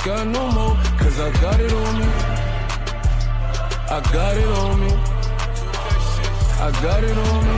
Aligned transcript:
sky 0.00 0.24
no 0.24 0.50
more, 0.52 0.76
cause 0.98 1.20
I 1.20 1.30
got 1.42 1.60
it 1.60 1.72
on 1.72 1.98
me. 2.00 2.06
I 3.96 4.00
got 4.12 4.36
it 4.36 4.50
on 4.62 4.80
me. 4.80 4.92
I 6.66 6.70
got 6.84 7.04
it 7.04 7.18
on 7.28 7.40
me. 7.48 7.56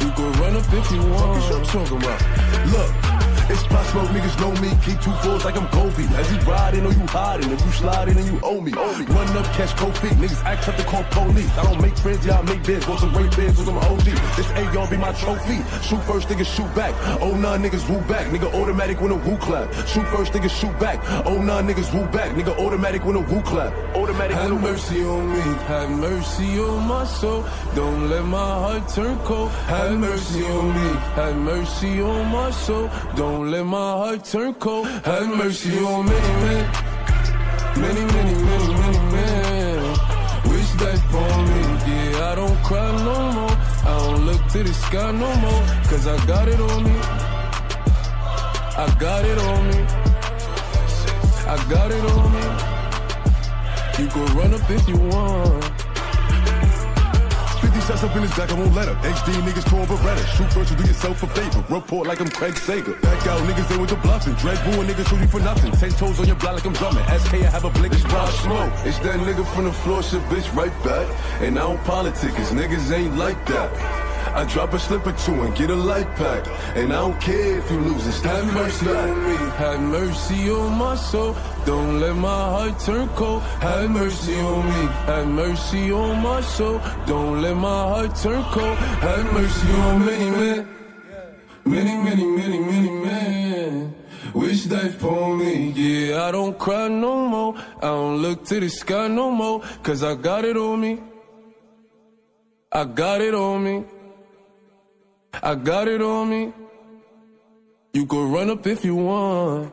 You 0.00 0.10
can 0.16 0.32
run 0.40 0.56
up 0.56 0.72
if 0.72 0.90
you 0.90 1.02
want. 1.12 1.40
What 1.42 1.58
you 1.58 1.64
talking 1.66 1.96
about? 1.96 2.20
Look. 2.72 3.09
It's 3.50 3.66
Pop 3.66 3.84
Smoke, 3.86 4.10
niggas 4.10 4.38
know 4.40 4.52
me. 4.62 4.70
Keep 4.86 5.00
two 5.00 5.10
fours 5.22 5.44
like 5.44 5.56
I'm 5.56 5.66
Kobe. 5.74 6.04
As 6.14 6.30
you 6.30 6.38
riding 6.48 6.86
or 6.86 6.92
you 6.92 7.04
hiding, 7.06 7.50
if 7.50 7.60
you 7.64 7.72
sliding 7.72 8.16
and 8.16 8.26
you 8.26 8.38
owe 8.44 8.60
me. 8.60 8.70
Run 8.70 9.36
up, 9.36 9.44
catch 9.58 9.72
feet. 9.98 10.12
Niggas 10.22 10.44
act 10.44 10.68
up 10.68 10.76
to 10.76 10.84
call 10.84 11.02
police. 11.10 11.50
I 11.58 11.64
don't 11.64 11.82
make 11.82 11.96
friends, 11.96 12.24
y'all 12.24 12.44
make 12.44 12.62
bids. 12.62 12.86
Want 12.86 13.00
some 13.00 13.12
great 13.12 13.34
bids 13.36 13.58
with 13.58 13.66
some 13.66 13.78
OG. 13.78 14.04
This 14.36 14.48
A, 14.52 14.62
y'all 14.72 14.88
be 14.88 14.96
my 14.96 15.12
trophy. 15.14 15.58
Shoot 15.82 16.02
first, 16.04 16.28
niggas 16.28 16.46
shoot 16.46 16.72
back. 16.76 16.94
Oh, 17.20 17.34
nine 17.36 17.60
niggas 17.64 17.88
woo 17.90 18.00
back. 18.02 18.26
Nigga 18.28 18.54
automatic 18.54 19.00
when 19.00 19.10
a 19.10 19.16
woo 19.16 19.36
clap. 19.38 19.72
Shoot 19.88 20.06
first, 20.14 20.32
niggas 20.32 20.54
shoot 20.60 20.78
back. 20.78 21.00
Oh, 21.26 21.42
nine 21.42 21.66
niggas 21.66 21.92
woo 21.92 22.06
back. 22.06 22.30
Nigga 22.36 22.56
automatic 22.56 23.04
when 23.04 23.16
a 23.16 23.20
woo 23.20 23.40
clap. 23.42 23.72
Automatic 23.96 24.36
Have 24.36 24.60
mercy 24.60 25.04
on 25.04 25.32
me. 25.32 25.40
Have 25.66 25.90
mercy 25.90 26.60
on 26.60 26.86
my 26.86 27.04
soul. 27.04 27.44
Don't 27.74 28.08
let 28.08 28.24
my 28.24 28.38
heart 28.62 28.88
turn 28.88 29.18
cold. 29.24 29.50
Have 29.66 29.98
mercy 29.98 30.44
on 30.44 30.68
me. 30.68 30.90
Have 31.18 31.36
mercy 31.36 32.00
on 32.00 32.30
my 32.30 32.50
soul. 32.52 32.88
Don't 33.16 33.39
don't 33.40 33.50
let 33.52 33.64
my 33.64 33.92
heart 34.00 34.24
turn 34.24 34.52
cold. 34.54 34.86
Have 34.86 35.28
mercy 35.36 35.78
on 35.78 36.04
many 36.04 36.32
men. 36.44 36.64
Many, 37.84 38.04
many, 38.14 38.34
many, 38.50 38.68
many 38.82 38.98
men. 39.14 39.82
Wish 40.50 40.70
that 40.82 40.98
for 41.12 41.32
me. 41.48 41.60
Yeah, 41.88 42.30
I 42.30 42.34
don't 42.34 42.58
cry 42.62 42.90
no 43.08 43.32
more. 43.36 43.56
I 43.90 43.98
don't 43.98 44.26
look 44.26 44.42
to 44.52 44.62
the 44.62 44.74
sky 44.74 45.10
no 45.12 45.30
more. 45.44 45.62
Cause 45.90 46.06
I 46.06 46.16
got 46.26 46.48
it 46.48 46.60
on 46.60 46.84
me. 46.84 46.96
I 48.84 48.96
got 48.98 49.24
it 49.24 49.38
on 49.38 49.60
me. 49.68 49.80
I 51.54 51.56
got 51.74 51.90
it 51.96 52.04
on 52.14 52.26
me. 52.36 52.46
You 54.00 54.08
can 54.08 54.36
run 54.36 54.54
up 54.54 54.70
if 54.70 54.88
you 54.88 54.96
want. 54.96 55.69
50 57.90 57.98
shots 57.98 58.04
up 58.04 58.16
in 58.16 58.22
his 58.22 58.36
back, 58.36 58.50
I 58.50 58.54
won't 58.54 58.74
let 58.74 58.88
her. 58.88 58.94
HD 59.08 59.32
niggas 59.42 59.68
torn 59.68 59.86
Beretta. 59.86 60.24
Shoot 60.36 60.52
first, 60.52 60.70
you 60.70 60.76
do 60.76 60.84
yourself 60.84 61.22
a 61.22 61.26
favor. 61.28 61.64
Report 61.68 62.06
like 62.06 62.20
I'm 62.20 62.28
Craig 62.28 62.56
Sager. 62.56 62.94
Back 62.94 63.26
out, 63.26 63.40
niggas 63.48 63.68
they 63.68 63.78
with 63.78 63.90
the 63.90 63.96
bluffing. 63.96 64.34
Drag 64.34 64.58
boo 64.64 64.82
niggas 64.82 65.08
shoot 65.08 65.20
you 65.20 65.28
for 65.28 65.40
nothing. 65.40 65.72
Ten 65.72 65.90
toes 65.90 66.20
on 66.20 66.26
your 66.26 66.36
block 66.36 66.54
like 66.54 66.64
I'm 66.64 66.72
drumming. 66.72 67.04
SK, 67.18 67.34
I 67.34 67.50
have 67.50 67.64
a 67.64 67.70
blink, 67.70 67.94
it's 67.94 68.04
Rob 68.04 68.28
smoke. 68.28 68.72
It's 68.84 68.98
that 69.00 69.18
nigga 69.20 69.44
from 69.54 69.64
the 69.64 69.72
floor, 69.72 70.02
shit 70.02 70.22
bitch 70.22 70.54
right 70.54 70.72
back. 70.84 71.06
And 71.40 71.58
I 71.58 71.62
don't 71.62 71.82
politic, 71.84 72.34
cause 72.34 72.52
niggas 72.52 72.90
ain't 72.92 73.16
like 73.16 73.44
that. 73.46 74.09
I 74.34 74.44
drop 74.44 74.72
a 74.72 74.78
slip 74.78 75.06
or 75.06 75.12
two 75.12 75.34
and 75.42 75.56
get 75.56 75.70
a 75.70 75.74
light 75.74 76.08
pack. 76.16 76.46
And 76.76 76.92
I 76.92 76.96
don't 76.96 77.20
care 77.20 77.58
if 77.58 77.70
you 77.70 77.80
lose, 77.80 78.06
it's 78.06 78.20
have 78.20 78.46
mercy 78.54 78.88
on 78.88 79.26
me. 79.26 79.36
Have 79.62 79.80
mercy 79.80 80.50
on 80.50 80.78
my 80.78 80.94
soul. 80.94 81.36
Don't 81.66 82.00
let 82.00 82.16
my 82.16 82.28
heart 82.28 82.78
turn 82.80 83.08
cold. 83.10 83.42
Have 83.42 83.90
mercy 83.90 84.38
on 84.40 84.66
me. 84.66 84.86
Have 85.10 85.28
mercy 85.28 85.92
on 85.92 86.22
my 86.22 86.40
soul. 86.40 86.80
Don't 87.06 87.42
let 87.42 87.56
my 87.56 87.82
heart 87.90 88.14
turn 88.16 88.42
cold. 88.44 88.76
Have 88.78 89.32
mercy 89.32 89.72
on 89.72 90.06
many 90.06 90.30
men. 90.30 90.68
Many, 91.64 91.96
many, 91.96 92.24
many, 92.24 92.58
many 92.58 92.90
men. 92.90 93.94
Wish 94.34 94.64
that 94.66 94.92
for 94.94 95.36
me. 95.36 95.72
Yeah, 95.72 96.24
I 96.24 96.30
don't 96.30 96.56
cry 96.56 96.88
no 96.88 97.28
more. 97.28 97.54
I 97.78 97.88
don't 97.88 98.22
look 98.22 98.44
to 98.46 98.60
the 98.60 98.68
sky 98.68 99.08
no 99.08 99.30
more. 99.30 99.60
Cause 99.82 100.02
I 100.04 100.14
got 100.14 100.44
it 100.44 100.56
on 100.56 100.80
me. 100.80 101.00
I 102.72 102.84
got 102.84 103.20
it 103.20 103.34
on 103.34 103.64
me. 103.64 103.84
I 105.34 105.54
got 105.54 105.88
it 105.88 106.02
on 106.02 106.30
me. 106.30 106.52
You 107.92 108.06
can 108.06 108.30
run 108.30 108.50
up 108.50 108.66
if 108.66 108.84
you 108.84 108.96
want. 108.96 109.72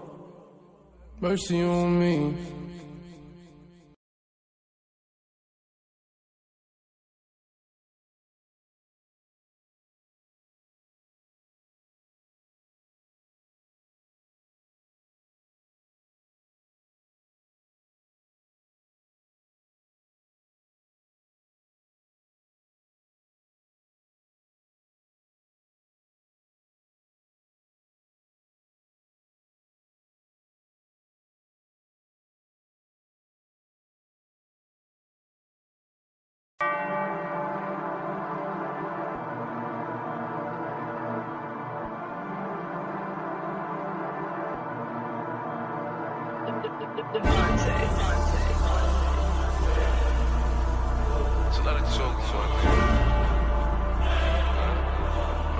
Mercy 1.19 1.61
on 1.61 1.99
me. 1.99 2.35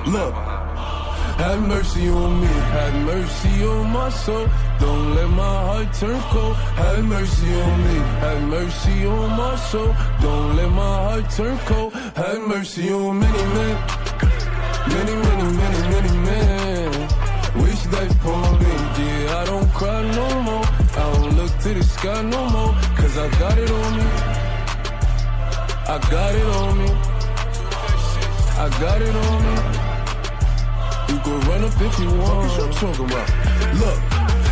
Look, 0.08 0.34
have 0.34 1.68
mercy 1.68 2.08
on 2.08 2.40
me, 2.40 2.48
have 2.48 2.96
mercy 3.06 3.66
on 3.66 3.90
my 3.92 4.10
soul. 4.10 4.48
Don't 4.80 5.16
let 5.16 5.30
my 5.30 5.56
heart 5.68 5.94
turn 5.96 6.22
cold. 6.32 6.56
Have 6.56 7.04
mercy 7.04 7.54
on 7.62 7.84
me, 7.84 7.96
have 8.24 8.42
mercy 8.44 9.06
on 9.06 9.30
my 9.38 9.56
soul. 9.58 9.94
Don't 10.22 10.56
let 10.56 10.70
my 10.70 10.96
heart 11.06 11.30
turn 11.32 11.58
cold. 11.66 11.92
Have 11.94 12.40
mercy 12.48 12.90
on 12.90 13.20
many 13.20 13.44
men, 13.56 13.76
many, 14.96 15.16
many, 15.28 15.48
many, 15.62 15.82
many 15.94 16.14
men. 16.30 16.92
Wish 17.62 17.84
that 17.92 18.10
for 18.24 18.44
me, 18.62 18.74
yeah, 18.98 19.42
I 19.42 19.46
don't 19.46 19.70
cry 19.74 20.02
no 20.20 20.42
more. 20.42 20.66
I 21.02 21.04
don't 21.16 21.36
look 21.36 21.52
to 21.64 21.74
the 21.74 21.84
sky 21.84 22.22
no 22.22 22.50
more, 22.50 22.74
cause 22.96 23.18
I 23.18 23.28
got 23.40 23.58
it 23.58 23.70
on 23.70 23.98
me. 23.98 24.08
I 25.94 25.98
got 26.10 26.34
it 26.34 26.48
on 26.62 26.78
me. 26.78 26.90
I 28.60 28.70
got 28.80 29.02
it 29.02 29.16
on 29.16 29.44
me. 29.44 29.77
You 31.10 31.20
can 31.20 31.40
run 31.48 31.64
up 31.64 31.82
if 31.82 32.00
you 32.00 32.10
want. 32.10 32.38
What 32.38 32.58
you 32.58 32.74
talking 32.74 33.06
about? 33.06 33.76
Look. 33.76 34.07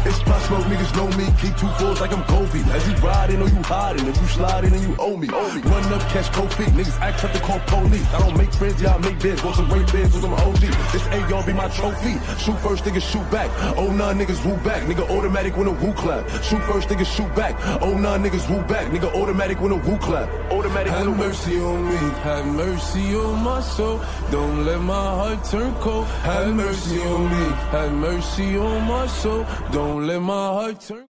It's 0.05 0.21
Pop 0.21 0.39
Smoke, 0.43 0.65
niggas 0.65 0.95
know 0.95 1.09
me. 1.17 1.25
Keep 1.41 1.57
two 1.57 1.67
fours 1.79 1.99
like 1.99 2.13
I'm 2.13 2.23
Kobe. 2.25 2.61
As 2.71 2.87
you 2.87 2.95
riding 2.97 3.41
or 3.41 3.49
you 3.49 3.61
hiding, 3.63 4.05
if 4.07 4.15
you 4.21 4.27
sliding 4.27 4.73
and 4.73 4.81
you 4.83 4.95
owe 4.99 5.17
me. 5.17 5.27
Owe 5.33 5.53
me. 5.53 5.61
Run 5.61 5.83
up, 5.93 6.01
catch 6.13 6.29
feet. 6.53 6.73
Niggas 6.77 6.99
act 7.01 7.23
up 7.23 7.31
to 7.33 7.39
call 7.39 7.59
police. 7.65 8.07
I 8.13 8.19
don't 8.19 8.37
make 8.37 8.53
friends, 8.53 8.79
y'all 8.81 8.99
make 8.99 9.19
bids. 9.19 9.43
Want 9.43 9.55
some 9.55 9.67
great 9.67 9.91
bids 9.91 10.13
with 10.13 10.21
some 10.21 10.33
OG. 10.33 10.61
This 10.93 11.05
A, 11.07 11.17
y'all 11.29 11.45
be 11.45 11.53
my 11.53 11.67
trophy. 11.69 12.13
Shoot 12.37 12.57
first, 12.59 12.83
niggas 12.83 13.01
shoot 13.01 13.29
back. 13.31 13.49
Oh, 13.77 13.91
nine 13.91 14.19
niggas 14.19 14.45
woo 14.45 14.57
back. 14.57 14.83
Nigga 14.83 15.09
automatic 15.09 15.57
when 15.57 15.67
a 15.67 15.71
woo 15.71 15.93
clap. 15.93 16.29
Shoot 16.43 16.61
first, 16.69 16.87
niggas 16.89 17.11
shoot 17.15 17.33
back. 17.35 17.55
Oh, 17.81 17.97
nine 17.97 18.23
niggas 18.23 18.47
woo 18.49 18.61
back. 18.67 18.85
Nigga 18.91 19.11
automatic 19.15 19.59
when 19.59 19.71
a 19.71 19.77
woo 19.77 19.97
clap. 19.97 20.29
Automatic 20.51 20.93
Have 20.93 21.17
mercy 21.17 21.59
on 21.59 21.83
me. 21.89 21.97
Have 22.21 22.45
mercy 22.45 23.15
on 23.15 23.43
my 23.43 23.59
soul. 23.61 23.99
Don't 24.29 24.65
let 24.65 24.81
my 24.81 24.93
heart 25.19 25.43
turn 25.45 25.73
cold. 25.75 26.05
Have 26.29 26.53
mercy 26.53 27.01
on 27.01 27.23
me. 27.23 27.45
Have 27.73 27.91
mercy 27.93 28.57
on 28.57 28.87
my 28.87 29.07
soul. 29.07 29.45
Don't 29.71 29.94
Don't 29.95 30.07
let 30.07 30.19
my 30.19 30.51
heart 30.51 30.81
turn. 30.85 31.07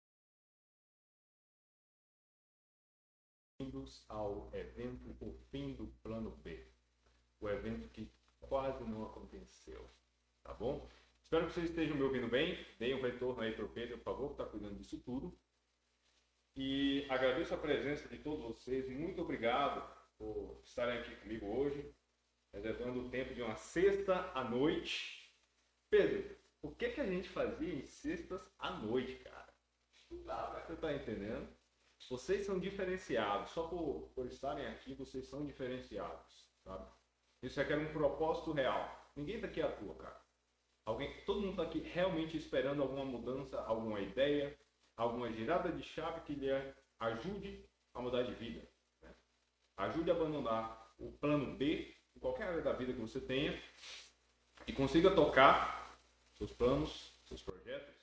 Bem-vindos 3.58 4.04
ao 4.08 4.48
evento 4.52 5.16
O 5.20 5.32
Fim 5.50 5.74
do 5.74 5.88
Plano 6.04 6.30
B. 6.44 6.68
O 7.40 7.48
evento 7.48 7.88
que 7.88 8.08
quase 8.38 8.84
não 8.84 9.04
aconteceu, 9.06 9.90
tá 10.44 10.54
bom? 10.54 10.88
Espero 11.20 11.46
que 11.46 11.54
vocês 11.54 11.70
estejam 11.70 11.96
me 11.96 12.04
ouvindo 12.04 12.28
bem. 12.28 12.64
Deem 12.78 12.94
um 12.94 13.02
retorno 13.02 13.42
aí 13.42 13.56
para 13.56 13.64
o 13.64 13.68
Pedro, 13.68 13.98
por 13.98 14.04
favor, 14.04 14.26
que 14.28 14.34
está 14.34 14.44
cuidando 14.44 14.78
disso 14.78 15.00
tudo. 15.00 15.36
E 16.54 17.06
agradeço 17.08 17.54
a 17.54 17.58
presença 17.58 18.08
de 18.08 18.18
todos 18.18 18.44
vocês. 18.44 18.88
Muito 18.88 19.20
obrigado 19.20 19.82
por 20.16 20.60
estarem 20.62 21.00
aqui 21.00 21.16
comigo 21.16 21.46
hoje, 21.46 21.92
reservando 22.52 23.00
o 23.00 23.10
tempo 23.10 23.34
de 23.34 23.42
uma 23.42 23.56
sexta 23.56 24.30
à 24.32 24.44
noite. 24.44 25.34
Pedro, 25.90 26.35
o 26.66 26.74
que, 26.74 26.90
que 26.90 27.00
a 27.00 27.06
gente 27.06 27.28
fazia 27.28 27.72
em 27.72 27.84
sextas 27.86 28.42
à 28.58 28.70
noite, 28.70 29.14
cara? 29.16 29.54
Você 30.66 30.76
tá 30.76 30.92
entendendo? 30.92 31.48
Vocês 32.10 32.44
são 32.44 32.58
diferenciados, 32.58 33.50
só 33.52 33.68
por, 33.68 34.10
por 34.14 34.26
estarem 34.26 34.66
aqui, 34.66 34.94
vocês 34.94 35.26
são 35.26 35.46
diferenciados, 35.46 36.50
sabe? 36.64 36.86
Isso 37.42 37.58
requer 37.58 37.78
um 37.78 37.92
propósito 37.92 38.52
real. 38.52 39.10
Ninguém 39.14 39.40
tá 39.40 39.46
aqui 39.46 39.62
à 39.62 39.70
toa, 39.70 39.94
cara. 39.94 40.20
Alguém, 40.84 41.24
todo 41.24 41.40
mundo 41.40 41.56
tá 41.56 41.62
aqui 41.62 41.78
realmente 41.78 42.36
esperando 42.36 42.82
alguma 42.82 43.04
mudança, 43.04 43.60
alguma 43.62 44.00
ideia, 44.00 44.58
alguma 44.96 45.32
girada 45.32 45.70
de 45.70 45.82
chave 45.82 46.20
que 46.22 46.34
lhe 46.34 46.48
ajude 46.98 47.64
a 47.94 48.00
mudar 48.00 48.22
de 48.24 48.34
vida. 48.34 48.68
Né? 49.02 49.14
Ajude 49.76 50.10
a 50.10 50.14
abandonar 50.14 50.94
o 50.98 51.12
plano 51.12 51.56
B 51.56 51.94
em 52.14 52.20
qualquer 52.20 52.48
área 52.48 52.62
da 52.62 52.72
vida 52.72 52.92
que 52.92 53.00
você 53.00 53.20
tenha 53.20 53.60
e 54.66 54.72
consiga 54.72 55.14
tocar 55.14 55.75
seus 56.36 56.52
planos, 56.52 57.12
seus 57.26 57.42
projetos 57.42 57.94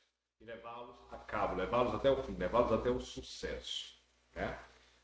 e 0.41 0.45
levá-los 0.45 0.95
a 1.11 1.17
cabo, 1.17 1.55
levá-los 1.55 1.93
até 1.95 2.09
o 2.09 2.21
fim, 2.23 2.35
levá-los 2.37 2.71
até 2.71 2.89
o 2.89 2.99
sucesso. 2.99 3.95
Né? 4.35 4.57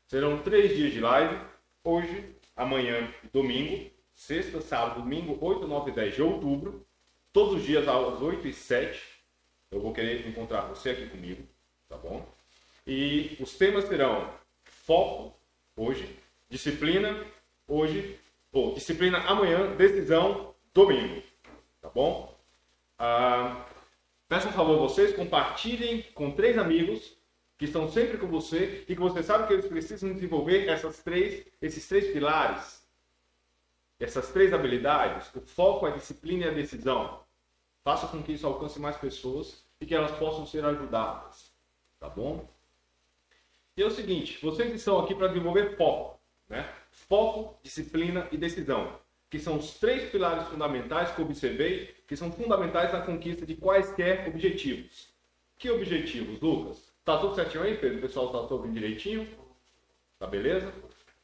Serão 0.06 0.42
três 0.42 0.76
dias 0.76 0.92
de 0.92 1.00
live, 1.00 1.40
hoje, 1.84 2.36
amanhã 2.56 3.12
e 3.24 3.28
domingo, 3.28 3.90
sexta, 4.12 4.60
sábado, 4.60 5.00
domingo, 5.00 5.38
8, 5.40 5.66
9 5.66 5.90
e 5.90 5.94
10 5.94 6.14
de 6.14 6.22
outubro, 6.22 6.86
todos 7.32 7.54
os 7.54 7.62
dias 7.64 7.88
às 7.88 8.20
8 8.20 8.48
e 8.48 8.52
7, 8.52 9.02
eu 9.70 9.80
vou 9.80 9.94
querer 9.94 10.26
encontrar 10.28 10.62
você 10.62 10.90
aqui 10.90 11.08
comigo, 11.08 11.46
tá 11.88 11.96
bom? 11.96 12.28
E 12.86 13.36
os 13.40 13.56
temas 13.56 13.84
serão 13.84 14.28
foco, 14.64 15.34
hoje, 15.76 16.18
disciplina, 16.48 17.24
hoje, 17.66 18.18
ou 18.52 18.74
disciplina 18.74 19.18
amanhã, 19.18 19.74
decisão, 19.76 20.54
domingo, 20.74 21.22
tá 21.80 21.88
bom? 21.88 22.39
Ah, 23.02 23.64
peço 24.28 24.48
um 24.48 24.52
favor 24.52 24.74
a 24.74 24.80
vocês, 24.80 25.16
compartilhem 25.16 26.02
com 26.12 26.32
três 26.32 26.58
amigos 26.58 27.16
que 27.56 27.64
estão 27.64 27.90
sempre 27.90 28.18
com 28.18 28.26
você 28.26 28.84
e 28.86 28.94
que 28.94 29.00
você 29.00 29.22
sabe 29.22 29.46
que 29.46 29.54
eles 29.54 29.66
precisam 29.66 30.12
desenvolver 30.12 30.68
essas 30.68 31.02
três, 31.02 31.46
esses 31.62 31.88
três 31.88 32.12
pilares, 32.12 32.86
essas 33.98 34.28
três 34.28 34.52
habilidades, 34.52 35.34
o 35.34 35.40
foco, 35.40 35.86
a 35.86 35.90
disciplina 35.90 36.44
e 36.44 36.48
a 36.50 36.52
decisão. 36.52 37.24
Faça 37.82 38.06
com 38.06 38.22
que 38.22 38.32
isso 38.32 38.46
alcance 38.46 38.78
mais 38.78 38.98
pessoas 38.98 39.64
e 39.80 39.86
que 39.86 39.94
elas 39.94 40.12
possam 40.18 40.44
ser 40.44 40.62
ajudadas, 40.62 41.54
tá 41.98 42.08
bom? 42.10 42.46
E 43.78 43.82
é 43.82 43.86
o 43.86 43.90
seguinte, 43.90 44.38
vocês 44.42 44.74
estão 44.74 44.98
aqui 44.98 45.14
para 45.14 45.28
desenvolver 45.28 45.74
foco, 45.78 46.20
né? 46.50 46.70
Foco, 46.90 47.58
disciplina 47.62 48.28
e 48.30 48.36
decisão 48.36 49.00
que 49.30 49.38
são 49.38 49.56
os 49.56 49.74
três 49.78 50.10
pilares 50.10 50.48
fundamentais 50.48 51.12
que 51.12 51.22
observei, 51.22 51.94
que 52.06 52.16
são 52.16 52.32
fundamentais 52.32 52.92
na 52.92 53.00
conquista 53.00 53.46
de 53.46 53.54
quaisquer 53.54 54.26
objetivos. 54.26 55.08
Que 55.56 55.70
objetivos, 55.70 56.40
Lucas? 56.40 56.92
Tá 57.04 57.16
tudo 57.16 57.36
certinho 57.36 57.62
aí, 57.62 57.76
Pedro? 57.76 57.98
O 57.98 58.02
pessoal 58.02 58.46
tá 58.46 58.54
ouvindo 58.54 58.74
direitinho? 58.74 59.28
Tá 60.18 60.26
beleza? 60.26 60.72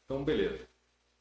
Então, 0.05 0.23
beleza. 0.23 0.61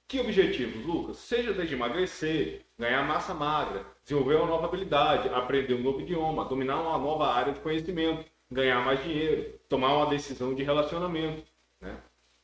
Que 0.08 0.20
objetivos, 0.20 0.86
Lucas? 0.86 1.18
Seja 1.18 1.52
desde 1.52 1.74
emagrecer, 1.74 2.62
ganhar 2.78 3.02
massa 3.08 3.34
magra, 3.34 3.84
desenvolver 4.04 4.36
uma 4.36 4.46
nova 4.46 4.68
habilidade, 4.68 5.30
aprender 5.30 5.74
um 5.74 5.82
novo 5.82 6.02
idioma, 6.02 6.46
dominar 6.46 6.80
uma 6.80 7.00
nova 7.00 7.34
área 7.34 7.52
de 7.52 7.60
conhecimento, 7.60 8.24
ganhar 8.52 8.86
mais 8.86 9.04
dinheiro, 9.04 9.60
tomar 9.68 9.96
uma 9.98 10.06
decisão 10.06 10.54
de 10.54 10.62
relacionamento. 10.62 11.44
Né? 11.82 11.98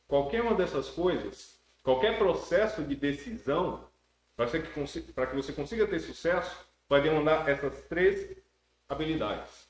Qualquer 0.08 0.42
uma 0.42 0.54
dessas 0.54 0.88
coisas, 0.88 1.60
qualquer 1.84 2.18
processo 2.18 2.82
de 2.82 2.96
decisão 2.96 3.91
para 4.36 4.46
que, 4.46 5.34
você 5.34 5.52
consiga 5.52 5.86
ter 5.86 6.00
sucesso, 6.00 6.66
vai 6.88 7.00
demandar 7.00 7.48
essas 7.48 7.82
três 7.84 8.36
habilidades: 8.88 9.68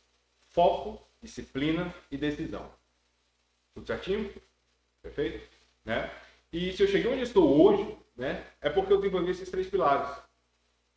foco, 0.50 1.00
disciplina 1.20 1.92
e 2.10 2.16
decisão. 2.16 2.70
Tudo 3.74 3.86
certinho? 3.86 4.32
Perfeito? 5.00 5.48
Né? 5.84 6.10
E 6.52 6.72
se 6.72 6.82
eu 6.82 6.88
cheguei 6.88 7.12
onde 7.12 7.22
estou 7.22 7.62
hoje, 7.62 7.96
né, 8.16 8.46
é 8.60 8.68
porque 8.68 8.92
eu 8.92 8.98
desenvolvi 8.98 9.30
esses 9.30 9.50
três 9.50 9.68
pilares 9.68 10.22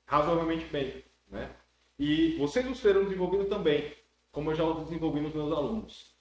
razoavelmente 0.06 0.65
bem. 0.65 1.03
Né? 1.27 1.50
E 1.97 2.38
vocês 2.38 2.69
os 2.69 2.81
terão 2.81 3.06
desenvolvido 3.06 3.45
também, 3.45 3.94
como 4.31 4.51
eu 4.51 4.56
já 4.56 4.63
os 4.63 4.83
desenvolvi 4.83 5.21
nos 5.21 5.33
meus 5.33 5.51
alunos. 5.51 6.13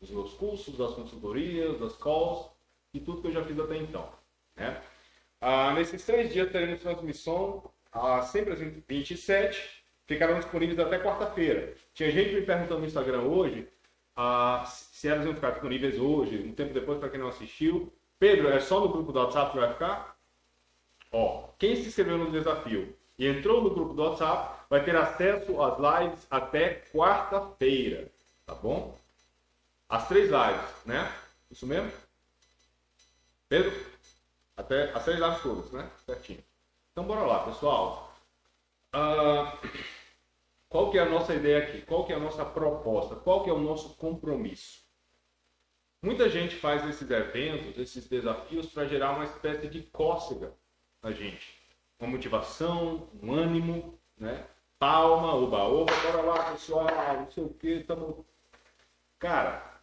Nos 0.00 0.10
meus 0.10 0.34
cursos, 0.34 0.76
das 0.76 0.94
consultorias, 0.94 1.80
das 1.80 1.96
calls 1.96 2.50
e 2.92 3.00
tudo 3.00 3.20
que 3.20 3.28
eu 3.28 3.32
já 3.32 3.44
fiz 3.44 3.58
até 3.58 3.76
então. 3.76 4.12
Né? 4.54 4.82
Ah, 5.40 5.72
nesses 5.74 6.04
três 6.04 6.32
dias 6.32 6.50
teremos 6.50 6.80
transmissão 6.80 7.70
ah, 7.92 8.22
sempre 8.22 8.52
às 8.52 8.60
27, 8.60 9.84
ficarão 10.06 10.38
disponíveis 10.38 10.78
até 10.78 10.98
quarta-feira. 10.98 11.74
Tinha 11.94 12.10
gente 12.10 12.34
me 12.34 12.42
perguntando 12.42 12.80
no 12.80 12.86
Instagram 12.86 13.22
hoje 13.22 13.68
ah, 14.14 14.64
se 14.66 15.08
elas 15.08 15.26
iam 15.26 15.34
ficar 15.34 15.50
disponíveis 15.50 15.98
hoje, 15.98 16.38
um 16.38 16.52
tempo 16.52 16.72
depois, 16.72 16.98
para 16.98 17.10
quem 17.10 17.20
não 17.20 17.28
assistiu. 17.28 17.92
Pedro, 18.18 18.48
é 18.48 18.60
só 18.60 18.80
no 18.80 18.88
grupo 18.88 19.12
do 19.12 19.18
WhatsApp 19.18 19.52
que 19.52 19.58
vai 19.58 19.72
ficar? 19.72 20.16
Ó, 21.12 21.48
quem 21.58 21.76
se 21.76 21.88
inscreveu 21.88 22.16
no 22.16 22.30
desafio 22.30 22.96
e 23.18 23.26
entrou 23.26 23.62
no 23.62 23.70
grupo 23.70 23.94
do 23.94 24.02
WhatsApp 24.02 24.64
vai 24.70 24.82
ter 24.84 24.96
acesso 24.96 25.62
às 25.62 25.78
lives 25.78 26.26
até 26.30 26.82
quarta-feira, 26.92 28.10
tá 28.46 28.54
bom? 28.54 28.98
As 29.88 30.08
três 30.08 30.30
lives, 30.30 30.84
né? 30.84 31.12
Isso 31.50 31.66
mesmo? 31.66 31.92
Pedro? 33.48 33.72
Até 34.56 34.90
as 34.92 35.04
três 35.04 35.20
lives 35.20 35.42
todas, 35.42 35.70
né? 35.72 35.90
Certinho. 36.04 36.42
Então 36.92 37.04
bora 37.04 37.20
lá, 37.22 37.44
pessoal. 37.44 38.14
Uh, 38.94 39.68
qual 40.68 40.90
que 40.90 40.98
é 40.98 41.02
a 41.02 41.08
nossa 41.08 41.34
ideia 41.34 41.58
aqui? 41.58 41.82
Qual 41.82 42.06
que 42.06 42.12
é 42.12 42.16
a 42.16 42.20
nossa 42.20 42.44
proposta? 42.44 43.16
Qual 43.16 43.44
que 43.44 43.50
é 43.50 43.52
o 43.52 43.58
nosso 43.58 43.94
compromisso? 43.96 44.86
Muita 46.02 46.28
gente 46.28 46.56
faz 46.56 46.86
esses 46.88 47.10
eventos, 47.10 47.78
esses 47.78 48.08
desafios 48.08 48.66
para 48.66 48.86
gerar 48.86 49.12
uma 49.12 49.24
espécie 49.24 49.68
de 49.68 49.82
cócega 49.82 50.52
na 51.02 51.10
gente. 51.10 51.58
Uma 51.98 52.10
motivação, 52.10 53.08
um 53.22 53.34
ânimo, 53.34 53.98
né? 54.16 54.46
Palma, 54.78 55.34
oba, 55.34 55.64
oba, 55.64 55.92
bora 56.02 56.22
lá, 56.22 56.52
pessoal, 56.52 56.86
não 57.18 57.30
sei 57.30 57.44
o 57.44 57.48
que, 57.48 57.84
tamo... 57.84 58.24
Cara, 59.18 59.75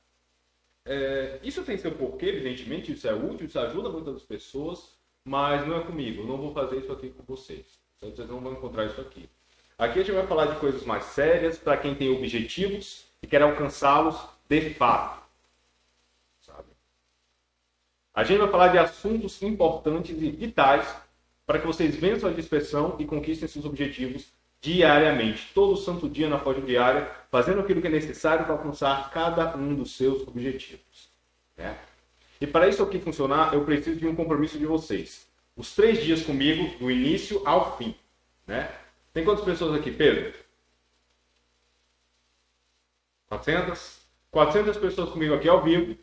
é, 0.85 1.39
isso 1.43 1.63
tem 1.63 1.77
seu 1.77 1.91
porquê, 1.93 2.27
evidentemente, 2.27 2.91
isso 2.91 3.07
é 3.07 3.13
útil, 3.13 3.47
isso 3.47 3.59
ajuda 3.59 3.89
muitas 3.89 4.21
pessoas, 4.23 4.97
mas 5.23 5.65
não 5.65 5.77
é 5.77 5.83
comigo, 5.83 6.25
não 6.25 6.37
vou 6.37 6.53
fazer 6.53 6.77
isso 6.77 6.91
aqui 6.91 7.09
com 7.09 7.23
vocês. 7.23 7.79
Vocês 7.99 8.27
não 8.27 8.41
vão 8.41 8.53
encontrar 8.53 8.85
isso 8.85 8.99
aqui. 8.99 9.29
Aqui 9.77 9.99
a 9.99 10.03
gente 10.03 10.13
vai 10.13 10.27
falar 10.27 10.47
de 10.47 10.59
coisas 10.59 10.83
mais 10.85 11.05
sérias 11.05 11.57
para 11.57 11.77
quem 11.77 11.95
tem 11.95 12.09
objetivos 12.09 13.05
e 13.21 13.27
quer 13.27 13.41
alcançá-los 13.41 14.17
de 14.49 14.73
fato. 14.73 15.23
Sabe? 16.41 16.67
A 18.13 18.23
gente 18.23 18.39
vai 18.39 18.51
falar 18.51 18.67
de 18.67 18.77
assuntos 18.77 19.41
importantes 19.41 20.21
e 20.21 20.31
vitais 20.31 20.95
para 21.45 21.59
que 21.59 21.65
vocês 21.65 21.95
vençam 21.95 22.29
a 22.29 22.33
dispersão 22.33 22.97
e 22.99 23.05
conquistem 23.05 23.47
seus 23.47 23.65
objetivos 23.65 24.31
diariamente, 24.63 25.51
todo 25.53 25.75
santo 25.75 26.07
dia 26.07 26.29
na 26.29 26.39
foto 26.39 26.61
diária, 26.61 27.11
fazendo 27.29 27.59
aquilo 27.59 27.81
que 27.81 27.87
é 27.87 27.89
necessário 27.89 28.45
para 28.45 28.53
alcançar 28.53 29.11
cada 29.11 29.57
um 29.57 29.75
dos 29.75 29.97
seus 29.97 30.25
objetivos. 30.25 31.09
Né? 31.57 31.77
E 32.39 32.47
para 32.47 32.69
isso 32.69 32.81
aqui 32.81 32.97
funcionar, 32.97 33.53
eu 33.53 33.65
preciso 33.65 33.99
de 33.99 34.07
um 34.07 34.15
compromisso 34.15 34.57
de 34.57 34.65
vocês. 34.65 35.27
Os 35.53 35.75
três 35.75 36.01
dias 36.01 36.23
comigo, 36.23 36.79
do 36.79 36.89
início 36.89 37.41
ao 37.45 37.77
fim. 37.77 37.93
Né? 38.47 38.71
Tem 39.13 39.25
quantas 39.25 39.43
pessoas 39.43 39.77
aqui, 39.77 39.91
Pedro? 39.91 40.33
400? 43.27 43.99
400 44.31 44.77
pessoas 44.77 45.09
comigo 45.09 45.33
aqui 45.35 45.49
ao 45.49 45.61
vivo. 45.61 45.97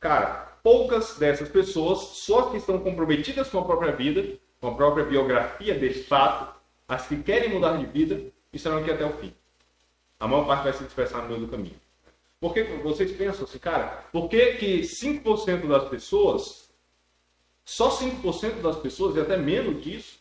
Cara, 0.00 0.58
poucas 0.62 1.18
dessas 1.18 1.50
pessoas, 1.50 1.98
só 1.98 2.48
que 2.50 2.56
estão 2.56 2.78
comprometidas 2.78 3.50
com 3.50 3.58
a 3.58 3.64
própria 3.64 3.92
vida, 3.92 4.38
com 4.60 4.68
a 4.68 4.74
própria 4.74 5.04
biografia 5.04 5.78
de 5.78 5.90
fato, 5.90 6.54
as 6.88 7.06
que 7.06 7.22
querem 7.22 7.50
mudar 7.50 7.76
de 7.76 7.86
vida 7.86 8.32
estarão 8.52 8.78
aqui 8.78 8.90
até 8.90 9.04
o 9.04 9.12
fim. 9.14 9.32
A 10.18 10.26
maior 10.26 10.46
parte 10.46 10.64
vai 10.64 10.72
se 10.72 10.84
dispersar 10.84 11.22
no 11.22 11.28
meio 11.28 11.40
do 11.40 11.48
caminho. 11.48 11.76
Por 12.40 12.54
que 12.54 12.62
vocês 12.62 13.12
pensam 13.12 13.44
assim, 13.44 13.58
cara, 13.58 14.04
por 14.12 14.28
que, 14.28 14.54
que 14.54 14.80
5% 14.80 15.66
das 15.66 15.88
pessoas, 15.88 16.70
só 17.64 17.90
5% 17.90 18.60
das 18.62 18.76
pessoas, 18.76 19.16
e 19.16 19.20
até 19.20 19.36
menos 19.36 19.82
disso, 19.82 20.18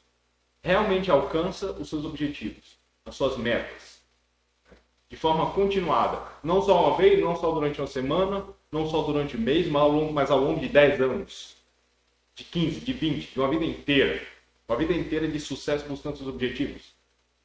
realmente 0.62 1.12
alcança 1.12 1.72
os 1.74 1.89
seus 1.89 2.04
objetivos, 2.06 2.77
as 3.06 3.15
suas 3.15 3.38
metas? 3.38 4.00
De 5.10 5.15
forma 5.15 5.51
continuada. 5.51 6.20
Não 6.44 6.62
só 6.62 6.88
uma 6.88 6.98
vez, 6.98 7.22
não 7.22 7.36
só 7.36 7.51
durante 7.51 7.80
uma 7.80 7.88
semana, 7.88 8.46
não 8.72 8.89
só 8.89 9.01
durante 9.04 9.38
um 9.38 9.42
mês, 9.42 9.68
mas 9.68 9.82
ao 9.82 9.92
longo, 9.92 10.13
mas 10.13 10.32
ao 10.32 10.39
longo 10.39 10.60
de 10.60 10.68
10 10.68 11.01
anos 11.01 11.55
de 12.36 12.44
15, 12.44 12.82
de 12.82 12.94
20, 12.94 13.34
de 13.34 13.39
uma 13.39 13.50
vida 13.50 13.65
inteira. 13.65 14.22
Uma 14.68 14.77
vida 14.77 14.94
inteira 14.94 15.27
de 15.27 15.39
sucesso 15.39 15.88
buscando 15.88 16.18
seus 16.18 16.30
objetivos. 16.30 16.94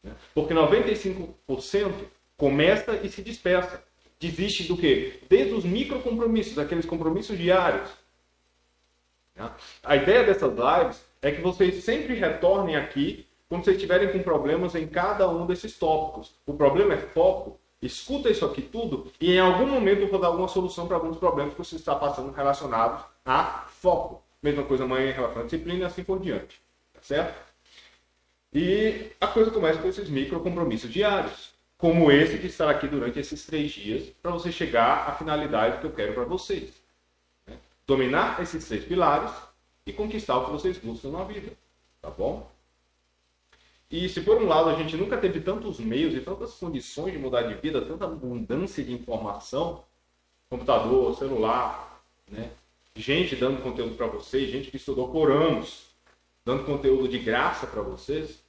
Né? 0.02 0.12
Porque 0.35 0.52
95% 0.52 1.92
começa 2.37 2.97
e 2.97 3.09
se 3.09 3.23
dispersa. 3.23 3.82
Desiste 4.18 4.64
do 4.64 4.76
quê? 4.76 5.20
Desde 5.28 5.54
os 5.54 5.64
micro 5.64 6.00
compromissos, 6.00 6.59
aqueles 6.59 6.85
compromissos 6.85 7.38
diários. 7.38 7.88
Né? 9.37 9.50
A 9.82 9.97
ideia 9.97 10.25
dessas 10.25 10.52
lives 10.52 11.02
é 11.23 11.30
que 11.30 11.40
vocês 11.40 11.85
sempre 11.85 12.14
retornem 12.14 12.76
aqui 12.76 13.26
quando 13.49 13.64
vocês 13.64 13.76
estiverem 13.76 14.12
com 14.12 14.23
problemas 14.23 14.75
em 14.75 14.87
cada 14.87 15.28
um 15.28 15.47
desses 15.47 15.78
tópicos. 15.78 16.35
O 16.47 16.54
problema 16.54 16.94
é 16.94 16.99
foco. 16.99 17.59
Escuta 17.82 18.28
isso 18.28 18.44
aqui 18.44 18.61
tudo 18.61 19.11
e 19.18 19.32
em 19.32 19.38
algum 19.38 19.66
momento 19.66 20.02
eu 20.02 20.11
vou 20.11 20.20
dar 20.20 20.26
alguma 20.26 20.49
solução 20.49 20.87
para 20.87 20.97
alguns 20.97 21.16
problemas 21.16 21.54
que 21.54 21.59
você 21.59 21.76
está 21.76 21.94
passando 21.94 22.30
relacionados 22.30 23.02
a 23.25 23.64
foco. 23.68 24.23
Mesma 24.42 24.62
coisa 24.64 24.85
amanhã 24.85 25.11
em 25.11 25.14
relação 25.14 25.42
à 25.42 25.44
disciplina 25.44 25.80
e 25.80 25.85
assim 25.85 26.02
por 26.02 26.18
diante. 26.20 26.61
Tá 26.92 27.00
certo? 27.02 27.50
E 28.52 29.12
a 29.20 29.28
coisa 29.28 29.50
começa 29.50 29.80
com 29.80 29.88
esses 29.88 30.09
micro 30.09 30.40
compromissos 30.40 30.90
diários, 30.90 31.52
como 31.78 32.11
esse 32.11 32.38
que 32.38 32.49
estará 32.49 32.73
aqui 32.73 32.88
durante 32.88 33.18
esses 33.18 33.47
três 33.47 33.70
dias, 33.70 34.09
para 34.23 34.32
você 34.32 34.50
chegar 34.50 35.09
à 35.09 35.12
finalidade 35.12 35.78
que 35.78 35.87
eu 35.87 35.92
quero 35.92 36.14
para 36.14 36.25
vocês. 36.25 36.70
Né? 37.47 37.56
Dominar 37.87 38.42
esses 38.42 38.66
três 38.66 38.85
pilares 38.85 39.30
e 39.87 39.92
conquistar 39.92 40.37
o 40.38 40.47
que 40.47 40.52
vocês 40.52 40.78
buscam 40.78 41.11
na 41.11 41.25
vida. 41.25 41.52
Tá 42.02 42.11
bom? 42.11 42.50
E 43.90 44.09
se 44.09 44.20
por 44.20 44.37
um 44.37 44.47
lado 44.47 44.70
a 44.70 44.75
gente 44.75 44.97
nunca 44.97 45.18
teve 45.18 45.40
tantos 45.40 45.80
meios 45.80 46.14
e 46.14 46.20
tantas 46.20 46.54
condições 46.54 47.12
de 47.12 47.18
mudar 47.18 47.42
de 47.42 47.54
vida, 47.54 47.85
tanta 47.85 48.04
abundância 48.04 48.85
de 48.85 48.92
informação, 48.92 49.85
computador, 50.49 51.16
celular, 51.16 52.00
né? 52.28 52.50
Gente 53.00 53.35
dando 53.35 53.62
conteúdo 53.62 53.95
para 53.97 54.07
vocês, 54.07 54.50
gente 54.50 54.71
que 54.71 54.76
estudou 54.76 55.09
por 55.09 55.30
anos, 55.30 55.87
dando 56.45 56.64
conteúdo 56.64 57.09
de 57.09 57.19
graça 57.19 57.66
para 57.66 57.83
vocês. 57.83 58.42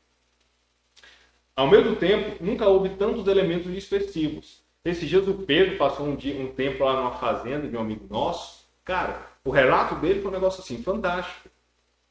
Ao 1.55 1.67
mesmo 1.67 1.95
tempo, 1.95 2.43
nunca 2.43 2.67
houve 2.67 2.89
tantos 2.89 3.27
elementos 3.27 3.71
dispersivos. 3.71 4.61
Esses 4.83 5.07
dias 5.07 5.27
o 5.27 5.33
Pedro 5.33 5.77
passou 5.77 6.07
um, 6.07 6.15
dia, 6.15 6.35
um 6.35 6.47
tempo 6.47 6.83
lá 6.83 6.95
numa 6.95 7.11
fazenda 7.11 7.67
de 7.67 7.75
um 7.75 7.81
amigo 7.81 8.07
nosso. 8.09 8.65
Cara, 8.83 9.27
o 9.43 9.51
relato 9.51 9.95
dele 9.95 10.21
foi 10.21 10.31
um 10.31 10.33
negócio 10.33 10.61
assim, 10.61 10.81
fantástico. 10.81 11.49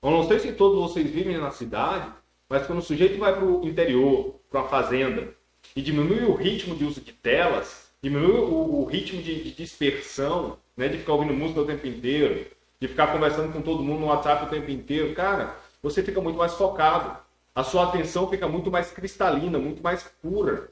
Eu 0.03 0.11
não 0.11 0.27
sei 0.27 0.39
se 0.39 0.53
todos 0.53 0.79
vocês 0.79 1.11
vivem 1.11 1.37
na 1.37 1.51
cidade, 1.51 2.11
mas 2.49 2.67
quando 2.67 2.79
o 2.79 2.83
sujeito 2.83 3.19
vai 3.19 3.35
para 3.35 3.45
o 3.45 3.67
interior, 3.67 4.37
para 4.49 4.61
uma 4.61 4.69
fazenda, 4.69 5.35
e 5.75 5.83
diminui 5.83 6.25
o 6.25 6.35
ritmo 6.35 6.75
de 6.75 6.85
uso 6.85 7.01
de 7.01 7.13
telas, 7.13 7.91
diminui 8.03 8.33
o, 8.33 8.81
o 8.81 8.85
ritmo 8.85 9.23
de, 9.23 9.43
de 9.43 9.53
dispersão, 9.53 10.59
né, 10.81 10.89
de 10.89 10.97
ficar 10.97 11.13
ouvindo 11.13 11.35
música 11.35 11.61
o 11.61 11.67
tempo 11.67 11.87
inteiro, 11.87 12.47
de 12.81 12.89
ficar 12.89 13.09
conversando 13.09 13.53
com 13.53 13.61
todo 13.61 13.83
mundo 13.83 14.01
no 14.01 14.07
WhatsApp 14.07 14.47
o 14.47 14.49
tempo 14.49 14.71
inteiro, 14.71 15.15
cara, 15.15 15.55
você 15.83 16.03
fica 16.03 16.23
muito 16.23 16.39
mais 16.39 16.55
focado. 16.55 17.19
A 17.55 17.63
sua 17.63 17.85
atenção 17.85 18.31
fica 18.31 18.49
muito 18.49 18.71
mais 18.71 18.91
cristalina, 18.91 19.59
muito 19.59 19.83
mais 19.83 20.05
pura. 20.23 20.71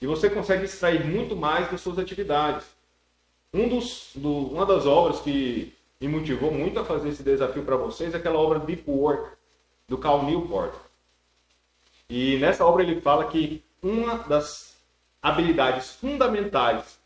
E 0.00 0.06
você 0.06 0.30
consegue 0.30 0.64
extrair 0.64 1.04
muito 1.04 1.36
mais 1.36 1.70
das 1.70 1.82
suas 1.82 1.98
atividades. 1.98 2.64
Um 3.52 3.68
dos, 3.68 4.12
do, 4.14 4.46
uma 4.46 4.64
das 4.64 4.86
obras 4.86 5.20
que 5.20 5.74
me 6.00 6.08
motivou 6.08 6.50
muito 6.50 6.80
a 6.80 6.84
fazer 6.84 7.10
esse 7.10 7.22
desafio 7.22 7.62
para 7.62 7.76
vocês 7.76 8.14
é 8.14 8.16
aquela 8.16 8.38
obra 8.38 8.60
Deep 8.60 8.90
Work, 8.90 9.36
do 9.86 9.98
Cal 9.98 10.24
Newport. 10.24 10.72
E 12.08 12.38
nessa 12.38 12.64
obra 12.64 12.82
ele 12.82 13.02
fala 13.02 13.26
que 13.26 13.62
uma 13.82 14.16
das 14.20 14.74
habilidades 15.20 15.92
fundamentais 15.92 16.98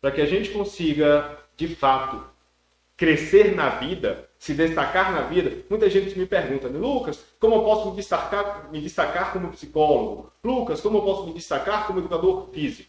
para 0.00 0.10
que 0.10 0.22
a 0.22 0.26
gente 0.26 0.50
consiga, 0.50 1.37
de 1.58 1.74
fato, 1.74 2.24
crescer 2.96 3.54
na 3.56 3.68
vida, 3.68 4.30
se 4.38 4.54
destacar 4.54 5.12
na 5.12 5.22
vida, 5.22 5.64
muita 5.68 5.90
gente 5.90 6.16
me 6.16 6.24
pergunta, 6.24 6.68
Lucas, 6.68 7.24
como 7.40 7.56
eu 7.56 7.62
posso 7.64 7.90
me 7.90 7.96
destacar, 7.96 8.68
me 8.70 8.80
destacar 8.80 9.32
como 9.32 9.50
psicólogo? 9.50 10.32
Lucas, 10.42 10.80
como 10.80 10.98
eu 10.98 11.02
posso 11.02 11.26
me 11.26 11.34
destacar 11.34 11.88
como 11.88 11.98
educador 11.98 12.48
físico? 12.52 12.88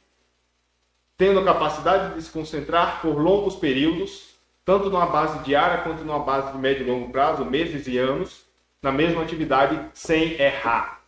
Tendo 1.18 1.40
a 1.40 1.44
capacidade 1.44 2.14
de 2.14 2.22
se 2.22 2.32
concentrar 2.32 3.02
por 3.02 3.18
longos 3.18 3.56
períodos, 3.56 4.36
tanto 4.64 4.88
numa 4.90 5.08
base 5.08 5.40
diária 5.40 5.82
quanto 5.82 6.04
numa 6.04 6.20
base 6.20 6.52
de 6.52 6.60
médio 6.60 6.86
e 6.86 6.90
longo 6.90 7.12
prazo, 7.12 7.44
meses 7.44 7.88
e 7.88 7.98
anos, 7.98 8.46
na 8.82 8.92
mesma 8.92 9.24
atividade, 9.24 9.90
sem 9.96 10.40
errar, 10.40 11.02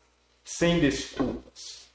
sem 0.43 0.79
desculpas. 0.79 1.87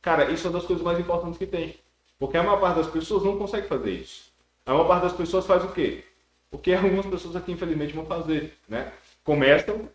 Cara, 0.00 0.30
isso 0.30 0.46
é 0.46 0.50
uma 0.50 0.58
das 0.60 0.66
coisas 0.66 0.84
mais 0.84 0.98
importantes 1.00 1.38
que 1.38 1.46
tem. 1.46 1.76
Porque 2.18 2.36
a 2.36 2.42
maior 2.42 2.60
parte 2.60 2.76
das 2.76 2.86
pessoas 2.86 3.24
não 3.24 3.36
consegue 3.36 3.66
fazer 3.66 3.90
isso. 3.90 4.31
A 4.64 4.72
maior 4.72 4.86
parte 4.86 5.02
das 5.02 5.12
pessoas 5.12 5.46
faz 5.46 5.64
o 5.64 5.72
quê? 5.72 6.04
O 6.50 6.58
que 6.58 6.72
algumas 6.74 7.06
pessoas 7.06 7.34
aqui, 7.34 7.52
infelizmente, 7.52 7.94
vão 7.94 8.06
fazer. 8.06 8.54
Né? 8.68 8.92
Começam, 9.24 9.88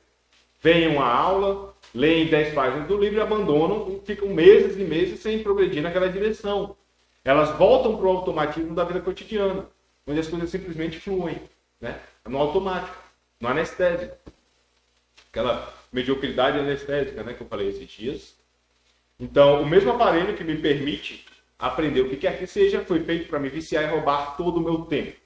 vêm 0.62 0.88
uma 0.88 1.06
aula, 1.06 1.74
leem 1.94 2.28
10 2.28 2.54
páginas 2.54 2.88
do 2.88 2.98
livro 2.98 3.18
e 3.18 3.22
abandonam 3.22 3.96
e 3.96 4.06
ficam 4.06 4.30
meses 4.30 4.78
e 4.78 4.84
meses 4.84 5.20
sem 5.20 5.42
progredir 5.42 5.82
naquela 5.82 6.10
direção. 6.10 6.76
Elas 7.24 7.52
voltam 7.58 7.96
para 7.96 8.06
o 8.06 8.10
automatismo 8.10 8.74
da 8.74 8.84
vida 8.84 9.02
cotidiana, 9.02 9.66
onde 10.06 10.20
as 10.20 10.28
coisas 10.28 10.50
simplesmente 10.50 11.00
fluem, 11.00 11.42
né? 11.80 12.00
no 12.26 12.38
automático, 12.38 12.98
no 13.40 13.48
anestésico. 13.48 14.16
Aquela 15.30 15.74
mediocridade 15.92 16.60
anestésica 16.60 17.24
né, 17.24 17.34
que 17.34 17.42
eu 17.42 17.48
falei 17.48 17.70
esses 17.70 17.90
dias. 17.90 18.36
Então, 19.20 19.62
o 19.62 19.66
mesmo 19.66 19.92
aparelho 19.92 20.36
que 20.36 20.44
me 20.44 20.58
permite 20.58 21.26
aprender 21.58 22.02
o 22.02 22.10
que 22.10 22.18
quer 22.18 22.38
que 22.38 22.48
seja 22.48 22.84
foi 22.86 23.04
feito 23.04 23.30
para 23.30 23.40
me 23.40 23.50
viciar 23.50 23.84
e 23.84 23.88
roubar 23.88 24.38
todo 24.38 24.58
o 24.58 24.62
meu 24.62 24.86
tempo. 24.86 25.18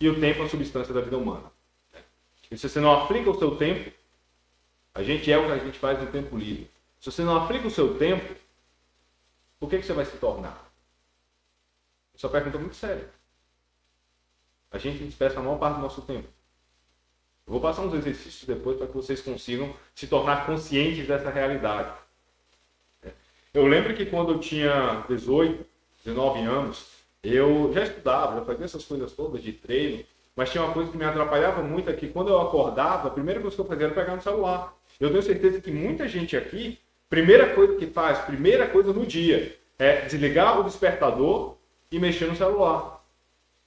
E 0.00 0.08
o 0.08 0.20
tempo 0.20 0.42
é 0.42 0.46
a 0.46 0.48
substância 0.48 0.92
da 0.92 1.00
vida 1.00 1.16
humana. 1.16 1.50
E 2.50 2.58
se 2.58 2.68
você 2.68 2.80
não 2.80 2.92
aplica 2.92 3.30
o 3.30 3.38
seu 3.38 3.56
tempo, 3.56 3.90
a 4.94 5.02
gente 5.02 5.30
é 5.30 5.38
o 5.38 5.46
que 5.46 5.52
a 5.52 5.58
gente 5.58 5.78
faz 5.78 6.00
no 6.00 6.10
tempo 6.10 6.36
livre. 6.36 6.70
Se 7.00 7.10
você 7.10 7.22
não 7.22 7.36
aplica 7.36 7.66
o 7.66 7.70
seu 7.70 7.98
tempo, 7.98 8.34
o 9.60 9.68
que, 9.68 9.78
que 9.78 9.86
você 9.86 9.92
vai 9.92 10.04
se 10.04 10.16
tornar? 10.18 10.70
Essa 12.14 12.28
pergunta 12.28 12.58
muito 12.58 12.76
séria. 12.76 13.08
A 14.70 14.78
gente 14.78 15.04
dispersa 15.04 15.38
a 15.38 15.42
maior 15.42 15.58
parte 15.58 15.76
do 15.76 15.82
nosso 15.82 16.02
tempo. 16.02 16.28
Eu 17.46 17.52
vou 17.52 17.60
passar 17.60 17.82
uns 17.82 17.94
exercícios 17.94 18.44
depois 18.44 18.76
para 18.78 18.86
que 18.86 18.94
vocês 18.94 19.20
consigam 19.20 19.74
se 19.94 20.06
tornar 20.06 20.46
conscientes 20.46 21.06
dessa 21.06 21.30
realidade. 21.30 21.96
Eu 23.54 23.68
lembro 23.68 23.94
que 23.94 24.04
quando 24.04 24.32
eu 24.32 24.40
tinha 24.40 25.04
18, 25.08 25.64
19 26.04 26.40
anos, 26.40 26.86
eu 27.22 27.72
já 27.72 27.84
estudava, 27.84 28.34
já 28.34 28.44
fazia 28.44 28.64
essas 28.64 28.84
coisas 28.84 29.12
todas 29.12 29.40
de 29.40 29.52
treino, 29.52 30.02
mas 30.34 30.50
tinha 30.50 30.64
uma 30.64 30.74
coisa 30.74 30.90
que 30.90 30.98
me 30.98 31.04
atrapalhava 31.04 31.62
muito, 31.62 31.88
é 31.88 31.92
que 31.92 32.08
quando 32.08 32.30
eu 32.30 32.40
acordava, 32.40 33.06
a 33.06 33.10
primeira 33.12 33.40
coisa 33.40 33.54
que 33.54 33.62
eu 33.62 33.66
fazia 33.66 33.86
era 33.86 33.94
pegar 33.94 34.16
no 34.16 34.22
celular. 34.22 34.76
Eu 34.98 35.08
tenho 35.08 35.22
certeza 35.22 35.60
que 35.60 35.70
muita 35.70 36.08
gente 36.08 36.36
aqui, 36.36 36.80
primeira 37.08 37.54
coisa 37.54 37.76
que 37.76 37.86
faz, 37.86 38.18
primeira 38.18 38.66
coisa 38.66 38.92
no 38.92 39.06
dia, 39.06 39.56
é 39.78 40.00
desligar 40.00 40.58
o 40.58 40.64
despertador 40.64 41.54
e 41.92 42.00
mexer 42.00 42.26
no 42.26 42.34
celular. 42.34 43.04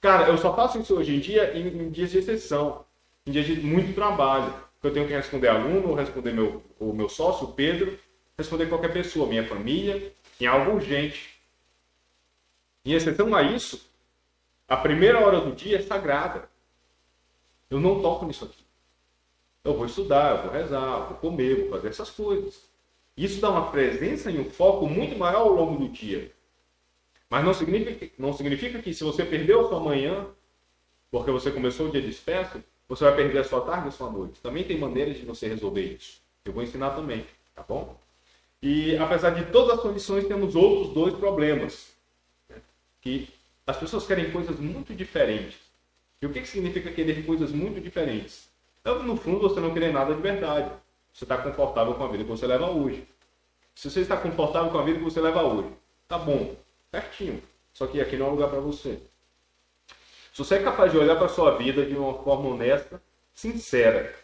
Cara, 0.02 0.28
eu 0.28 0.36
só 0.36 0.54
faço 0.54 0.78
isso 0.78 0.94
hoje 0.94 1.16
em 1.16 1.18
dia 1.18 1.56
em, 1.56 1.66
em 1.66 1.90
dias 1.90 2.10
de 2.10 2.18
exceção, 2.18 2.84
em 3.26 3.32
dias 3.32 3.46
de 3.46 3.54
muito 3.54 3.94
trabalho. 3.94 4.52
Eu 4.82 4.92
tenho 4.92 5.06
que 5.06 5.14
responder 5.14 5.48
aluno, 5.48 5.94
responder 5.94 6.32
meu, 6.32 6.62
o 6.78 6.92
meu 6.92 7.08
sócio, 7.08 7.48
Pedro, 7.48 7.98
responder 8.38 8.66
qualquer 8.66 8.92
pessoa, 8.92 9.26
minha 9.26 9.44
família, 9.44 10.12
em 10.40 10.46
algo 10.46 10.72
urgente. 10.72 11.36
Em 12.84 12.92
exceção 12.92 13.34
a 13.34 13.42
isso, 13.42 13.84
a 14.68 14.76
primeira 14.76 15.18
hora 15.18 15.40
do 15.40 15.54
dia 15.54 15.78
é 15.78 15.82
sagrada. 15.82 16.48
Eu 17.68 17.80
não 17.80 18.00
toco 18.00 18.24
nisso 18.24 18.44
aqui. 18.44 18.64
Eu 19.64 19.74
vou 19.76 19.86
estudar, 19.86 20.36
eu 20.36 20.42
vou 20.44 20.52
rezar, 20.52 21.00
eu 21.00 21.06
vou 21.08 21.16
comer, 21.16 21.62
vou 21.62 21.70
fazer 21.70 21.88
essas 21.88 22.10
coisas. 22.10 22.62
Isso 23.16 23.40
dá 23.40 23.50
uma 23.50 23.72
presença 23.72 24.30
e 24.30 24.38
um 24.38 24.48
foco 24.48 24.86
muito 24.86 25.18
maior 25.18 25.40
ao 25.40 25.52
longo 25.52 25.76
do 25.76 25.88
dia. 25.88 26.32
Mas 27.28 27.44
não 27.44 27.52
significa, 27.52 28.08
não 28.16 28.32
significa 28.32 28.80
que 28.80 28.94
se 28.94 29.02
você 29.02 29.24
perdeu 29.24 29.66
a 29.66 29.68
sua 29.68 29.80
manhã, 29.80 30.26
porque 31.10 31.30
você 31.30 31.50
começou 31.50 31.88
o 31.88 31.90
dia 31.90 32.00
disperso, 32.00 32.62
você 32.88 33.04
vai 33.04 33.16
perder 33.16 33.40
a 33.40 33.44
sua 33.44 33.60
tarde 33.62 33.86
e 33.86 33.88
a 33.88 33.92
sua 33.92 34.10
noite. 34.10 34.40
Também 34.40 34.64
tem 34.64 34.78
maneiras 34.78 35.16
de 35.16 35.26
você 35.26 35.48
resolver 35.48 35.82
isso. 35.82 36.22
Eu 36.44 36.52
vou 36.52 36.62
ensinar 36.62 36.90
também, 36.90 37.26
tá 37.54 37.64
bom? 37.68 37.98
E 38.62 38.96
apesar 38.96 39.30
de 39.30 39.46
todas 39.52 39.76
as 39.76 39.80
condições, 39.80 40.26
temos 40.26 40.56
outros 40.56 40.92
dois 40.92 41.14
problemas 41.14 41.92
que 43.00 43.28
as 43.66 43.76
pessoas 43.76 44.06
querem 44.06 44.30
coisas 44.30 44.58
muito 44.58 44.94
diferentes. 44.94 45.56
E 46.20 46.26
o 46.26 46.32
que, 46.32 46.40
que 46.40 46.48
significa 46.48 46.90
querer 46.90 47.24
coisas 47.24 47.52
muito 47.52 47.80
diferentes? 47.80 48.48
Então, 48.80 49.02
no 49.02 49.16
fundo, 49.16 49.40
você 49.40 49.60
não 49.60 49.72
quer 49.72 49.92
nada 49.92 50.14
de 50.14 50.20
verdade. 50.20 50.70
Você 51.12 51.24
está 51.24 51.38
confortável 51.38 51.94
com 51.94 52.04
a 52.04 52.08
vida 52.08 52.24
que 52.24 52.30
você 52.30 52.46
leva 52.46 52.70
hoje. 52.70 53.06
Se 53.74 53.88
você 53.88 54.00
está 54.00 54.16
confortável 54.16 54.70
com 54.70 54.78
a 54.78 54.82
vida 54.82 54.98
que 54.98 55.04
você 55.04 55.20
leva 55.20 55.42
hoje, 55.42 55.68
tá 56.08 56.18
bom, 56.18 56.56
certinho. 56.90 57.42
Só 57.72 57.86
que 57.86 58.00
aqui 58.00 58.16
não 58.16 58.26
é 58.26 58.30
lugar 58.30 58.50
para 58.50 58.58
você. 58.58 58.98
Se 60.32 60.38
você 60.38 60.56
é 60.56 60.62
capaz 60.62 60.90
de 60.90 60.98
olhar 60.98 61.16
para 61.16 61.26
a 61.26 61.28
sua 61.28 61.56
vida 61.56 61.84
de 61.84 61.94
uma 61.94 62.14
forma 62.22 62.48
honesta, 62.48 63.00
sincera, 63.34 64.14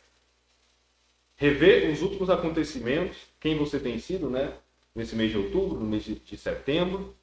rever 1.36 1.90
os 1.90 2.02
últimos 2.02 2.30
acontecimentos, 2.30 3.16
quem 3.40 3.56
você 3.56 3.78
tem 3.78 3.98
sido, 3.98 4.30
né? 4.30 4.52
Nesse 4.94 5.16
mês 5.16 5.30
de 5.30 5.38
outubro, 5.38 5.78
no 5.78 5.86
mês 5.86 6.04
de 6.04 6.36
setembro, 6.36 7.14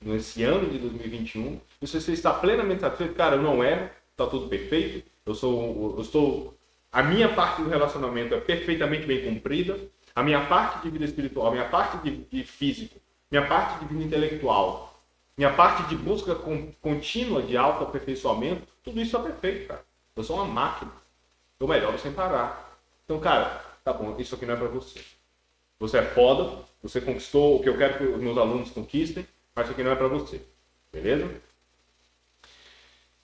nesse 0.00 0.42
ano 0.44 0.70
de 0.70 0.78
2021, 0.78 1.60
e 1.82 1.86
se 1.86 2.00
você 2.00 2.12
está 2.12 2.32
plenamente 2.32 2.80
satisfeito, 2.80 3.14
cara, 3.14 3.36
eu 3.36 3.42
não 3.42 3.62
erro, 3.62 3.90
está 4.12 4.26
tudo 4.26 4.48
perfeito, 4.48 5.04
eu 5.26 5.34
sou, 5.34 5.94
eu 5.96 6.02
estou, 6.02 6.54
a 6.92 7.02
minha 7.02 7.28
parte 7.28 7.62
do 7.62 7.68
relacionamento 7.68 8.34
é 8.34 8.40
perfeitamente 8.40 9.06
bem 9.06 9.24
cumprida, 9.24 9.78
a 10.14 10.22
minha 10.22 10.46
parte 10.46 10.82
de 10.82 10.90
vida 10.90 11.04
espiritual, 11.04 11.48
a 11.48 11.50
minha 11.50 11.68
parte 11.68 11.98
de, 11.98 12.24
de 12.24 12.44
físico, 12.44 12.98
minha 13.30 13.46
parte 13.46 13.80
de 13.80 13.92
vida 13.92 14.04
intelectual, 14.04 14.90
minha 15.36 15.52
parte 15.52 15.88
de 15.88 15.96
busca 15.96 16.34
contínua 16.80 17.42
de 17.42 17.56
autoaperfeiçoamento, 17.56 18.66
tudo 18.82 19.00
isso 19.00 19.16
é 19.16 19.22
perfeito, 19.22 19.68
cara. 19.68 19.84
Eu 20.14 20.22
sou 20.22 20.36
uma 20.36 20.44
máquina. 20.44 20.92
Eu 21.58 21.68
melhoro 21.68 21.98
sem 21.98 22.12
parar. 22.12 22.69
Então, 23.10 23.18
cara, 23.18 23.60
tá 23.82 23.92
bom, 23.92 24.14
isso 24.20 24.36
aqui 24.36 24.46
não 24.46 24.54
é 24.54 24.56
para 24.56 24.68
você. 24.68 25.00
Você 25.80 25.98
é 25.98 26.02
foda, 26.02 26.62
você 26.80 27.00
conquistou 27.00 27.56
o 27.56 27.60
que 27.60 27.68
eu 27.68 27.76
quero 27.76 27.98
que 27.98 28.04
os 28.04 28.22
meus 28.22 28.38
alunos 28.38 28.70
conquistem, 28.70 29.26
mas 29.52 29.64
isso 29.64 29.72
aqui 29.72 29.82
não 29.82 29.90
é 29.90 29.96
para 29.96 30.06
você. 30.06 30.40
Beleza? 30.92 31.28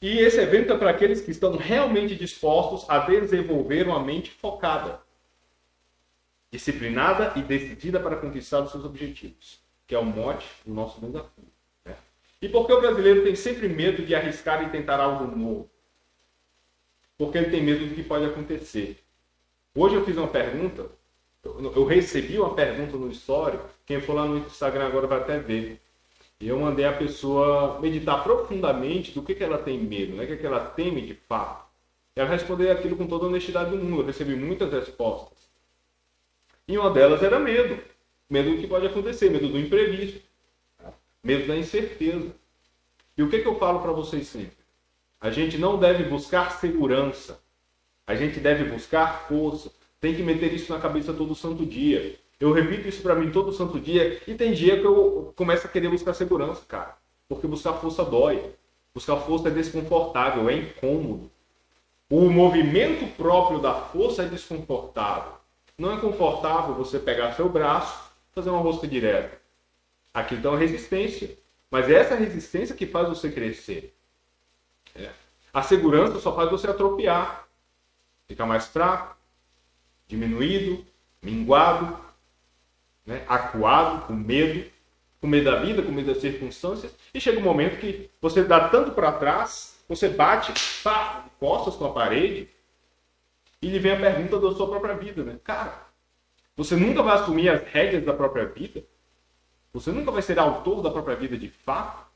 E 0.02 0.18
esse 0.18 0.40
evento 0.40 0.72
é 0.72 0.76
para 0.76 0.90
aqueles 0.90 1.20
que 1.20 1.30
estão 1.30 1.56
realmente 1.56 2.16
dispostos 2.16 2.84
a 2.90 2.98
desenvolver 2.98 3.86
uma 3.86 4.00
mente 4.00 4.32
focada, 4.32 5.00
disciplinada 6.50 7.32
e 7.38 7.42
decidida 7.42 8.00
para 8.00 8.16
conquistar 8.16 8.62
os 8.62 8.72
seus 8.72 8.84
objetivos, 8.84 9.60
que 9.86 9.94
é 9.94 9.98
o 10.00 10.04
mote 10.04 10.48
do 10.66 10.74
nosso 10.74 11.00
desafio. 11.00 11.44
Né? 11.84 11.94
E 12.42 12.48
por 12.48 12.66
que 12.66 12.72
o 12.72 12.80
brasileiro 12.80 13.22
tem 13.22 13.36
sempre 13.36 13.68
medo 13.68 14.04
de 14.04 14.16
arriscar 14.16 14.64
e 14.64 14.70
tentar 14.70 14.98
algo 14.98 15.26
novo? 15.36 15.70
Porque 17.16 17.38
ele 17.38 17.50
tem 17.50 17.62
medo 17.62 17.86
do 17.86 17.94
que 17.94 18.02
pode 18.02 18.24
acontecer. 18.24 19.05
Hoje 19.76 19.94
eu 19.94 20.04
fiz 20.06 20.16
uma 20.16 20.26
pergunta 20.26 20.86
Eu 21.44 21.84
recebi 21.84 22.38
uma 22.38 22.54
pergunta 22.54 22.96
no 22.96 23.10
story, 23.10 23.58
quem 23.84 24.00
for 24.00 24.14
lá 24.14 24.24
no 24.24 24.38
Instagram 24.38 24.86
agora 24.86 25.06
vai 25.06 25.18
até 25.18 25.38
ver. 25.38 25.80
E 26.40 26.48
eu 26.48 26.58
mandei 26.58 26.86
a 26.86 26.92
pessoa 26.96 27.78
meditar 27.78 28.24
profundamente 28.24 29.12
do 29.12 29.22
que, 29.22 29.34
que 29.34 29.44
ela 29.44 29.58
tem 29.58 29.78
medo, 29.78 30.16
né? 30.16 30.24
o 30.24 30.26
que, 30.26 30.38
que 30.38 30.46
ela 30.46 30.60
teme 30.60 31.02
de 31.02 31.14
fato. 31.14 31.66
Ela 32.16 32.28
respondeu 32.28 32.72
aquilo 32.72 32.96
com 32.96 33.06
toda 33.06 33.26
a 33.26 33.28
honestidade 33.28 33.70
do 33.70 33.76
mundo. 33.76 34.00
Eu 34.00 34.06
recebi 34.06 34.34
muitas 34.34 34.72
respostas. 34.72 35.38
E 36.66 36.76
uma 36.76 36.90
delas 36.90 37.22
era 37.22 37.38
medo. 37.38 37.78
Medo 38.28 38.50
do 38.50 38.60
que 38.60 38.66
pode 38.66 38.86
acontecer, 38.86 39.30
medo 39.30 39.48
do 39.48 39.58
imprevisto, 39.58 40.20
medo 41.22 41.46
da 41.46 41.56
incerteza. 41.56 42.34
E 43.16 43.22
o 43.22 43.28
que, 43.30 43.40
que 43.40 43.46
eu 43.46 43.58
falo 43.58 43.80
para 43.80 43.92
vocês 43.92 44.26
sempre? 44.26 44.56
A 45.20 45.30
gente 45.30 45.58
não 45.58 45.78
deve 45.78 46.04
buscar 46.04 46.50
segurança. 46.58 47.40
A 48.06 48.14
gente 48.14 48.38
deve 48.38 48.64
buscar 48.64 49.26
força. 49.28 49.70
Tem 50.00 50.14
que 50.14 50.22
meter 50.22 50.52
isso 50.52 50.72
na 50.72 50.80
cabeça 50.80 51.12
todo 51.12 51.34
santo 51.34 51.66
dia. 51.66 52.16
Eu 52.38 52.52
repito 52.52 52.86
isso 52.86 53.02
para 53.02 53.14
mim 53.14 53.30
todo 53.30 53.52
santo 53.52 53.80
dia. 53.80 54.20
E 54.26 54.34
tem 54.34 54.52
dia 54.52 54.78
que 54.78 54.86
eu 54.86 55.32
começo 55.34 55.66
a 55.66 55.70
querer 55.70 55.88
buscar 55.88 56.14
segurança, 56.14 56.62
cara. 56.68 56.96
Porque 57.28 57.46
buscar 57.46 57.72
força 57.74 58.04
dói. 58.04 58.42
Buscar 58.94 59.16
força 59.16 59.48
é 59.48 59.50
desconfortável, 59.50 60.48
é 60.48 60.54
incômodo. 60.54 61.30
O 62.08 62.30
movimento 62.30 63.06
próprio 63.16 63.58
da 63.58 63.74
força 63.74 64.22
é 64.22 64.26
desconfortável. 64.26 65.32
Não 65.76 65.92
é 65.92 66.00
confortável 66.00 66.74
você 66.74 66.98
pegar 66.98 67.32
seu 67.32 67.48
braço 67.48 68.06
fazer 68.36 68.50
uma 68.50 68.60
rosca 68.60 68.86
direta. 68.86 69.40
Aqui 70.12 70.34
então 70.34 70.54
a 70.54 70.58
resistência. 70.58 71.36
Mas 71.70 71.90
é 71.90 71.94
essa 71.94 72.14
resistência 72.14 72.76
que 72.76 72.86
faz 72.86 73.08
você 73.08 73.30
crescer. 73.30 73.94
É. 74.94 75.10
A 75.52 75.62
segurança 75.62 76.20
só 76.20 76.34
faz 76.34 76.50
você 76.50 76.68
atropiar. 76.68 77.45
Ficar 78.28 78.46
mais 78.46 78.66
fraco, 78.66 79.16
diminuído, 80.08 80.84
minguado, 81.22 81.98
né? 83.04 83.24
acuado, 83.28 84.06
com 84.06 84.14
medo. 84.14 84.70
Com 85.20 85.26
medo 85.26 85.50
da 85.50 85.60
vida, 85.60 85.82
com 85.82 85.90
medo 85.90 86.12
das 86.12 86.20
circunstâncias. 86.20 86.94
E 87.14 87.20
chega 87.20 87.38
um 87.38 87.42
momento 87.42 87.80
que 87.80 88.10
você 88.20 88.44
dá 88.44 88.68
tanto 88.68 88.92
para 88.92 89.12
trás, 89.12 89.82
você 89.88 90.08
bate, 90.08 90.52
pá, 90.82 91.24
costas 91.40 91.74
com 91.74 91.86
a 91.86 91.92
parede. 91.92 92.48
E 93.62 93.68
lhe 93.68 93.78
vem 93.78 93.92
a 93.92 94.00
pergunta 94.00 94.38
da 94.38 94.54
sua 94.54 94.68
própria 94.68 94.94
vida, 94.94 95.24
né? 95.24 95.38
Cara, 95.42 95.86
você 96.54 96.76
nunca 96.76 97.02
vai 97.02 97.16
assumir 97.16 97.48
as 97.48 97.62
rédeas 97.62 98.04
da 98.04 98.12
própria 98.12 98.46
vida? 98.46 98.84
Você 99.72 99.90
nunca 99.90 100.10
vai 100.10 100.22
ser 100.22 100.38
autor 100.38 100.82
da 100.82 100.90
própria 100.90 101.16
vida 101.16 101.36
de 101.36 101.48
fato? 101.48 102.06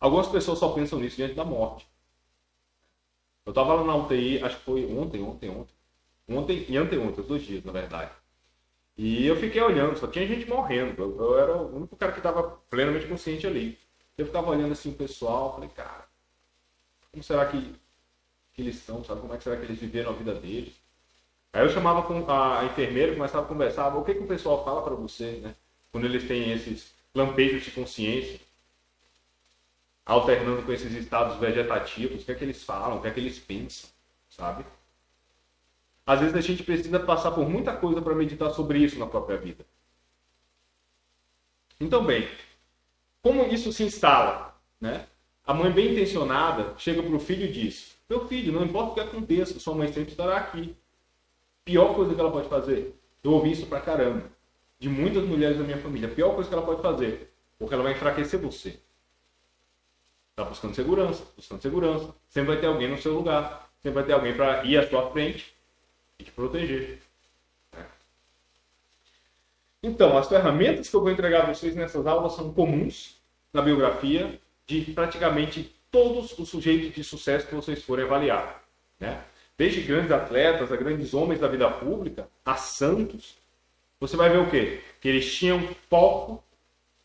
Algumas 0.00 0.28
pessoas 0.28 0.58
só 0.58 0.70
pensam 0.70 0.98
nisso 0.98 1.16
diante 1.16 1.34
da 1.34 1.44
morte. 1.44 1.86
Eu 3.46 3.50
estava 3.50 3.74
lá 3.74 3.84
na 3.84 3.96
UTI, 3.96 4.42
acho 4.42 4.58
que 4.58 4.64
foi 4.64 4.86
ontem, 4.86 5.22
ontem, 5.22 5.50
ontem. 5.50 5.74
Ontem 6.28 6.64
e 6.68 6.76
anteontem, 6.76 7.24
dois 7.24 7.42
dias, 7.42 7.62
na 7.64 7.72
verdade. 7.72 8.10
E 8.96 9.26
eu 9.26 9.36
fiquei 9.36 9.60
olhando, 9.60 9.98
só 9.98 10.06
tinha 10.06 10.26
gente 10.26 10.48
morrendo. 10.48 11.00
Eu, 11.00 11.16
eu 11.18 11.38
era 11.38 11.56
o 11.56 11.76
único 11.76 11.96
cara 11.96 12.12
que 12.12 12.18
estava 12.18 12.42
plenamente 12.70 13.06
consciente 13.06 13.46
ali. 13.46 13.78
Eu 14.16 14.26
ficava 14.26 14.50
olhando 14.50 14.72
assim 14.72 14.90
o 14.90 14.94
pessoal, 14.94 15.54
falei, 15.54 15.68
cara, 15.70 16.06
como 17.10 17.22
será 17.22 17.46
que, 17.46 17.74
que 18.54 18.62
eles 18.62 18.76
são, 18.76 19.04
sabe? 19.04 19.20
Como 19.20 19.34
é 19.34 19.36
que 19.36 19.44
será 19.44 19.56
que 19.56 19.64
eles 19.64 19.78
viveram 19.78 20.10
a 20.12 20.14
vida 20.14 20.34
deles? 20.34 20.74
Aí 21.52 21.62
eu 21.62 21.70
chamava 21.70 22.00
a 22.00 22.64
enfermeira, 22.64 23.14
começava 23.14 23.44
a 23.44 23.48
conversar, 23.48 23.94
o 23.96 24.04
que, 24.04 24.14
que 24.14 24.22
o 24.24 24.26
pessoal 24.26 24.64
fala 24.64 24.82
para 24.82 24.94
você, 24.94 25.32
né? 25.42 25.54
Quando 25.92 26.06
eles 26.06 26.26
têm 26.26 26.52
esses 26.52 26.92
lampejos 27.14 27.64
de 27.64 27.70
consciência, 27.70 28.40
alternando 30.04 30.62
com 30.62 30.72
esses 30.72 30.92
estados 30.92 31.38
vegetativos, 31.38 32.22
o 32.22 32.24
que 32.24 32.32
é 32.32 32.34
que 32.34 32.44
eles 32.44 32.62
falam, 32.62 32.98
o 32.98 33.00
que 33.00 33.08
é 33.08 33.10
que 33.10 33.20
eles 33.20 33.38
pensam, 33.38 33.88
sabe? 34.28 34.64
Às 36.06 36.20
vezes 36.20 36.36
a 36.36 36.40
gente 36.40 36.62
precisa 36.62 37.00
passar 37.00 37.30
por 37.30 37.48
muita 37.48 37.74
coisa 37.74 38.02
para 38.02 38.14
meditar 38.14 38.50
sobre 38.50 38.78
isso 38.78 38.98
na 38.98 39.06
própria 39.06 39.38
vida. 39.38 39.64
Então, 41.80 42.04
bem, 42.04 42.28
como 43.22 43.42
isso 43.46 43.72
se 43.72 43.82
instala, 43.82 44.54
né? 44.80 45.06
A 45.46 45.52
mãe 45.52 45.70
bem 45.70 45.92
intencionada 45.92 46.74
chega 46.78 47.02
para 47.02 47.14
o 47.14 47.20
filho 47.20 47.46
e 47.46 47.52
diz: 47.52 47.96
Meu 48.08 48.26
filho, 48.26 48.52
não 48.52 48.64
importa 48.64 48.90
o 48.90 48.94
que 48.94 49.00
aconteça, 49.00 49.58
sua 49.58 49.74
mãe 49.74 49.88
sempre 49.88 50.10
estará 50.10 50.36
aqui. 50.36 50.76
Pior 51.64 51.94
coisa 51.94 52.14
que 52.14 52.20
ela 52.20 52.30
pode 52.30 52.48
fazer. 52.48 52.94
Eu 53.22 53.32
ouvi 53.32 53.52
isso 53.52 53.66
pra 53.66 53.80
caramba. 53.80 54.30
De 54.78 54.88
muitas 54.88 55.24
mulheres 55.24 55.56
da 55.56 55.64
minha 55.64 55.78
família. 55.78 56.08
Pior 56.08 56.34
coisa 56.34 56.48
que 56.48 56.54
ela 56.54 56.64
pode 56.64 56.82
fazer. 56.82 57.32
Porque 57.58 57.72
ela 57.72 57.82
vai 57.82 57.92
enfraquecer 57.92 58.38
você. 58.38 58.78
Tá 60.36 60.44
buscando 60.44 60.74
segurança, 60.74 61.24
buscando 61.36 61.62
segurança. 61.62 62.14
Sempre 62.28 62.52
vai 62.52 62.60
ter 62.60 62.66
alguém 62.66 62.88
no 62.88 63.00
seu 63.00 63.14
lugar. 63.14 63.70
Sempre 63.82 63.94
vai 63.94 64.04
ter 64.04 64.12
alguém 64.12 64.34
para 64.34 64.64
ir 64.64 64.78
à 64.78 64.88
sua 64.88 65.10
frente 65.10 65.54
e 66.18 66.24
te 66.24 66.30
proteger. 66.30 67.00
É. 67.72 67.84
Então, 69.82 70.16
as 70.18 70.28
ferramentas 70.28 70.88
que 70.88 70.96
eu 70.96 71.00
vou 71.00 71.10
entregar 71.10 71.42
a 71.42 71.52
vocês 71.52 71.74
nessas 71.74 72.06
aulas 72.06 72.34
são 72.34 72.52
comuns 72.52 73.20
na 73.52 73.62
biografia 73.62 74.40
de 74.66 74.80
praticamente 74.92 75.74
todos 75.90 76.36
os 76.38 76.48
sujeitos 76.48 76.92
de 76.94 77.04
sucesso 77.04 77.46
que 77.46 77.54
vocês 77.54 77.82
forem 77.82 78.04
avaliar. 78.04 78.64
Né? 78.98 79.22
desde 79.56 79.80
grandes 79.82 80.10
atletas 80.10 80.72
a 80.72 80.76
grandes 80.76 81.14
homens 81.14 81.40
da 81.40 81.48
vida 81.48 81.70
pública, 81.70 82.28
a 82.44 82.56
santos, 82.56 83.36
você 84.00 84.16
vai 84.16 84.28
ver 84.28 84.38
o 84.38 84.50
quê? 84.50 84.80
Que 85.00 85.08
eles 85.08 85.32
tinham 85.32 85.66
foco, 85.88 86.42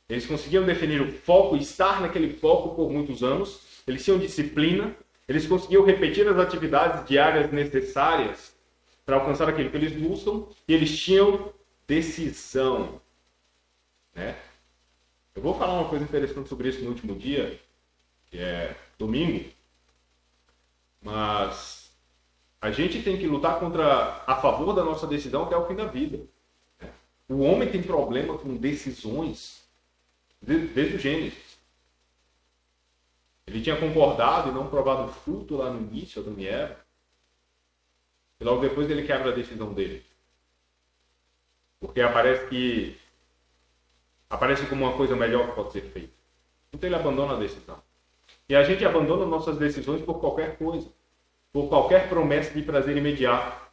eles 0.10 0.26
conseguiam 0.26 0.66
definir 0.66 1.02
o 1.02 1.12
foco 1.12 1.56
estar 1.56 2.02
naquele 2.02 2.34
foco 2.34 2.76
por 2.76 2.90
muitos 2.90 3.22
anos, 3.22 3.62
eles 3.88 4.04
tinham 4.04 4.18
disciplina, 4.18 4.96
eles 5.28 5.46
conseguiam 5.46 5.86
repetir 5.86 6.28
as 6.28 6.38
atividades 6.38 7.08
diárias 7.08 7.52
necessárias 7.52 8.56
para 9.06 9.18
alcançar 9.18 9.48
aquilo 9.48 9.70
que 9.70 9.78
eles 9.78 9.94
buscam 9.94 10.46
e 10.68 10.74
eles 10.74 10.98
tinham 10.98 11.54
decisão. 11.88 13.00
Né? 14.16 14.36
Eu 15.36 15.44
vou 15.44 15.54
falar 15.54 15.80
uma 15.80 15.90
coisa 15.90 16.04
interessante 16.04 16.50
sobre 16.50 16.70
isso 16.70 16.82
no 16.82 16.90
último 16.90 17.16
dia, 17.16 17.60
que 18.32 18.40
é 18.40 18.76
domingo, 18.98 19.48
mas 21.02 21.92
a 22.60 22.72
gente 22.72 23.02
tem 23.04 23.16
que 23.16 23.28
lutar 23.28 23.60
contra 23.60 24.24
a 24.26 24.36
favor 24.38 24.74
da 24.74 24.84
nossa 24.84 25.06
decisão 25.06 25.44
até 25.44 25.56
o 25.56 25.68
fim 25.68 25.76
da 25.76 25.86
vida. 25.86 26.20
O 27.28 27.42
homem 27.42 27.70
tem 27.70 27.82
problema 27.82 28.40
com 28.40 28.56
decisões 28.56 29.69
desde 30.42 30.96
o 30.96 31.00
Gênesis. 31.00 31.58
Ele 33.48 33.62
tinha 33.62 33.80
concordado 33.80 34.50
e 34.50 34.54
não 34.54 34.70
provado 34.70 35.06
o 35.06 35.14
fruto 35.14 35.58
lá 35.58 35.72
no 35.72 35.82
início, 35.82 36.22
Adão 36.22 36.36
e 36.38 36.48
Eva. 36.48 36.78
E 38.40 38.44
logo 38.44 38.62
depois 38.62 38.90
ele 38.90 39.06
quebra 39.06 39.32
a 39.32 39.36
decisão 39.36 39.74
dele. 39.74 40.06
Porque 41.80 42.02
aparece 42.02 42.48
que 42.48 42.98
aparece 44.30 44.66
como 44.68 44.86
uma 44.86 44.96
coisa 44.96 45.16
melhor 45.16 45.50
que 45.50 45.56
pode 45.56 45.72
ser 45.72 45.82
feita. 45.82 46.14
Então 46.72 46.88
ele 46.88 46.96
abandona 46.96 47.34
a 47.34 47.40
decisão. 47.40 47.82
E 48.48 48.56
a 48.56 48.64
gente 48.64 48.86
abandona 48.86 49.26
nossas 49.26 49.58
decisões 49.58 50.04
por 50.04 50.20
qualquer 50.20 50.58
coisa 50.58 50.90
por 51.52 51.68
qualquer 51.68 52.10
promessa 52.10 52.54
de 52.54 52.62
prazer 52.62 52.96
imediato. 52.96 53.70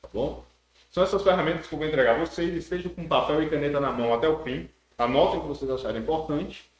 Tá 0.00 0.08
bom? 0.12 0.44
São 0.90 1.02
essas 1.02 1.22
ferramentas 1.22 1.66
que 1.66 1.74
eu 1.74 1.78
vou 1.78 1.88
entregar 1.88 2.16
a 2.16 2.24
vocês. 2.24 2.54
Estejam 2.54 2.92
com 2.94 3.08
papel 3.08 3.42
e 3.42 3.50
caneta 3.50 3.80
na 3.80 3.90
mão 3.90 4.12
até 4.12 4.28
o 4.28 4.42
fim. 4.42 4.68
Anotem 5.02 5.38
o 5.38 5.42
que 5.42 5.48
vocês 5.48 5.70
acharem 5.70 6.00
importante. 6.00 6.70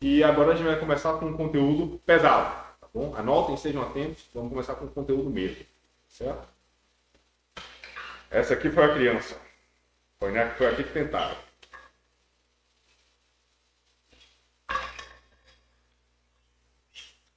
E 0.00 0.24
agora 0.24 0.52
a 0.52 0.56
gente 0.56 0.66
vai 0.66 0.78
começar 0.78 1.14
com 1.18 1.26
um 1.26 1.36
conteúdo 1.36 1.98
pesado. 2.04 2.52
Tá 2.80 2.88
bom? 2.92 3.14
Anotem, 3.16 3.54
estejam 3.54 3.82
atentos. 3.82 4.24
Vamos 4.34 4.50
começar 4.50 4.74
com 4.74 4.86
o 4.86 4.90
conteúdo 4.90 5.30
mesmo. 5.30 5.64
Certo? 6.08 6.48
Essa 8.30 8.54
aqui 8.54 8.70
foi 8.70 8.84
a 8.84 8.94
criança. 8.94 9.40
Foi, 10.18 10.32
né? 10.32 10.50
foi 10.56 10.66
aqui 10.66 10.84
que 10.84 10.92
tentaram. 10.92 11.36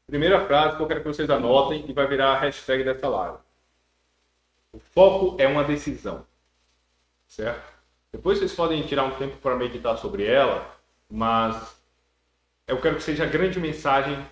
Primeira 0.07 0.45
frase 0.45 0.77
que 0.77 0.83
eu 0.83 0.87
quero 0.87 1.01
que 1.01 1.07
vocês 1.07 1.29
anotem 1.29 1.85
e 1.87 1.93
vai 1.93 2.07
virar 2.07 2.33
a 2.33 2.39
hashtag 2.39 2.83
dessa 2.83 3.07
live. 3.07 3.37
O 4.71 4.79
foco 4.79 5.35
é 5.39 5.47
uma 5.47 5.63
decisão. 5.63 6.25
Certo? 7.27 7.72
Depois 8.13 8.37
vocês 8.37 8.53
podem 8.53 8.83
tirar 8.83 9.05
um 9.05 9.15
tempo 9.15 9.37
para 9.37 9.55
meditar 9.55 9.97
sobre 9.97 10.23
ela, 10.23 10.71
mas 11.09 11.75
eu 12.67 12.79
quero 12.79 12.97
que 12.97 13.03
seja 13.03 13.23
a 13.23 13.27
grande 13.27 13.59
mensagem 13.59 14.23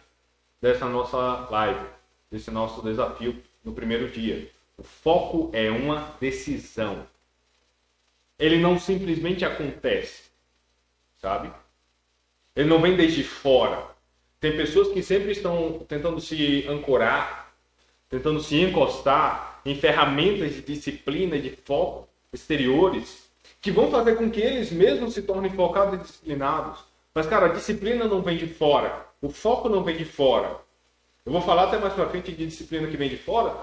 dessa 0.62 0.88
nossa 0.88 1.18
live, 1.50 1.88
desse 2.30 2.52
nosso 2.52 2.84
desafio 2.84 3.42
no 3.66 3.74
primeiro 3.74 4.08
dia. 4.08 4.48
O 4.78 4.84
foco 4.84 5.50
é 5.52 5.72
uma 5.72 6.16
decisão. 6.22 7.08
Ele 8.38 8.60
não 8.60 8.78
simplesmente 8.78 9.44
acontece, 9.44 10.30
sabe? 11.18 11.52
Ele 12.56 12.70
não 12.70 12.80
vem 12.80 12.96
desde 12.96 13.24
fora. 13.24 13.84
Tem 14.40 14.56
pessoas 14.56 14.90
que 14.90 15.02
sempre 15.02 15.32
estão 15.32 15.80
tentando 15.88 16.22
se 16.22 16.68
ancorar, 16.68 17.52
tentando 18.08 18.40
se 18.42 18.62
encostar 18.62 19.60
em 19.66 19.76
ferramentas 19.76 20.54
de 20.54 20.62
disciplina 20.62 21.40
de 21.40 21.50
foco 21.66 22.08
exteriores 22.32 23.31
que 23.62 23.72
vão 23.72 23.92
fazer 23.92 24.16
com 24.16 24.30
que 24.30 24.42
eles 24.42 24.72
mesmos 24.72 25.14
se 25.14 25.22
tornem 25.22 25.52
focados 25.52 25.94
e 25.94 25.98
disciplinados. 26.04 26.80
Mas, 27.14 27.28
cara, 27.28 27.46
a 27.46 27.50
disciplina 27.50 28.06
não 28.06 28.22
vem 28.22 28.38
de 28.38 28.48
fora, 28.48 29.06
o 29.22 29.30
foco 29.30 29.70
não 29.70 29.84
vem 29.84 29.96
de 29.96 30.06
fora. 30.06 30.60
Eu 31.24 31.32
vou 31.32 31.42
falar 31.42 31.66
até 31.66 31.78
mais 31.78 31.94
pra 31.94 32.10
frente 32.10 32.32
de 32.32 32.48
disciplina 32.48 32.88
que 32.88 32.98
vem 32.98 33.10
de 33.10 33.18
fora. 33.18 33.56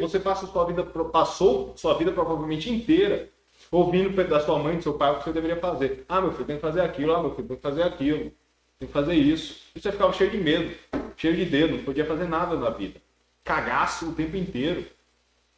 Você 0.00 0.18
passa 0.18 0.48
sua 0.48 0.64
vida, 0.64 0.82
passou 0.82 1.72
sua 1.76 1.94
vida 1.94 2.10
provavelmente 2.10 2.68
inteira 2.68 3.30
ouvindo 3.70 4.10
da 4.24 4.40
sua 4.40 4.58
mãe, 4.58 4.76
do 4.76 4.82
seu 4.82 4.94
pai, 4.94 5.12
o 5.12 5.18
que 5.18 5.24
você 5.24 5.32
deveria 5.32 5.56
fazer. 5.56 6.04
Ah, 6.08 6.20
meu 6.20 6.32
filho, 6.32 6.44
tem 6.44 6.56
que 6.56 6.62
fazer 6.62 6.80
aquilo. 6.80 7.14
Ah, 7.14 7.20
meu 7.20 7.34
filho, 7.34 7.48
tem 7.48 7.56
que 7.56 7.62
fazer 7.62 7.82
aquilo. 7.82 8.32
Tem 8.78 8.88
que 8.88 8.92
fazer 8.92 9.14
isso. 9.14 9.62
E 9.74 9.80
você 9.80 9.92
ficava 9.92 10.12
cheio 10.12 10.30
de 10.30 10.38
medo, 10.38 10.74
cheio 11.16 11.36
de 11.36 11.44
dedo, 11.44 11.76
não 11.76 11.84
podia 11.84 12.04
fazer 12.04 12.28
nada 12.28 12.56
na 12.56 12.70
vida. 12.70 13.00
Cagaço 13.42 14.10
o 14.10 14.14
tempo 14.14 14.36
inteiro. 14.36 14.86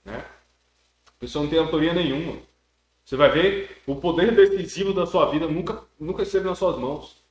Né? 0.04 0.24
A 1.09 1.20
pessoa 1.20 1.42
não 1.42 1.50
tem 1.50 1.59
autoria 1.59 1.92
nenhuma. 1.92 2.38
Você 3.07 3.14
vai 3.14 3.31
ver, 3.31 3.81
o 3.87 3.95
poder 3.95 4.35
decisivo 4.35 4.92
da 4.92 5.07
sua 5.07 5.31
vida 5.31 5.47
nunca, 5.47 5.81
nunca 5.99 6.25
esteve 6.25 6.45
nas 6.45 6.59
suas 6.59 6.77
mãos. 6.77 7.23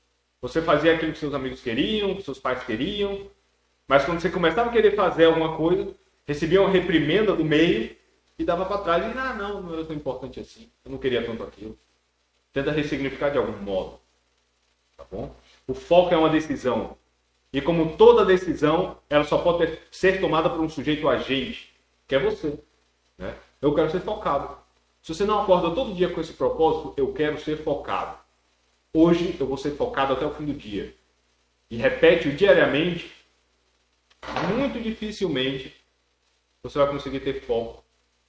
Você 0.42 0.62
fazia 0.62 0.96
aquilo 0.96 1.12
que 1.12 1.18
seus 1.18 1.34
amigos 1.34 1.60
queriam, 1.60 2.16
que 2.16 2.22
seus 2.22 2.40
pais 2.40 2.64
queriam, 2.64 3.28
mas 3.86 4.06
quando 4.06 4.22
você 4.22 4.30
começava 4.30 4.70
a 4.70 4.72
querer 4.72 4.96
fazer 4.96 5.26
alguma 5.26 5.58
coisa, 5.58 5.94
recebia 6.26 6.62
uma 6.62 6.70
reprimenda 6.70 7.36
do 7.36 7.44
meio 7.44 7.94
e 8.40 8.46
dava 8.46 8.66
para 8.66 8.78
trás 8.78 9.04
e 9.04 9.18
ah, 9.20 9.34
não, 9.34 9.64
não 9.64 9.74
era 9.74 9.84
tão 9.84 9.94
importante 9.94 10.40
assim. 10.40 10.70
Eu 10.86 10.92
não 10.92 10.98
queria 10.98 11.26
tanto 11.26 11.44
aquilo. 11.44 11.78
Tenta 12.54 12.72
ressignificar 12.72 13.32
de 13.32 13.38
algum 13.38 13.62
modo. 13.62 14.00
Tá 14.96 15.04
bom? 15.12 15.36
O 15.68 15.74
foco 15.74 16.14
é 16.14 16.18
uma 16.18 16.30
decisão. 16.30 16.96
E 17.52 17.60
como 17.60 17.98
toda 17.98 18.24
decisão, 18.24 18.98
ela 19.10 19.26
só 19.26 19.40
pode 19.40 19.78
ser 19.92 20.22
tomada 20.22 20.50
por 20.50 20.62
um 20.62 20.70
sujeito 20.70 21.10
agente, 21.10 21.74
que 22.08 22.16
é 22.16 22.20
você. 22.20 22.58
Né? 23.18 23.36
Eu 23.62 23.76
quero 23.76 23.92
ser 23.92 24.00
focado. 24.00 24.64
Se 25.06 25.14
você 25.14 25.24
não 25.24 25.40
acorda 25.40 25.70
todo 25.70 25.94
dia 25.94 26.10
com 26.10 26.20
esse 26.20 26.34
propósito, 26.34 26.96
eu 26.98 27.14
quero 27.14 27.40
ser 27.40 27.58
focado. 27.58 28.18
Hoje 28.92 29.38
eu 29.40 29.46
vou 29.46 29.56
ser 29.56 29.76
focado 29.76 30.14
até 30.14 30.26
o 30.26 30.34
fim 30.34 30.46
do 30.46 30.54
dia. 30.56 30.96
E 31.70 31.78
repete-o 31.78 32.36
diariamente, 32.36 33.14
muito 34.50 34.82
dificilmente 34.82 35.76
você 36.64 36.80
vai 36.80 36.88
conseguir 36.88 37.20
ter 37.20 37.40
foco 37.42 37.84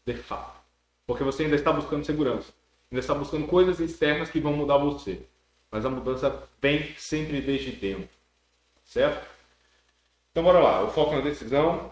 de 0.04 0.12
fato. 0.12 0.60
Porque 1.06 1.24
você 1.24 1.44
ainda 1.44 1.56
está 1.56 1.72
buscando 1.72 2.04
segurança. 2.04 2.52
Ainda 2.92 3.00
está 3.00 3.14
buscando 3.14 3.46
coisas 3.46 3.80
externas 3.80 4.28
que 4.28 4.38
vão 4.38 4.52
mudar 4.52 4.76
você. 4.76 5.22
Mas 5.70 5.86
a 5.86 5.88
mudança 5.88 6.46
vem 6.60 6.94
sempre 6.98 7.40
desde 7.40 7.72
dentro. 7.72 8.10
Certo? 8.84 9.26
Então 10.30 10.44
bora 10.44 10.58
lá. 10.58 10.84
O 10.84 10.90
foco 10.90 11.14
na 11.14 11.22
decisão. 11.22 11.90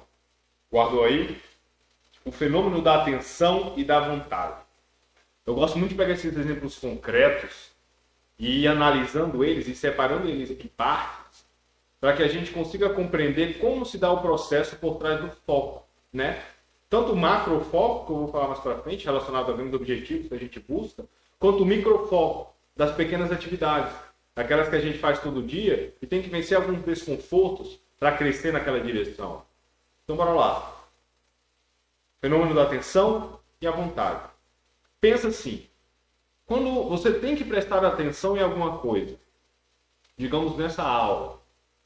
Guardou 0.70 1.05
aí. 1.05 1.40
O 2.23 2.31
fenômeno 2.31 2.83
da 2.83 3.01
atenção 3.01 3.73
e 3.79 3.83
da 3.83 3.99
vontade. 3.99 4.63
Eu 5.46 5.54
gosto 5.54 5.78
muito 5.78 5.90
de 5.90 5.96
pegar 5.96 6.14
esses 6.14 6.35
exemplos 6.35 6.78
concretos 6.78 7.70
e 8.38 8.62
ir 8.62 8.66
analisando 8.66 9.44
eles 9.44 9.68
e 9.68 9.74
separando 9.74 10.26
eles 10.26 10.50
em 10.50 10.68
partes 10.68 11.44
para 12.00 12.16
que 12.16 12.22
a 12.22 12.28
gente 12.28 12.50
consiga 12.50 12.88
compreender 12.90 13.59
como 13.59 13.85
se 13.85 13.98
dá 13.98 14.11
o 14.11 14.22
processo 14.22 14.76
por 14.76 14.96
trás 14.96 15.20
do 15.20 15.30
foco, 15.46 15.87
né? 16.12 16.42
Tanto 16.88 17.12
o 17.12 17.16
macrofoco, 17.16 18.07
que 18.07 18.12
eu 18.12 18.16
vou 18.16 18.28
falar 18.28 18.48
mais 18.48 18.61
para 18.61 18.78
frente, 18.78 19.04
relacionado 19.04 19.50
a 19.50 19.54
grandes 19.54 19.74
objetivos 19.74 20.28
que 20.28 20.35
a 20.35 20.38
gente 20.38 20.61
busca, 20.61 21.04
quanto 21.38 21.62
o 21.62 21.66
microfoco 21.66 22.54
das 22.74 22.94
pequenas 22.94 23.30
atividades, 23.30 23.94
aquelas 24.35 24.68
que 24.68 24.76
a 24.76 24.80
gente 24.80 24.98
faz 24.98 25.18
todo 25.20 25.42
dia 25.42 25.94
e 26.00 26.07
tem 26.07 26.22
que 26.22 26.28
vencer 26.28 26.57
alguns 26.57 26.83
desconfortos 26.83 27.78
para 27.98 28.16
crescer 28.16 28.52
naquela 28.52 28.80
direção. 28.80 29.42
Então, 30.04 30.16
bora 30.16 30.33
lá. 30.33 30.74
Fenômeno 32.20 32.54
da 32.54 32.62
atenção 32.62 33.40
e 33.61 33.66
a 33.66 33.70
vontade 33.70 34.34
pensa 35.05 35.29
assim: 35.29 35.67
quando 36.47 36.85
você 36.85 37.12
tem 37.12 37.37
que 37.37 37.45
prestar 37.45 37.85
atenção 37.85 38.38
em 38.38 38.40
alguma 38.40 38.79
coisa, 38.79 39.17
digamos 40.17 40.57
nessa 40.57 40.83
aula, 40.83 41.43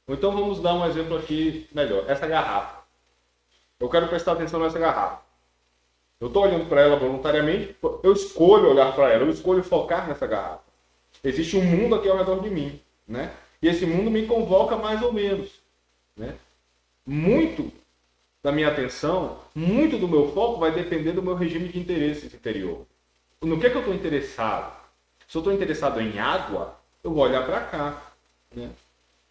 ou 0.07 0.15
então 0.15 0.31
vamos 0.31 0.61
dar 0.61 0.75
um 0.75 0.87
exemplo 0.87 1.19
aqui 1.19 1.69
melhor: 1.73 2.09
essa 2.09 2.29
garrafa. 2.29 2.79
Eu 3.81 3.89
quero 3.89 4.07
prestar 4.09 4.33
atenção 4.33 4.61
nessa 4.61 4.79
garrafa. 4.79 5.21
Eu 6.21 6.29
estou 6.29 6.45
olhando 6.45 6.69
para 6.69 6.81
ela 6.81 6.97
voluntariamente, 6.97 7.77
eu 8.03 8.13
escolho 8.13 8.71
olhar 8.71 8.93
para 8.95 9.09
ela, 9.13 9.25
eu 9.25 9.31
escolho 9.31 9.65
focar 9.65 10.07
nessa 10.07 10.27
garrafa. 10.27 10.63
Existe 11.23 11.57
um 11.57 11.65
mundo 11.65 11.97
aqui 11.97 12.09
ao 12.09 12.17
redor 12.17 12.41
de 12.41 12.51
mim, 12.51 12.81
né? 13.07 13.33
E 13.61 13.67
esse 13.67 13.85
mundo 13.85 14.11
me 14.11 14.27
convoca 14.27 14.77
mais 14.77 15.03
ou 15.03 15.13
menos, 15.13 15.61
né? 16.17 16.37
Muito 17.05 17.73
da 18.43 18.53
minha 18.53 18.69
atenção, 18.69 19.39
muito 19.55 19.99
do 19.99 20.07
meu 20.07 20.33
foco 20.33 20.61
vai 20.61 20.71
depender 20.71 21.13
do 21.13 21.23
meu 21.23 21.35
regime 21.35 21.69
de 21.69 21.79
interesses 21.79 22.33
interior 22.33 22.87
no 23.47 23.61
que, 23.61 23.67
é 23.67 23.71
que 23.71 23.77
eu 23.77 23.81
estou 23.81 23.95
interessado? 23.95 24.77
Se 25.29 25.37
eu 25.37 25.41
estou 25.41 25.53
interessado 25.53 26.01
em 26.01 26.19
água, 26.19 26.77
eu 27.05 27.13
vou 27.13 27.23
olhar 27.23 27.45
para 27.45 27.61
cá. 27.61 28.03
Né? 28.55 28.71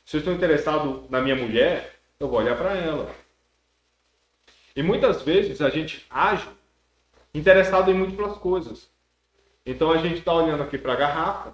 Se 0.06 0.18
eu 0.18 0.20
estou 0.20 0.34
interessado 0.34 1.06
na 1.10 1.20
minha 1.20 1.36
mulher, 1.36 1.96
eu 2.20 2.28
vou 2.28 2.40
olhar 2.40 2.56
para 2.58 2.76
ela. 2.76 3.14
E 4.76 4.84
muitas 4.84 5.22
vezes 5.24 5.62
a 5.62 5.70
gente 5.70 6.06
age 6.10 6.48
interessado 7.34 7.90
em 7.92 7.94
múltiplas 7.94 8.38
coisas. 8.38 8.90
Então 9.66 9.92
a 9.92 9.98
gente 9.98 10.20
está 10.20 10.34
olhando 10.34 10.64
aqui 10.64 10.78
para 10.78 10.94
a 10.94 10.96
garrafa, 10.96 11.54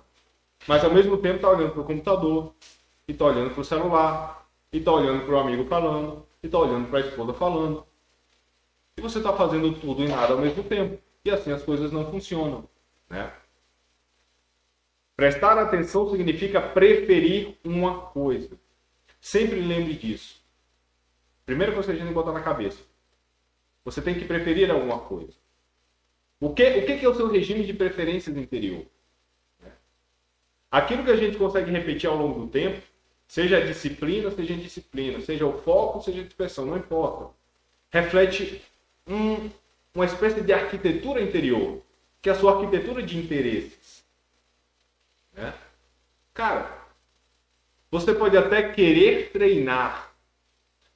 mas 0.68 0.84
ao 0.84 0.94
mesmo 0.94 1.18
tempo 1.18 1.38
está 1.38 1.50
olhando 1.50 1.72
para 1.72 1.82
o 1.82 1.86
computador, 1.86 2.54
e 3.08 3.12
está 3.12 3.26
olhando 3.26 3.52
para 3.52 3.62
o 3.62 3.66
celular, 3.66 4.48
e 4.72 4.78
está 4.78 4.92
olhando 4.92 5.26
para 5.26 5.36
o 5.36 5.40
amigo 5.40 5.66
falando, 5.66 6.26
e 6.42 6.46
está 6.46 6.60
olhando 6.60 6.90
para 6.90 7.00
a 7.00 7.02
esposa 7.02 7.34
falando. 7.34 7.86
E 8.98 9.02
você 9.02 9.18
está 9.18 9.34
fazendo 9.34 9.74
tudo 9.80 10.04
e 10.04 10.08
nada 10.08 10.34
ao 10.34 10.40
mesmo 10.40 10.64
tempo. 10.64 11.02
E 11.26 11.32
assim 11.32 11.52
as 11.52 11.64
coisas 11.64 11.92
não 11.92 12.10
funcionam. 12.12 12.68
Né? 13.10 13.32
Prestar 15.16 15.58
atenção 15.58 16.10
significa 16.10 16.62
preferir 16.62 17.56
uma 17.64 18.02
coisa. 18.08 18.58
Sempre 19.22 19.62
lembre 19.62 19.94
disso. 19.94 20.42
Primeira 21.46 21.72
coisa 21.72 21.94
que 21.94 22.00
a 22.00 22.04
gente 22.04 22.14
botar 22.14 22.32
na 22.32 22.42
cabeça. 22.42 22.80
Você 23.86 24.02
tem 24.02 24.16
que 24.16 24.26
preferir 24.26 24.72
alguma 24.72 25.00
coisa. 25.00 25.34
O 26.40 26.54
que, 26.54 26.64
o 26.64 26.86
que 26.86 27.06
é 27.06 27.10
o 27.10 27.16
seu 27.16 27.30
regime 27.30 27.66
de 27.66 27.74
preferências 27.74 28.36
interior? 28.36 28.86
Né? 29.62 29.72
Aquilo 30.72 31.04
que 31.04 31.12
a 31.12 31.16
gente 31.16 31.38
consegue 31.38 31.72
repetir 31.72 32.10
ao 32.10 32.18
longo 32.18 32.42
do 32.42 32.48
tempo, 32.48 32.82
seja 33.28 33.58
a 33.58 33.66
disciplina, 33.66 34.30
seja 34.32 34.54
a 34.54 34.58
disciplina, 34.58 35.22
seja 35.22 35.46
o 35.46 35.62
foco, 35.62 36.02
seja 36.02 36.22
a 36.22 36.26
dispersão, 36.26 36.66
não 36.66 36.78
importa. 36.78 37.34
Reflete 37.90 38.62
um, 39.08 39.50
uma 39.94 40.06
espécie 40.06 40.42
de 40.42 40.52
arquitetura 40.52 41.22
interior, 41.22 41.82
que 42.22 42.30
é 42.30 42.32
a 42.32 42.36
sua 42.36 42.54
arquitetura 42.54 43.04
de 43.04 43.18
interesses. 43.18 44.04
Né? 45.34 45.54
Cara, 46.34 46.84
você 47.92 48.14
pode 48.14 48.36
até 48.36 48.72
querer 48.72 49.32
treinar, 49.32 50.12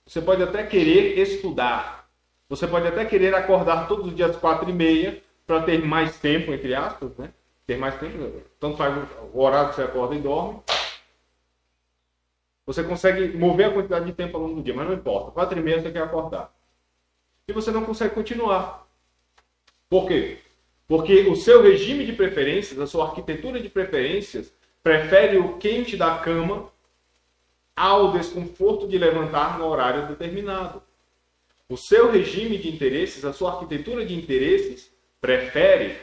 você 0.05 0.21
pode 0.21 0.41
até 0.41 0.65
querer 0.65 1.19
estudar, 1.19 2.10
você 2.49 2.65
pode 2.65 2.88
até 2.88 3.05
querer 3.05 3.36
acordar 3.36 3.88
todos 3.88 4.07
os 4.07 4.15
dias 4.15 4.36
quatro 4.38 4.69
e 4.69 4.73
meia 4.73 5.21
para 5.45 5.62
ter 5.62 5.86
mais 5.86 6.17
tempo, 6.17 6.53
entre 6.53 6.73
aspas, 6.73 7.15
né? 7.17 7.31
Ter 7.65 7.77
mais 7.77 7.99
tempo, 7.99 8.41
tanto 8.60 8.77
faz 8.77 8.95
o 9.33 9.39
horário 9.39 9.69
que 9.69 9.75
você 9.75 9.83
acorda 9.83 10.15
e 10.15 10.19
dorme. 10.19 10.62
Você 12.65 12.83
consegue 12.83 13.38
mover 13.38 13.67
a 13.67 13.73
quantidade 13.73 14.05
de 14.05 14.13
tempo 14.13 14.38
ao 14.38 14.43
longo 14.43 14.55
do 14.55 14.63
dia, 14.63 14.73
mas 14.73 14.88
não 14.88 14.93
importa. 14.93 15.31
Quatro 15.31 15.60
e 15.60 15.62
meia 15.62 15.81
você 15.81 15.91
quer 15.91 16.01
acordar. 16.01 16.53
E 17.47 17.53
você 17.53 17.71
não 17.71 17.86
consegue 17.86 18.15
continuar. 18.15 18.87
Por 19.89 20.08
quê? 20.08 20.39
Porque 20.88 21.21
o 21.21 21.36
seu 21.36 21.62
regime 21.62 22.06
de 22.06 22.13
preferências, 22.13 22.80
a 22.80 22.88
sua 22.88 23.08
arquitetura 23.08 23.60
de 23.60 23.69
preferências, 23.69 24.54
prefere 24.84 25.38
o 25.38 25.58
quente 25.58 25.97
da 25.97 26.17
cama 26.17 26.71
ao 27.76 28.12
desconforto 28.13 28.88
de 28.88 28.97
levantar 28.97 29.60
no 29.60 29.65
horário 29.65 30.08
determinado. 30.08 30.82
O 31.69 31.78
seu 31.78 32.10
regime 32.12 32.58
de 32.58 32.69
interesses, 32.69 33.26
a 33.26 33.34
sua 33.34 33.52
arquitetura 33.52 34.06
de 34.06 34.15
interesses, 34.15 34.91
prefere, 35.19 35.97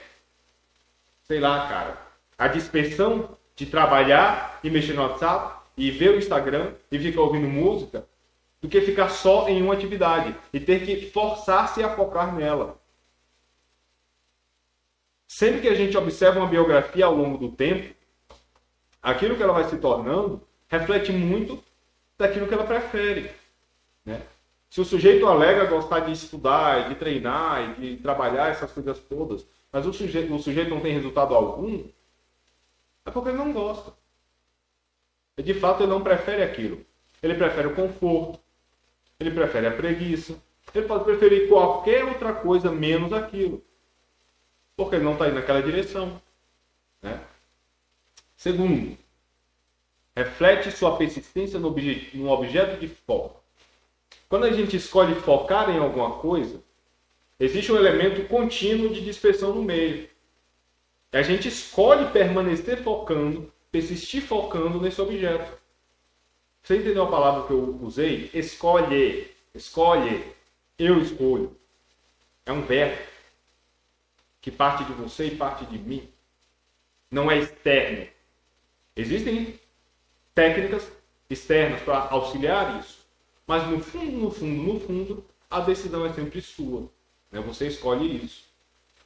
sei 1.23 1.41
lá, 1.41 1.67
cara, 1.67 1.99
a 2.37 2.49
dispersão 2.49 3.37
de 3.57 3.67
trabalhar 3.67 4.61
e 4.63 4.71
mexer 4.71 4.93
no 4.93 5.03
WhatsApp 5.03 5.63
e 5.77 5.91
ver 5.91 6.11
o 6.11 6.19
Instagram 6.19 6.73
e 6.91 6.99
ficar 6.99 7.23
ouvindo 7.23 7.49
música, 7.49 8.07
do 8.61 8.69
que 8.69 8.81
ficar 8.81 9.09
só 9.09 9.49
em 9.49 9.63
uma 9.63 9.75
atividade 9.75 10.35
e 10.53 10.61
ter 10.61 10.85
que 10.85 11.11
forçar-se 11.11 11.83
a 11.83 11.95
focar 11.95 12.35
nela. 12.35 12.79
Sempre 15.35 15.63
que 15.63 15.69
a 15.69 15.75
gente 15.75 15.97
observa 15.97 16.39
uma 16.39 16.47
biografia 16.47 17.07
ao 17.07 17.13
longo 17.13 17.37
do 17.37 17.51
tempo, 17.51 17.93
aquilo 19.03 19.37
que 19.37 19.43
ela 19.43 19.53
vai 19.53 19.65
se 19.65 19.77
tornando 19.79 20.41
reflete 20.69 21.11
muito 21.11 21.61
daquilo 22.17 22.47
que 22.47 22.55
ela 22.55 22.63
prefere. 22.63 23.33
Né? 24.05 24.23
Se 24.71 24.81
o 24.81 24.85
sujeito 24.85 25.27
alega 25.27 25.65
gostar 25.65 25.99
de 26.07 26.13
estudar, 26.13 26.89
de 26.89 26.95
treinar, 26.95 27.75
de 27.75 27.97
trabalhar 27.97 28.51
essas 28.51 28.71
coisas 28.71 28.97
todas, 29.01 29.45
mas 29.73 29.85
o 29.85 29.93
sujeito, 29.93 30.33
o 30.33 30.39
sujeito 30.39 30.71
não 30.71 30.81
tem 30.81 30.95
resultado 30.95 31.35
algum, 31.35 31.83
é 33.05 33.11
porque 33.11 33.31
ele 33.31 33.39
não 33.39 33.53
gosta. 33.53 33.93
De 35.37 35.55
fato 35.55 35.83
ele 35.83 35.91
não 35.91 36.01
prefere 36.01 36.45
aquilo. 36.45 36.87
Ele 37.21 37.35
prefere 37.35 37.67
o 37.67 37.75
conforto, 37.75 38.39
ele 39.19 39.33
prefere 39.33 39.67
a 39.67 39.73
preguiça, 39.73 40.41
ele 40.73 40.87
pode 40.87 41.03
preferir 41.03 41.49
qualquer 41.49 42.05
outra 42.05 42.33
coisa 42.33 42.71
menos 42.71 43.13
aquilo 43.13 43.65
porque 44.77 44.97
ele 44.97 45.05
não 45.05 45.13
está 45.13 45.27
indo 45.27 45.37
naquela 45.37 45.63
direção. 45.63 46.21
Né? 47.03 47.21
Segundo, 48.37 48.97
reflete 50.17 50.71
sua 50.71 50.97
persistência 50.97 51.59
no, 51.59 51.75
no 52.15 52.31
objeto 52.31 52.81
de 52.81 52.89
foco. 52.89 53.43
Quando 54.29 54.45
a 54.45 54.53
gente 54.53 54.77
escolhe 54.77 55.15
focar 55.15 55.71
em 55.71 55.79
alguma 55.79 56.19
coisa, 56.19 56.61
existe 57.39 57.71
um 57.71 57.77
elemento 57.77 58.27
contínuo 58.29 58.93
de 58.93 59.05
dispersão 59.05 59.55
no 59.55 59.63
meio. 59.63 60.09
A 61.13 61.23
gente 61.23 61.47
escolhe 61.47 62.11
permanecer 62.11 62.83
focando, 62.83 63.53
persistir 63.71 64.23
focando 64.23 64.81
nesse 64.81 65.01
objeto. 65.01 65.57
Você 66.63 66.79
entendeu 66.79 67.05
a 67.05 67.11
palavra 67.11 67.47
que 67.47 67.53
eu 67.53 67.79
usei? 67.83 68.31
Escolhe. 68.35 69.31
Escolhe. 69.55 70.25
Eu 70.77 71.01
escolho. 71.01 71.57
É 72.45 72.53
um 72.53 72.63
verbo 72.63 73.14
que 74.45 74.51
parte 74.51 74.85
de 74.85 74.93
você 74.93 75.29
e 75.29 75.37
parte 75.37 75.65
de 75.65 75.79
mim. 75.79 76.07
Não 77.11 77.31
é 77.31 77.39
externo. 77.39 78.07
Existem 78.95 79.59
técnicas 80.35 80.87
externas 81.31 81.81
para 81.81 82.11
auxiliar 82.11 82.79
isso. 82.79 82.99
Mas 83.47 83.67
no 83.67 83.81
fundo, 83.81 84.19
no 84.19 84.31
fundo, 84.31 84.63
no 84.63 84.81
fundo, 84.81 85.25
a 85.51 85.61
decisão 85.61 86.05
é 86.05 86.13
sempre 86.13 86.43
sua. 86.43 86.91
Né? 87.33 87.41
Você 87.41 87.69
escolhe 87.69 88.23
isso. 88.23 88.45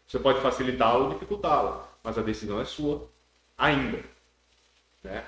Você 0.09 0.19
pode 0.19 0.41
facilitá-la 0.41 1.05
ou 1.05 1.13
dificultá-la 1.13 1.89
mas 2.03 2.19
a 2.19 2.23
decisão 2.23 2.61
é 2.61 2.65
sua 2.65 3.09
ainda. 3.57 4.03
Né? 5.05 5.25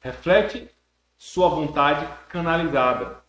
Reflete 0.00 0.68
sua 1.16 1.48
vontade 1.48 2.12
canalizada. 2.28 3.22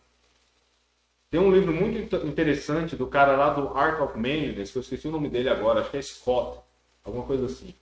Tem 1.30 1.38
um 1.38 1.52
livro 1.52 1.72
muito 1.72 2.16
interessante 2.26 2.96
do 2.96 3.06
cara 3.06 3.36
lá 3.36 3.50
do 3.50 3.76
Art 3.76 4.00
of 4.00 4.16
Manliness, 4.16 4.70
que 4.70 4.78
eu 4.78 4.82
esqueci 4.82 5.08
o 5.08 5.10
nome 5.10 5.28
dele 5.28 5.50
agora, 5.50 5.80
acho 5.80 5.90
que 5.90 5.98
é 5.98 6.02
Scott, 6.02 6.60
alguma 7.04 7.24
coisa 7.26 7.46
assim. 7.46 7.74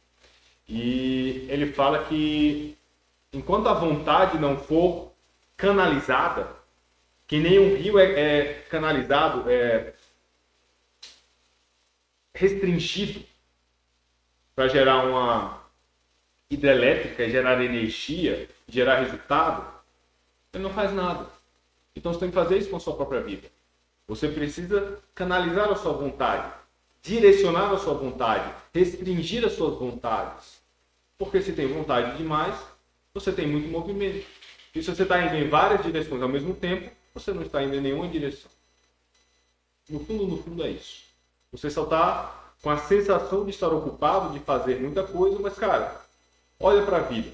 E 0.68 1.46
ele 1.48 1.72
fala 1.72 2.04
que 2.04 2.76
enquanto 3.32 3.68
a 3.68 3.74
vontade 3.74 4.36
não 4.38 4.58
for 4.58 5.12
canalizada, 5.56 6.56
que 7.26 7.38
nem 7.38 7.58
um 7.58 7.76
rio 7.76 7.98
é, 7.98 8.20
é 8.20 8.52
canalizado, 8.68 9.48
é 9.48 9.94
restringido 12.34 13.24
para 14.56 14.68
gerar 14.68 15.04
uma 15.06 15.62
hidrelétrica, 16.50 17.28
gerar 17.30 17.62
energia, 17.62 18.48
gerar 18.68 19.00
resultado, 19.00 19.66
ele 20.52 20.64
não 20.64 20.70
faz 20.70 20.92
nada. 20.92 21.35
Então 21.96 22.12
você 22.12 22.20
tem 22.20 22.28
que 22.28 22.34
fazer 22.34 22.58
isso 22.58 22.68
com 22.68 22.76
a 22.76 22.80
sua 22.80 22.94
própria 22.94 23.22
vida. 23.22 23.48
Você 24.06 24.28
precisa 24.28 25.00
canalizar 25.14 25.70
a 25.70 25.74
sua 25.74 25.92
vontade, 25.92 26.52
direcionar 27.02 27.72
a 27.72 27.78
sua 27.78 27.94
vontade, 27.94 28.54
restringir 28.72 29.44
as 29.44 29.54
suas 29.54 29.78
vontades. 29.78 30.60
Porque 31.18 31.40
se 31.40 31.52
tem 31.52 31.66
vontade 31.66 32.16
demais, 32.18 32.54
você 33.14 33.32
tem 33.32 33.46
muito 33.48 33.68
movimento. 33.68 34.26
E 34.74 34.82
se 34.82 34.94
você 34.94 35.02
está 35.02 35.22
indo 35.22 35.34
em 35.34 35.48
várias 35.48 35.82
direções 35.82 36.20
ao 36.20 36.28
mesmo 36.28 36.54
tempo, 36.54 36.90
você 37.14 37.32
não 37.32 37.42
está 37.42 37.62
indo 37.62 37.74
em 37.74 37.80
nenhuma 37.80 38.06
direção. 38.06 38.50
No 39.88 40.00
fundo, 40.00 40.26
no 40.26 40.42
fundo 40.42 40.62
é 40.62 40.70
isso. 40.70 41.04
Você 41.50 41.70
só 41.70 41.84
está 41.84 42.52
com 42.60 42.70
a 42.70 42.76
sensação 42.76 43.44
de 43.44 43.50
estar 43.50 43.68
ocupado, 43.68 44.32
de 44.32 44.40
fazer 44.40 44.80
muita 44.80 45.02
coisa, 45.02 45.38
mas, 45.38 45.54
cara, 45.54 46.00
olha 46.60 46.84
para 46.84 46.98
a 46.98 47.02
vida. 47.02 47.30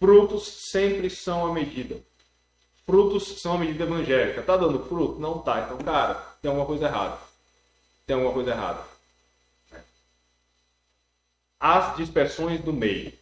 Frutos 0.00 0.46
sempre 0.70 1.08
são 1.08 1.46
a 1.46 1.52
medida. 1.52 1.96
Frutos 2.86 3.40
são 3.40 3.54
a 3.54 3.58
medida 3.58 3.84
evangélica. 3.84 4.42
Tá 4.42 4.56
dando 4.56 4.84
fruto? 4.84 5.18
Não 5.18 5.38
tá. 5.38 5.60
Então, 5.60 5.78
cara, 5.78 6.14
tem 6.40 6.50
alguma 6.50 6.66
coisa 6.66 6.86
errada. 6.86 7.18
Tem 8.06 8.14
alguma 8.14 8.32
coisa 8.32 8.50
errada. 8.50 8.80
As 11.58 11.96
dispersões 11.96 12.60
do 12.60 12.72
meio. 12.72 13.12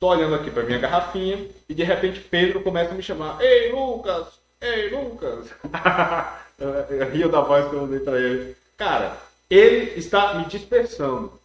Tô 0.00 0.08
olhando 0.08 0.34
aqui 0.34 0.50
para 0.50 0.62
minha 0.62 0.78
garrafinha 0.78 1.50
e 1.68 1.74
de 1.74 1.82
repente 1.82 2.20
Pedro 2.20 2.62
começa 2.62 2.92
a 2.92 2.94
me 2.94 3.02
chamar: 3.02 3.40
Ei, 3.42 3.70
Lucas! 3.72 4.40
Ei, 4.60 4.88
Lucas! 4.88 5.50
eu 6.58 7.10
rio 7.10 7.30
da 7.30 7.40
voz 7.42 7.68
que 7.68 7.76
eu 7.76 7.82
usei 7.82 8.00
para 8.00 8.18
ele. 8.18 8.56
Cara, 8.76 9.18
ele 9.50 9.98
está 9.98 10.34
me 10.34 10.46
dispersando. 10.46 11.38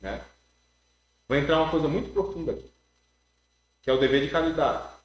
Né? 0.00 0.20
Vai 1.28 1.38
entrar 1.38 1.60
uma 1.60 1.70
coisa 1.70 1.86
muito 1.86 2.12
profunda 2.12 2.52
aqui, 2.52 2.70
que 3.82 3.90
é 3.90 3.92
o 3.92 3.98
dever 3.98 4.22
de 4.22 4.30
caridade 4.30 4.95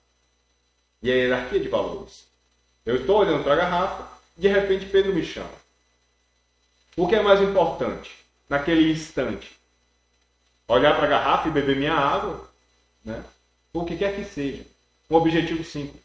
e 1.02 1.12
a 1.12 1.16
hierarquia 1.16 1.60
de 1.60 1.68
valores. 1.68 2.26
Eu 2.86 2.98
estou 2.98 3.20
olhando 3.20 3.44
para 3.44 3.54
a 3.54 3.58
garrafa, 3.58 4.08
de 4.38 4.48
repente 4.48 4.86
Pedro 4.86 5.14
me 5.14 5.26
chama. 5.26 5.50
O 6.96 7.08
que 7.08 7.16
é 7.16 7.22
mais 7.22 7.42
importante 7.42 8.12
naquele 8.50 8.92
instante? 8.92 9.58
Olhar 10.68 10.96
para 10.96 11.06
a 11.06 11.10
garrafa 11.10 11.48
e 11.48 11.52
beber 11.52 11.76
minha 11.76 11.94
água? 11.94 12.50
Né? 13.04 13.24
O 13.74 13.86
que 13.86 13.98
quer 13.98 14.16
que 14.16 14.26
seja. 14.26 14.66
Um 15.10 15.16
objetivo 15.16 15.64
simples. 15.64 16.02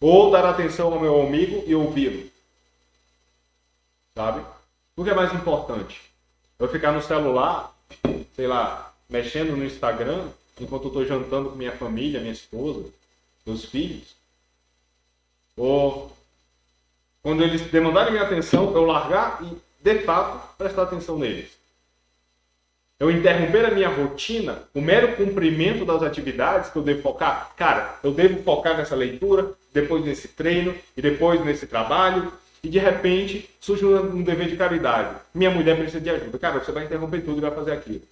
Ou 0.00 0.30
dar 0.30 0.44
atenção 0.44 0.92
ao 0.92 1.00
meu 1.00 1.20
amigo 1.20 1.64
e 1.66 1.74
ouvi-lo. 1.74 2.30
Sabe? 4.14 4.44
O 4.96 5.04
que 5.04 5.10
é 5.10 5.14
mais 5.14 5.32
importante? 5.32 6.00
Eu 6.58 6.68
ficar 6.68 6.92
no 6.92 7.02
celular, 7.02 7.74
sei 8.34 8.46
lá, 8.46 8.92
mexendo 9.08 9.56
no 9.56 9.64
Instagram, 9.64 10.28
enquanto 10.60 10.84
eu 10.84 10.88
estou 10.88 11.06
jantando 11.06 11.50
com 11.50 11.56
minha 11.56 11.76
família, 11.76 12.20
minha 12.20 12.32
esposa, 12.32 12.84
meus 13.48 13.64
filhos? 13.64 14.14
Ou 15.56 16.12
quando 17.22 17.42
eles 17.42 17.62
demandarem 17.62 18.12
minha 18.12 18.24
atenção, 18.24 18.72
eu 18.74 18.84
largar 18.84 19.42
e, 19.42 19.56
de 19.82 19.98
fato, 20.00 20.56
prestar 20.56 20.82
atenção 20.84 21.18
neles? 21.18 21.58
Eu 23.00 23.10
interromper 23.10 23.64
a 23.64 23.70
minha 23.70 23.88
rotina, 23.88 24.62
o 24.74 24.80
mero 24.80 25.16
cumprimento 25.16 25.84
das 25.84 26.02
atividades 26.02 26.70
que 26.70 26.76
eu 26.76 26.82
devo 26.82 27.02
focar? 27.02 27.54
Cara, 27.56 27.98
eu 28.02 28.12
devo 28.12 28.42
focar 28.42 28.76
nessa 28.76 28.96
leitura, 28.96 29.52
depois 29.72 30.04
nesse 30.04 30.28
treino 30.28 30.74
e 30.96 31.02
depois 31.02 31.44
nesse 31.44 31.66
trabalho 31.66 32.32
e 32.62 32.68
de 32.68 32.78
repente 32.78 33.48
surge 33.60 33.84
um 33.84 34.22
dever 34.22 34.48
de 34.48 34.56
caridade. 34.56 35.16
Minha 35.32 35.50
mulher 35.50 35.76
precisa 35.76 36.00
de 36.00 36.10
ajuda. 36.10 36.38
Cara, 36.38 36.58
você 36.58 36.72
vai 36.72 36.84
interromper 36.84 37.20
tudo 37.22 37.38
e 37.38 37.40
vai 37.40 37.52
fazer 37.52 37.72
aquilo. 37.72 38.02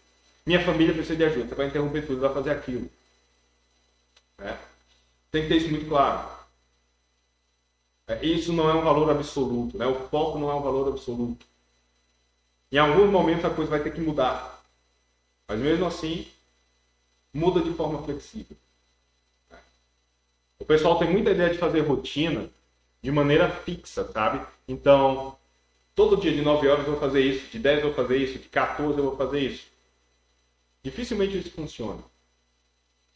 Minha 0.44 0.64
família 0.64 0.94
precisa 0.94 1.16
de 1.16 1.25
ajuda. 1.25 1.49
Você 1.49 1.55
vai 1.57 1.66
interromper 1.66 2.03
tudo 2.03 2.18
e 2.18 2.20
vai 2.20 2.33
fazer 2.33 2.51
aquilo. 2.51 2.88
É. 4.38 4.55
Tem 5.37 5.42
que 5.42 5.49
ter 5.51 5.57
isso 5.57 5.68
muito 5.68 5.87
claro. 5.87 6.27
É, 8.07 8.25
isso 8.25 8.55
não 8.55 8.70
é 8.70 8.75
um 8.75 8.83
valor 8.83 9.11
absoluto. 9.11 9.77
Né? 9.77 9.87
O 9.87 10.09
foco 10.09 10.38
não 10.38 10.51
é 10.51 10.55
um 10.55 10.62
valor 10.62 10.88
absoluto. 10.88 11.44
Em 12.72 12.79
algum 12.79 13.07
momento 13.09 13.46
a 13.46 13.51
coisa 13.51 13.70
vai 13.70 13.83
ter 13.83 13.92
que 13.92 14.01
mudar. 14.01 14.64
Mas 15.46 15.61
mesmo 15.61 15.85
assim, 15.85 16.27
muda 17.35 17.61
de 17.61 17.70
forma 17.75 18.03
flexível. 18.03 18.57
O 20.59 20.64
pessoal 20.64 20.99
tem 20.99 21.11
muita 21.11 21.33
ideia 21.33 21.51
de 21.51 21.59
fazer 21.59 21.81
rotina 21.81 22.49
de 23.03 23.11
maneira 23.11 23.51
fixa, 23.51 24.11
sabe? 24.11 24.42
Então, 24.66 25.37
todo 25.94 26.16
dia 26.16 26.33
de 26.33 26.40
9 26.40 26.66
horas 26.66 26.87
eu 26.87 26.92
vou 26.92 27.01
fazer 27.01 27.20
isso, 27.20 27.51
de 27.51 27.59
10 27.59 27.81
eu 27.81 27.87
vou 27.88 27.94
fazer 27.94 28.16
isso, 28.16 28.38
de 28.38 28.49
14 28.49 28.96
eu 28.96 29.05
vou 29.05 29.16
fazer 29.18 29.40
isso. 29.40 29.66
Dificilmente 30.83 31.37
isso 31.37 31.51
funciona. 31.51 32.03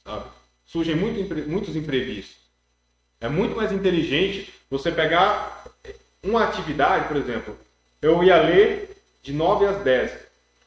Sabe? 0.04 0.39
Surgem 0.70 0.94
muito, 0.94 1.34
muitos 1.48 1.74
imprevistos. 1.74 2.36
É 3.20 3.28
muito 3.28 3.56
mais 3.56 3.72
inteligente 3.72 4.54
você 4.70 4.92
pegar 4.92 5.64
uma 6.22 6.44
atividade, 6.44 7.08
por 7.08 7.16
exemplo, 7.16 7.58
eu 8.00 8.22
ia 8.22 8.40
ler 8.40 8.96
de 9.20 9.32
9 9.32 9.66
às 9.66 9.82
10, 9.82 10.12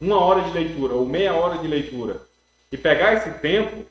uma 0.02 0.20
hora 0.20 0.42
de 0.42 0.52
leitura 0.52 0.94
ou 0.94 1.06
meia 1.06 1.34
hora 1.34 1.58
de 1.58 1.68
leitura, 1.68 2.22
e 2.70 2.78
pegar 2.78 3.14
esse 3.14 3.32
tempo 3.40 3.86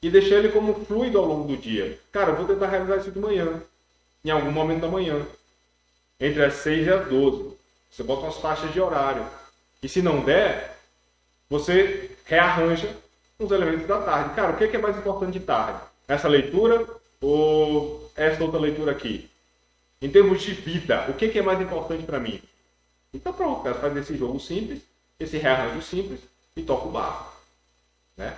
e 0.00 0.08
deixar 0.08 0.36
ele 0.36 0.48
como 0.48 0.82
fluido 0.86 1.18
ao 1.18 1.26
longo 1.26 1.46
do 1.46 1.58
dia. 1.58 1.98
Cara, 2.10 2.30
eu 2.30 2.36
vou 2.36 2.46
tentar 2.46 2.68
realizar 2.68 2.96
isso 2.96 3.10
de 3.10 3.18
manhã 3.18 3.62
em 4.24 4.30
algum 4.30 4.50
momento 4.50 4.80
da 4.80 4.88
manhã, 4.88 5.26
entre 6.18 6.42
as 6.42 6.54
6 6.54 6.86
e 6.86 6.90
as 6.90 7.06
12. 7.08 7.54
Você 7.90 8.02
bota 8.02 8.22
umas 8.22 8.38
faixas 8.38 8.72
de 8.72 8.80
horário. 8.80 9.26
E 9.82 9.88
se 9.90 10.00
não 10.00 10.24
der, 10.24 10.78
você 11.50 12.10
rearranja 12.24 13.01
os 13.44 13.50
elementos 13.50 13.86
da 13.86 14.00
tarde. 14.00 14.34
Cara, 14.34 14.52
o 14.52 14.56
que 14.56 14.64
é 14.64 14.78
mais 14.78 14.96
importante 14.96 15.32
de 15.38 15.40
tarde? 15.40 15.80
Essa 16.08 16.28
leitura 16.28 16.86
ou 17.20 18.10
essa 18.14 18.42
outra 18.42 18.60
leitura 18.60 18.92
aqui? 18.92 19.28
Em 20.00 20.10
termos 20.10 20.42
de 20.42 20.52
vida, 20.52 21.06
o 21.08 21.14
que 21.14 21.38
é 21.38 21.42
mais 21.42 21.60
importante 21.60 22.04
para 22.04 22.18
mim? 22.18 22.40
Então 23.14 23.32
pronto, 23.32 23.62
cara, 23.62 23.76
faz 23.76 23.96
esse 23.96 24.16
jogo 24.16 24.40
simples, 24.40 24.82
esse 25.20 25.36
rearranjo 25.36 25.82
simples 25.82 26.20
e 26.56 26.62
toca 26.62 26.86
o 26.86 26.90
barco. 26.90 27.32
Né? 28.16 28.36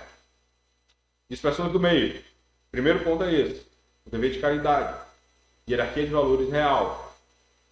Expressões 1.29 1.71
do 1.71 1.79
meio. 1.79 2.21
Primeiro 2.71 3.03
ponto 3.03 3.23
é 3.23 3.33
esse. 3.33 3.65
O 4.05 4.09
dever 4.09 4.31
de 4.31 4.39
caridade 4.39 5.05
hierarquia 5.67 6.05
de 6.05 6.11
valores 6.11 6.49
real. 6.49 7.15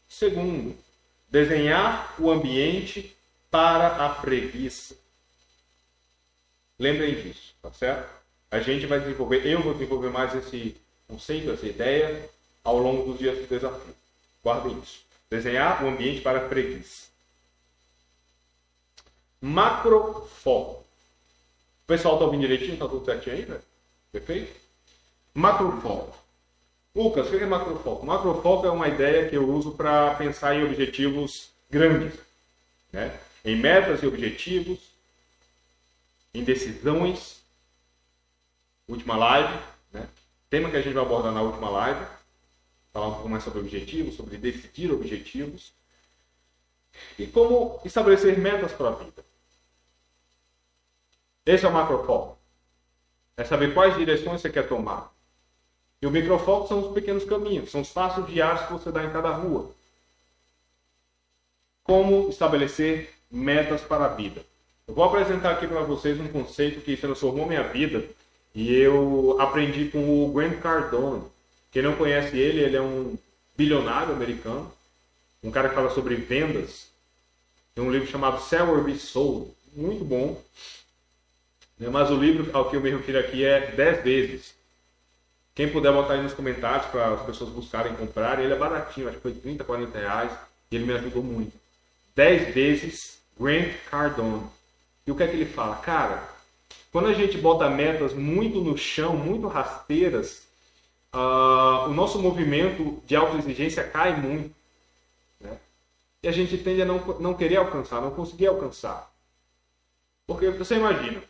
Segundo, 0.07 0.75
desenhar 1.29 2.15
o 2.19 2.31
ambiente 2.31 3.15
para 3.49 4.05
a 4.05 4.09
preguiça. 4.09 4.95
Lembrem 6.83 7.15
disso, 7.15 7.55
tá 7.61 7.71
certo? 7.71 8.09
A 8.51 8.59
gente 8.59 8.85
vai 8.85 8.99
desenvolver, 8.99 9.47
eu 9.47 9.61
vou 9.61 9.71
desenvolver 9.71 10.09
mais 10.09 10.35
esse 10.35 10.75
conceito, 11.07 11.49
essa 11.49 11.65
ideia, 11.65 12.29
ao 12.61 12.77
longo 12.77 13.09
dos 13.09 13.19
dias 13.19 13.37
do 13.37 13.47
desafio. 13.47 13.95
Guardem 14.43 14.77
isso. 14.79 14.99
Desenhar 15.29 15.81
o 15.81 15.87
ambiente 15.87 16.19
para 16.19 16.41
preguiça. 16.41 17.07
Macrofoco. 19.39 20.81
O 20.81 21.87
pessoal 21.87 22.15
está 22.15 22.25
ouvindo 22.25 22.41
direitinho? 22.41 22.73
Está 22.73 22.89
tudo 22.89 23.05
certinho 23.05 23.35
aí, 23.37 23.45
né? 23.45 23.61
Perfeito? 24.11 24.53
Macrofoco. 25.33 26.17
Lucas, 26.93 27.27
o 27.27 27.29
que 27.29 27.37
é 27.37 27.45
macrofoco? 27.45 28.05
Macrofoco 28.05 28.67
é 28.67 28.71
uma 28.71 28.89
ideia 28.89 29.29
que 29.29 29.37
eu 29.37 29.49
uso 29.49 29.71
para 29.71 30.15
pensar 30.15 30.53
em 30.53 30.65
objetivos 30.65 31.49
grandes, 31.71 32.19
né? 32.91 33.17
em 33.45 33.55
metas 33.55 34.03
e 34.03 34.05
objetivos, 34.05 34.92
em 36.33 36.43
decisões. 36.43 37.41
Última 38.87 39.15
live, 39.15 39.59
né? 39.91 40.07
tema 40.49 40.69
que 40.69 40.77
a 40.77 40.81
gente 40.81 40.93
vai 40.93 41.03
abordar 41.03 41.31
na 41.31 41.41
última 41.41 41.69
live, 41.69 42.05
falar 42.91 43.07
um 43.07 43.13
pouco 43.13 43.29
mais 43.29 43.43
sobre 43.43 43.59
objetivos, 43.59 44.15
sobre 44.15 44.37
decidir 44.37 44.91
objetivos 44.91 45.73
e 47.17 47.25
como 47.27 47.79
estabelecer 47.85 48.37
metas 48.37 48.71
para 48.73 48.89
a 48.89 48.91
vida. 48.91 49.23
Esse 51.45 51.65
é 51.65 51.69
o 51.69 51.73
macrofoco. 51.73 52.37
É 53.35 53.43
saber 53.43 53.73
quais 53.73 53.97
direções 53.97 54.41
você 54.41 54.49
quer 54.49 54.67
tomar. 54.67 55.11
E 56.01 56.05
o 56.05 56.11
microfoco 56.11 56.67
são 56.67 56.87
os 56.87 56.93
pequenos 56.93 57.23
caminhos, 57.23 57.71
são 57.71 57.81
os 57.81 57.89
passos 57.89 58.27
diários 58.27 58.65
que 58.65 58.73
você 58.73 58.91
dá 58.91 59.03
em 59.03 59.11
cada 59.11 59.29
rua. 59.29 59.71
Como 61.83 62.29
estabelecer 62.29 63.13
metas 63.31 63.81
para 63.81 64.05
a 64.05 64.09
vida. 64.09 64.45
Eu 64.85 64.93
vou 64.93 65.05
apresentar 65.05 65.51
aqui 65.51 65.65
para 65.65 65.81
vocês 65.81 66.19
um 66.19 66.27
conceito 66.27 66.81
que 66.81 66.97
transformou 66.97 67.47
minha 67.47 67.63
vida 67.63 68.03
e 68.53 68.73
eu 68.75 69.37
aprendi 69.39 69.85
com 69.85 70.25
o 70.25 70.33
Grant 70.33 70.59
Cardone. 70.59 71.23
Quem 71.71 71.81
não 71.81 71.95
conhece 71.95 72.37
ele, 72.37 72.59
ele 72.59 72.75
é 72.75 72.81
um 72.81 73.17
bilionário 73.57 74.13
americano, 74.13 74.69
um 75.41 75.49
cara 75.49 75.69
que 75.69 75.75
fala 75.75 75.89
sobre 75.89 76.15
vendas. 76.15 76.87
Tem 77.73 77.83
um 77.83 77.91
livro 77.91 78.09
chamado 78.09 78.41
Sell 78.41 78.69
or 78.69 78.83
Be 78.83 78.99
Sold, 78.99 79.51
muito 79.73 80.03
bom. 80.03 80.39
Mas 81.79 82.11
o 82.11 82.17
livro 82.17 82.55
ao 82.55 82.69
que 82.69 82.75
eu 82.75 82.81
me 82.81 82.89
refiro 82.89 83.19
aqui 83.19 83.45
é 83.45 83.71
10 83.71 84.03
vezes. 84.03 84.53
Quem 85.55 85.71
puder 85.71 85.93
botar 85.93 86.15
aí 86.15 86.21
nos 86.21 86.33
comentários 86.33 86.87
para 86.87 87.13
as 87.13 87.25
pessoas 87.25 87.51
buscarem 87.51 87.95
comprar, 87.95 88.39
ele 88.39 88.53
é 88.53 88.57
baratinho, 88.57 89.07
acho 89.07 89.17
que 89.17 89.23
foi 89.23 89.33
30, 89.33 89.63
40 89.63 89.97
reais, 89.97 90.31
e 90.69 90.75
ele 90.75 90.85
me 90.85 90.93
ajudou 90.93 91.23
muito. 91.23 91.53
10 92.15 92.53
vezes 92.53 93.19
Grant 93.39 93.73
Cardone. 93.89 94.43
E 95.05 95.11
o 95.11 95.15
que 95.15 95.23
é 95.23 95.27
que 95.27 95.35
ele 95.35 95.45
fala? 95.45 95.75
Cara, 95.77 96.29
quando 96.91 97.07
a 97.07 97.13
gente 97.13 97.37
bota 97.37 97.69
metas 97.69 98.13
muito 98.13 98.61
no 98.61 98.77
chão, 98.77 99.15
muito 99.15 99.47
rasteiras, 99.47 100.43
uh, 101.13 101.87
o 101.87 101.93
nosso 101.93 102.19
movimento 102.19 103.01
de 103.05 103.15
autoexigência 103.15 103.83
cai 103.83 104.15
muito. 104.15 104.53
Né? 105.39 105.57
E 106.21 106.27
a 106.27 106.31
gente 106.31 106.57
tende 106.57 106.81
a 106.81 106.85
não, 106.85 106.99
não 107.19 107.33
querer 107.33 107.57
alcançar, 107.57 108.01
não 108.01 108.11
conseguir 108.11 108.47
alcançar. 108.47 109.11
Porque 110.25 110.49
você 110.51 110.75
imagina, 110.75 111.21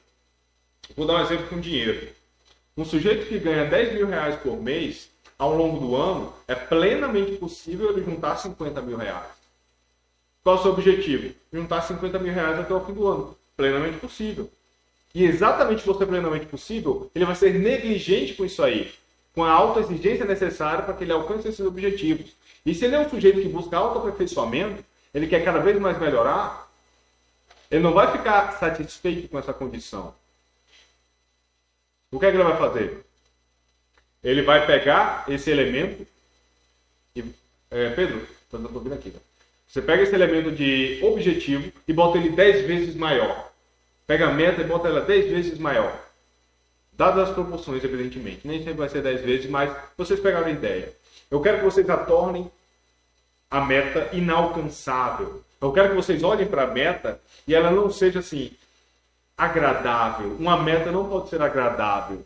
vou 0.95 1.07
dar 1.07 1.15
um 1.15 1.21
exemplo 1.21 1.47
com 1.47 1.59
dinheiro. 1.59 2.09
Um 2.77 2.85
sujeito 2.85 3.27
que 3.27 3.39
ganha 3.39 3.65
10 3.65 3.93
mil 3.93 4.07
reais 4.07 4.35
por 4.35 4.61
mês, 4.61 5.09
ao 5.37 5.55
longo 5.55 5.79
do 5.79 5.95
ano, 5.95 6.33
é 6.47 6.55
plenamente 6.55 7.37
possível 7.37 7.89
ele 7.91 8.03
juntar 8.03 8.37
50 8.37 8.81
mil 8.81 8.97
reais. 8.97 9.31
Qual 10.43 10.57
o 10.57 10.61
seu 10.61 10.71
objetivo? 10.71 11.33
Juntar 11.51 11.81
50 11.81 12.19
mil 12.19 12.33
reais 12.33 12.59
até 12.59 12.73
o 12.73 12.85
fim 12.85 12.93
do 12.93 13.07
ano. 13.07 13.37
Plenamente 13.55 13.97
possível. 13.97 14.49
E 15.13 15.23
exatamente 15.25 15.83
por 15.83 15.97
ser 15.97 16.07
plenamente 16.07 16.45
possível, 16.45 17.11
ele 17.13 17.25
vai 17.25 17.35
ser 17.35 17.53
negligente 17.53 18.33
com 18.33 18.45
isso 18.45 18.63
aí 18.63 18.91
com 19.33 19.43
a 19.43 19.51
autoexigência 19.51 20.25
necessária 20.25 20.83
para 20.83 20.93
que 20.93 21.03
ele 21.03 21.11
alcance 21.11 21.47
esses 21.47 21.65
objetivos. 21.65 22.33
E 22.65 22.73
se 22.73 22.85
ele 22.85 22.95
é 22.95 22.99
um 22.99 23.09
sujeito 23.09 23.41
que 23.41 23.49
busca 23.49 23.75
autoaperfeiçoamento, 23.75 24.83
ele 25.13 25.27
quer 25.27 25.43
cada 25.43 25.59
vez 25.59 25.79
mais 25.79 25.99
melhorar, 25.99 26.71
ele 27.69 27.81
não 27.81 27.93
vai 27.93 28.11
ficar 28.11 28.51
satisfeito 28.59 29.27
com 29.27 29.39
essa 29.39 29.53
condição. 29.53 30.13
O 32.11 32.19
que 32.19 32.25
é 32.25 32.31
que 32.31 32.37
ele 32.37 32.43
vai 32.43 32.57
fazer? 32.57 33.03
Ele 34.23 34.43
vai 34.43 34.65
pegar 34.65 35.25
esse 35.27 35.49
elemento 35.49 36.05
e. 37.15 37.23
É, 37.71 37.89
Pedro, 37.89 38.21
estou 38.21 38.61
ouvindo 38.71 38.93
aqui. 38.93 39.09
Tá? 39.09 39.19
Você 39.73 39.81
pega 39.81 40.03
esse 40.03 40.13
elemento 40.13 40.51
de 40.51 40.99
objetivo 41.01 41.73
e 41.87 41.93
bota 41.93 42.19
ele 42.19 42.29
10 42.29 42.67
vezes 42.67 42.95
maior. 42.95 43.51
Pega 44.05 44.27
a 44.27 44.31
meta 44.31 44.61
e 44.61 44.65
bota 44.65 44.87
ela 44.87 45.01
10 45.01 45.31
vezes 45.31 45.57
maior. 45.57 45.99
Dadas 46.91 47.29
as 47.29 47.33
proporções, 47.33 47.83
evidentemente. 47.83 48.47
Nem 48.47 48.59
sempre 48.59 48.75
vai 48.75 48.89
ser 48.89 49.01
10 49.01 49.21
vezes, 49.21 49.49
mas 49.49 49.75
vocês 49.97 50.19
pegaram 50.19 50.45
a 50.45 50.51
ideia. 50.51 50.93
Eu 51.31 51.41
quero 51.41 51.57
que 51.57 51.65
vocês 51.65 51.89
a 51.89 51.97
tornem 51.97 52.51
a 53.49 53.61
meta 53.61 54.15
inalcançável. 54.15 55.43
Eu 55.59 55.73
quero 55.73 55.89
que 55.89 55.95
vocês 55.95 56.21
olhem 56.21 56.45
para 56.45 56.65
a 56.65 56.67
meta 56.67 57.19
e 57.47 57.55
ela 57.55 57.71
não 57.71 57.91
seja 57.91 58.19
assim 58.19 58.51
agradável. 59.35 60.35
Uma 60.39 60.61
meta 60.61 60.91
não 60.91 61.09
pode 61.09 61.29
ser 61.29 61.41
agradável. 61.41 62.23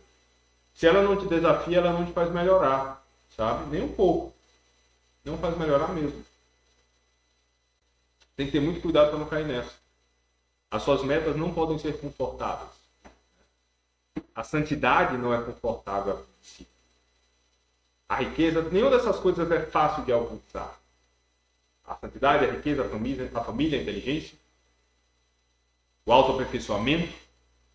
Se 0.75 0.85
ela 0.85 1.01
não 1.01 1.15
te 1.15 1.25
desafia, 1.25 1.77
ela 1.77 1.93
não 1.93 2.05
te 2.05 2.11
faz 2.11 2.29
melhorar, 2.29 3.01
sabe? 3.37 3.73
Nem 3.73 3.85
um 3.85 3.93
pouco. 3.93 4.33
Não 5.23 5.37
faz 5.37 5.57
melhorar 5.57 5.93
mesmo. 5.93 6.26
Tem 8.37 8.45
que 8.45 8.51
ter 8.51 8.61
muito 8.61 8.79
cuidado 8.79 9.09
para 9.09 9.19
não 9.19 9.25
cair 9.25 9.47
nessa. 9.47 9.73
As 10.69 10.83
suas 10.83 11.03
metas 11.03 11.35
não 11.35 11.51
podem 11.51 11.79
ser 11.79 11.99
confortáveis. 11.99 12.69
A 14.35 14.43
santidade 14.43 15.17
não 15.17 15.33
é 15.33 15.41
confortável 15.41 16.13
a 16.13 16.17
princípio. 16.17 16.71
A 18.07 18.15
riqueza, 18.17 18.61
nenhuma 18.61 18.91
dessas 18.91 19.17
coisas 19.17 19.49
é 19.51 19.65
fácil 19.65 20.05
de 20.05 20.13
alcançar. 20.13 20.79
A 21.85 21.95
santidade, 21.95 22.45
a 22.45 22.51
riqueza, 22.51 22.85
a 22.85 22.89
família, 22.89 23.31
a, 23.33 23.43
família, 23.43 23.79
a 23.79 23.81
inteligência, 23.81 24.37
o 26.05 26.11
autoaperfeiçoamento, 26.11 27.11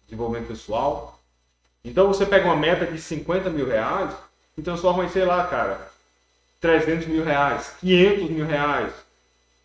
desenvolvimento 0.07 0.49
pessoal. 0.49 1.19
Então 1.85 2.07
você 2.07 2.25
pega 2.25 2.47
uma 2.47 2.57
meta 2.57 2.87
de 2.87 3.01
50 3.01 3.51
mil 3.51 3.67
reais 3.67 4.15
e 4.57 4.63
transforma 4.63 5.05
em, 5.05 5.09
sei 5.09 5.25
lá, 5.25 5.45
cara, 5.49 5.91
300 6.61 7.09
mil 7.09 7.25
reais, 7.25 7.75
500 7.81 8.31
mil 8.31 8.47
reais. 8.47 9.02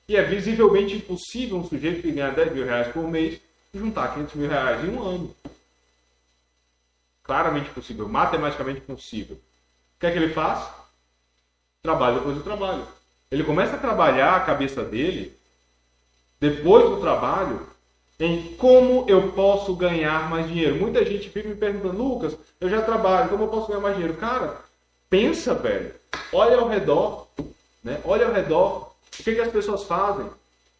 E 0.09 0.15
é 0.15 0.23
visivelmente 0.23 0.95
impossível 0.95 1.57
um 1.57 1.67
sujeito 1.67 2.01
que 2.01 2.11
ganha 2.11 2.31
10 2.31 2.53
mil 2.53 2.65
reais 2.65 2.87
por 2.93 3.03
mês 3.03 3.41
juntar 3.73 4.13
500 4.13 4.35
mil 4.35 4.49
reais 4.49 4.83
em 4.83 4.89
um 4.89 5.03
ano 5.03 5.35
claramente 7.23 7.69
possível, 7.71 8.07
matematicamente 8.07 8.79
possível. 8.81 9.35
O 9.35 9.99
que 9.99 10.07
é 10.07 10.11
que 10.11 10.17
ele 10.17 10.33
faz? 10.33 10.69
Trabalho 11.83 12.19
depois 12.19 12.37
do 12.37 12.43
trabalho. 12.43 12.87
Ele 13.29 13.43
começa 13.43 13.75
a 13.75 13.79
trabalhar 13.79 14.37
a 14.37 14.39
cabeça 14.39 14.81
dele, 14.81 15.37
depois 16.39 16.89
do 16.89 17.01
trabalho, 17.01 17.67
em 18.17 18.55
como 18.55 19.05
eu 19.09 19.33
posso 19.33 19.75
ganhar 19.75 20.29
mais 20.29 20.47
dinheiro. 20.47 20.77
Muita 20.77 21.03
gente 21.03 21.29
fica 21.29 21.49
me 21.49 21.55
perguntando, 21.55 22.01
Lucas, 22.01 22.37
eu 22.61 22.69
já 22.69 22.81
trabalho, 22.81 23.29
como 23.29 23.43
eu 23.43 23.49
posso 23.49 23.67
ganhar 23.67 23.81
mais 23.81 23.95
dinheiro? 23.95 24.17
Cara, 24.17 24.61
pensa, 25.09 25.53
velho. 25.53 25.93
Olha 26.31 26.57
ao 26.57 26.69
redor, 26.69 27.27
né? 27.83 27.99
Olha 28.05 28.25
ao 28.25 28.33
redor. 28.33 28.86
O 29.19 29.23
que, 29.23 29.35
que 29.35 29.41
as 29.41 29.51
pessoas 29.51 29.83
fazem? 29.83 30.29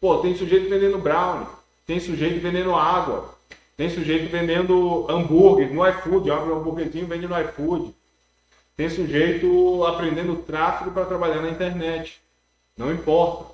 Pô, 0.00 0.18
tem 0.18 0.36
sujeito 0.36 0.70
vendendo 0.70 0.98
brownie, 0.98 1.46
tem 1.86 1.98
sujeito 1.98 2.40
vendendo 2.40 2.74
água, 2.74 3.34
tem 3.76 3.90
sujeito 3.90 4.30
vendendo 4.30 5.06
hambúrguer 5.08 5.72
no 5.72 5.86
iFood, 5.86 6.30
abre 6.30 6.50
um 6.50 6.58
hambúrguerzinho 6.58 7.06
vende 7.06 7.26
no 7.26 7.40
iFood. 7.40 7.94
Tem 8.76 8.88
sujeito 8.88 9.84
aprendendo 9.84 10.36
tráfego 10.42 10.92
para 10.92 11.04
trabalhar 11.04 11.42
na 11.42 11.50
internet. 11.50 12.20
Não 12.76 12.92
importa. 12.92 13.52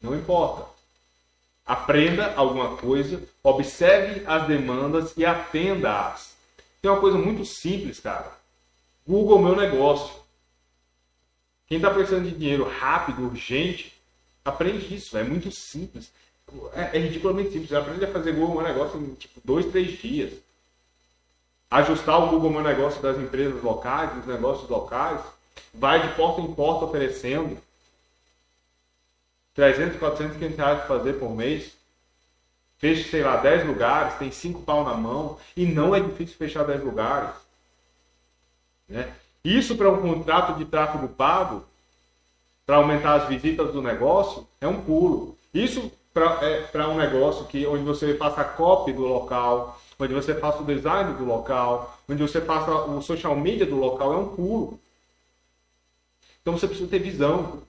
Não 0.00 0.14
importa. 0.14 0.66
Aprenda 1.66 2.32
alguma 2.36 2.76
coisa, 2.76 3.22
observe 3.42 4.22
as 4.26 4.46
demandas 4.46 5.12
e 5.16 5.24
atenda-as. 5.24 6.34
Tem 6.80 6.90
uma 6.90 7.00
coisa 7.00 7.18
muito 7.18 7.44
simples, 7.44 7.98
cara. 7.98 8.32
Google 9.06 9.42
meu 9.42 9.56
negócio. 9.56 10.14
Quem 11.66 11.78
está 11.78 11.90
precisando 11.90 12.24
de 12.24 12.36
dinheiro 12.36 12.68
rápido, 12.68 13.24
urgente, 13.24 13.92
aprende 14.44 14.94
isso. 14.94 15.16
É 15.18 15.22
muito 15.22 15.50
simples. 15.50 16.10
É, 16.72 16.96
é 16.96 17.00
ridiculamente 17.00 17.52
simples. 17.52 17.72
Aprende 17.72 18.04
a 18.04 18.12
fazer 18.12 18.32
Google 18.32 18.62
Meu 18.62 18.68
Negócio 18.72 19.00
em 19.00 19.14
tipo, 19.14 19.40
dois, 19.44 19.66
três 19.66 19.98
dias. 19.98 20.32
Ajustar 21.70 22.22
o 22.22 22.30
Google 22.30 22.50
Meu 22.50 22.62
Negócio 22.62 23.02
das 23.02 23.18
empresas 23.18 23.60
locais, 23.62 24.14
dos 24.14 24.26
negócios 24.26 24.68
locais. 24.68 25.20
Vai 25.74 26.06
de 26.06 26.14
porta 26.14 26.40
em 26.40 26.54
porta 26.54 26.84
oferecendo. 26.84 27.58
300, 29.54 29.98
400, 29.98 30.36
500 30.36 30.56
reais 30.56 30.78
para 30.78 30.86
fazer 30.86 31.14
por 31.14 31.34
mês. 31.34 31.72
Fecha, 32.78 33.08
sei 33.08 33.22
lá, 33.22 33.38
10 33.38 33.66
lugares, 33.66 34.18
tem 34.18 34.30
5 34.30 34.62
pau 34.62 34.84
na 34.84 34.94
mão. 34.94 35.38
E 35.56 35.66
não 35.66 35.94
é 35.94 36.00
difícil 36.00 36.36
fechar 36.36 36.62
10 36.62 36.84
lugares. 36.84 37.30
Né? 38.88 39.12
Isso 39.46 39.76
para 39.76 39.88
um 39.88 40.02
contrato 40.02 40.58
de 40.58 40.64
tráfego 40.64 41.06
pago, 41.06 41.64
para 42.66 42.78
aumentar 42.78 43.14
as 43.14 43.28
visitas 43.28 43.72
do 43.72 43.80
negócio, 43.80 44.44
é 44.60 44.66
um 44.66 44.82
pulo. 44.82 45.38
Isso 45.54 45.88
para 46.12 46.40
é, 46.42 46.86
um 46.88 46.96
negócio 46.96 47.44
que, 47.44 47.64
onde 47.64 47.84
você 47.84 48.16
faça 48.16 48.40
a 48.40 48.44
copy 48.44 48.92
do 48.92 49.02
local, 49.02 49.80
onde 50.00 50.12
você 50.12 50.34
faça 50.34 50.58
o 50.60 50.64
design 50.64 51.14
do 51.14 51.24
local, 51.24 51.96
onde 52.08 52.20
você 52.20 52.40
faça 52.40 52.72
o 52.72 53.00
social 53.00 53.36
media 53.36 53.64
do 53.64 53.76
local, 53.76 54.14
é 54.14 54.16
um 54.16 54.34
pulo. 54.34 54.80
Então 56.42 56.58
você 56.58 56.66
precisa 56.66 56.90
ter 56.90 56.98
visão. 56.98 57.62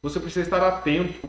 Você 0.00 0.18
precisa 0.18 0.46
estar 0.46 0.66
atento. 0.66 1.28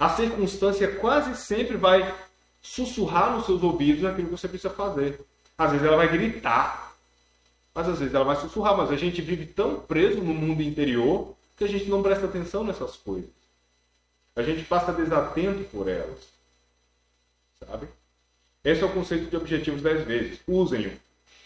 A 0.00 0.08
circunstância 0.08 0.96
quase 0.96 1.36
sempre 1.36 1.76
vai 1.76 2.12
sussurrar 2.60 3.30
nos 3.30 3.46
seus 3.46 3.62
ouvidos 3.62 4.04
aquilo 4.04 4.26
que 4.26 4.36
você 4.36 4.48
precisa 4.48 4.74
fazer. 4.74 5.20
Às 5.56 5.70
vezes 5.70 5.86
ela 5.86 5.96
vai 5.96 6.08
gritar. 6.08 6.85
Mas 7.76 7.90
às 7.90 7.98
vezes 7.98 8.14
ela 8.14 8.24
vai 8.24 8.36
sussurrar, 8.36 8.74
mas 8.74 8.90
a 8.90 8.96
gente 8.96 9.20
vive 9.20 9.44
tão 9.44 9.78
preso 9.78 10.22
no 10.22 10.32
mundo 10.32 10.62
interior 10.62 11.36
que 11.58 11.64
a 11.64 11.68
gente 11.68 11.84
não 11.90 12.02
presta 12.02 12.24
atenção 12.24 12.64
nessas 12.64 12.96
coisas. 12.96 13.28
A 14.34 14.40
gente 14.40 14.64
passa 14.64 14.94
desatento 14.94 15.62
por 15.64 15.86
elas. 15.86 16.26
Sabe? 17.60 17.86
Esse 18.64 18.82
é 18.82 18.86
o 18.86 18.92
conceito 18.92 19.28
de 19.28 19.36
objetivos 19.36 19.82
10 19.82 20.06
vezes. 20.06 20.40
Usem-o. 20.48 20.90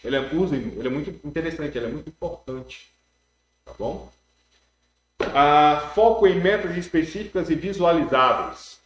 Ele 0.04 0.16
é, 0.16 0.20
usem 0.32 0.60
ele 0.60 0.86
é 0.86 0.90
muito 0.90 1.10
interessante, 1.26 1.76
ele 1.76 1.86
é 1.86 1.90
muito 1.90 2.08
importante. 2.08 2.88
Tá 3.64 3.72
bom? 3.76 4.08
Ah, 5.34 5.90
foco 5.96 6.28
em 6.28 6.40
metas 6.40 6.76
específicas 6.76 7.50
e 7.50 7.56
visualizáveis. 7.56 8.78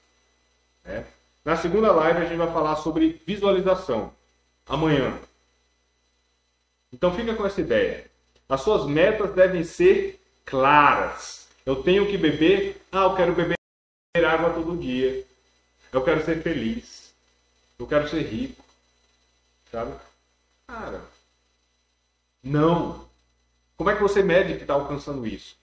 Né? 0.82 1.04
Na 1.44 1.58
segunda 1.58 1.92
live 1.92 2.20
a 2.20 2.24
gente 2.24 2.38
vai 2.38 2.50
falar 2.50 2.76
sobre 2.76 3.20
visualização. 3.26 4.14
Amanhã. 4.66 5.18
Então 6.94 7.12
fica 7.12 7.34
com 7.34 7.44
essa 7.44 7.60
ideia. 7.60 8.08
As 8.48 8.60
suas 8.60 8.86
metas 8.86 9.34
devem 9.34 9.64
ser 9.64 10.20
claras. 10.44 11.48
Eu 11.66 11.82
tenho 11.82 12.06
que 12.06 12.16
beber. 12.16 12.80
Ah, 12.92 13.04
eu 13.04 13.16
quero 13.16 13.34
beber 13.34 13.56
água 14.24 14.50
todo 14.50 14.78
dia. 14.78 15.24
Eu 15.92 16.04
quero 16.04 16.24
ser 16.24 16.40
feliz. 16.40 17.12
Eu 17.76 17.86
quero 17.88 18.08
ser 18.08 18.22
rico. 18.22 18.64
Sabe? 19.72 19.92
Cara, 20.68 21.00
não. 22.40 23.04
Como 23.76 23.90
é 23.90 23.96
que 23.96 24.02
você 24.02 24.22
mede 24.22 24.54
que 24.54 24.62
está 24.62 24.74
alcançando 24.74 25.26
isso? 25.26 25.56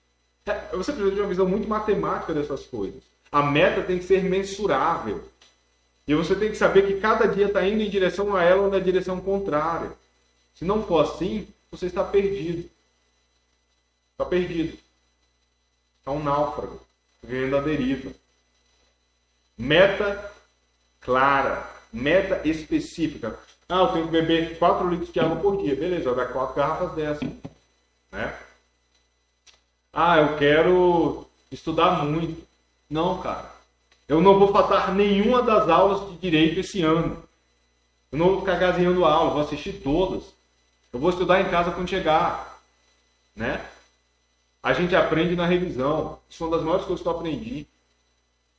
É, 0.46 0.76
você 0.76 0.92
precisa 0.92 1.16
de 1.16 1.22
uma 1.22 1.30
visão 1.30 1.48
muito 1.48 1.70
matemática 1.70 2.34
dessas 2.34 2.66
coisas. 2.66 3.02
A 3.32 3.42
meta 3.42 3.84
tem 3.84 4.00
que 4.00 4.04
ser 4.04 4.22
mensurável. 4.22 5.24
E 6.06 6.14
você 6.14 6.36
tem 6.36 6.50
que 6.50 6.58
saber 6.58 6.88
que 6.88 7.00
cada 7.00 7.26
dia 7.26 7.46
está 7.46 7.66
indo 7.66 7.82
em 7.82 7.90
direção 7.90 8.36
a 8.36 8.44
ela 8.44 8.64
ou 8.64 8.70
na 8.70 8.80
direção 8.80 9.22
contrária. 9.22 9.94
Se 10.54 10.66
não 10.66 10.84
for 10.84 11.06
assim, 11.06 11.48
você 11.72 11.88
está 11.88 12.04
perdido. 12.04 12.70
Está 14.12 14.26
perdido. 14.26 14.78
Está 16.00 16.12
um 16.12 16.24
náufrago, 16.24 16.80
vivendo 17.22 17.58
a 17.58 17.62
deriva. 17.62 18.12
Meta 19.58 20.32
clara, 21.00 21.70
meta 21.94 22.48
específica. 22.48 23.40
Ah, 23.70 23.82
eu 23.82 23.88
tenho 23.94 24.06
que 24.06 24.12
beber 24.12 24.58
4 24.58 24.90
litros 24.90 25.14
de 25.14 25.20
água 25.20 25.38
por 25.38 25.62
dia. 25.62 25.76
Beleza, 25.76 26.12
vai 26.12 26.26
dar 26.26 26.34
4 26.34 26.56
garrafas 26.56 26.94
dessas. 26.94 27.30
Né? 28.12 28.38
Ah, 29.94 30.18
eu 30.18 30.38
quero 30.38 31.28
estudar 31.52 32.04
muito. 32.04 32.46
Não, 32.90 33.22
cara. 33.22 33.50
Eu 34.08 34.20
não 34.20 34.38
vou 34.38 34.52
faltar 34.52 34.94
nenhuma 34.94 35.42
das 35.42 35.70
aulas 35.70 36.10
de 36.10 36.18
direito 36.18 36.60
esse 36.60 36.82
ano. 36.82 37.24
Eu 38.12 38.20
não 38.20 38.30
vou 38.32 38.40
ficar 38.42 38.58
gazeando 38.58 39.06
a 39.06 39.14
aula, 39.14 39.32
vou 39.32 39.42
assistir 39.42 39.82
todas. 39.82 40.34
Eu 40.94 41.00
vou 41.00 41.10
estudar 41.10 41.42
em 41.42 41.50
casa 41.50 41.72
quando 41.72 41.90
chegar. 41.90 42.62
Né? 43.36 43.66
A 44.62 44.74
gente 44.74 44.96
aprende 44.96 45.36
na 45.36 45.46
revisão. 45.46 46.20
Isso 46.30 46.44
é 46.44 46.48
uma 46.48 46.58
das 46.58 46.66
maiores 46.66 46.86
coisas 46.86 47.02
que 47.02 47.08
eu 47.08 47.14
aprendi. 47.14 47.68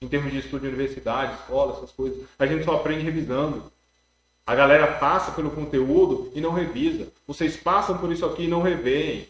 Em 0.00 0.08
termos 0.08 0.32
de 0.32 0.38
estudo 0.38 0.62
de 0.62 0.68
universidade, 0.68 1.34
escola, 1.34 1.76
essas 1.76 1.92
coisas. 1.92 2.24
A 2.38 2.46
gente 2.46 2.64
só 2.64 2.76
aprende 2.76 3.04
revisando. 3.04 3.70
A 4.44 4.54
galera 4.54 4.98
passa 4.98 5.30
pelo 5.32 5.50
conteúdo 5.50 6.32
e 6.34 6.40
não 6.40 6.52
revisa. 6.52 7.06
Vocês 7.26 7.56
passam 7.56 7.98
por 7.98 8.10
isso 8.10 8.26
aqui 8.26 8.44
e 8.44 8.48
não 8.48 8.62
reveem. 8.62 9.28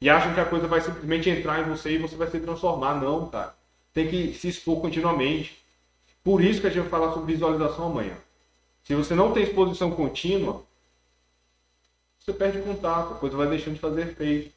E 0.00 0.08
acham 0.08 0.32
que 0.32 0.40
a 0.40 0.46
coisa 0.46 0.66
vai 0.66 0.80
simplesmente 0.80 1.28
entrar 1.28 1.60
em 1.60 1.64
você 1.64 1.92
e 1.92 1.98
você 1.98 2.16
vai 2.16 2.30
se 2.30 2.40
transformar. 2.40 2.94
Não, 2.94 3.28
cara. 3.28 3.54
Tem 3.92 4.08
que 4.08 4.34
se 4.34 4.48
expor 4.48 4.80
continuamente. 4.80 5.58
Por 6.22 6.42
isso 6.42 6.60
que 6.60 6.66
a 6.66 6.70
gente 6.70 6.82
vai 6.82 6.90
falar 6.90 7.12
sobre 7.12 7.32
visualização 7.32 7.86
amanhã. 7.86 8.16
Se 8.84 8.94
você 8.94 9.14
não 9.14 9.32
tem 9.32 9.42
exposição 9.42 9.90
contínua, 9.90 10.62
você 12.26 12.36
perde 12.36 12.60
contato, 12.60 13.14
a 13.14 13.18
coisa 13.18 13.36
vai 13.36 13.46
deixando 13.46 13.74
de 13.74 13.80
fazer 13.80 14.08
efeito. 14.08 14.52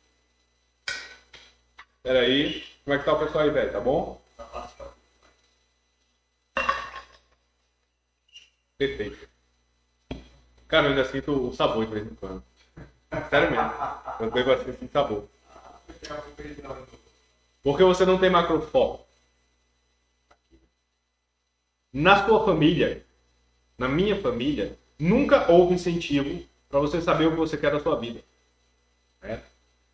Espera 1.98 2.22
aí. 2.22 2.64
Como 2.84 2.96
é 2.96 2.98
que 2.98 3.06
tá 3.06 3.14
o 3.14 3.20
pessoal 3.20 3.44
aí, 3.44 3.52
velho? 3.52 3.72
Tá 3.72 3.80
bom? 3.80 4.20
Perfeito. 8.76 9.30
Cara, 10.68 10.88
eu 10.88 10.90
ainda 10.92 11.06
sinto 11.06 11.50
o 11.50 11.54
sabor 11.54 11.86
de 11.86 11.94
vez 11.94 12.12
em 12.12 12.16
quando. 12.16 12.44
Sério 13.30 13.52
mesmo. 13.52 13.72
Eu 14.20 14.32
pego 14.32 14.52
assim, 14.52 14.74
sem 14.74 14.88
sabor. 14.88 15.30
Porque 17.62 17.84
você 17.84 18.04
não 18.04 18.20
tem 18.20 18.32
macrofoco. 18.32 19.06
Na 21.94 22.26
sua 22.26 22.44
família, 22.46 23.06
na 23.78 23.88
minha 23.88 24.20
família, 24.20 24.76
nunca 24.98 25.52
houve 25.52 25.76
incentivo 25.76 26.49
para 26.70 26.80
você 26.80 27.02
saber 27.02 27.28
o 27.28 27.32
que 27.32 27.38
você 27.38 27.58
quer 27.58 27.72
da 27.72 27.80
sua 27.80 27.96
vida. 27.96 28.22
É. 29.22 29.40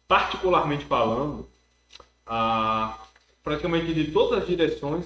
Particularmente 0.07 0.85
falando, 0.85 1.47
praticamente 3.43 3.93
de 3.93 4.11
todas 4.11 4.39
as 4.39 4.47
direções, 4.47 5.05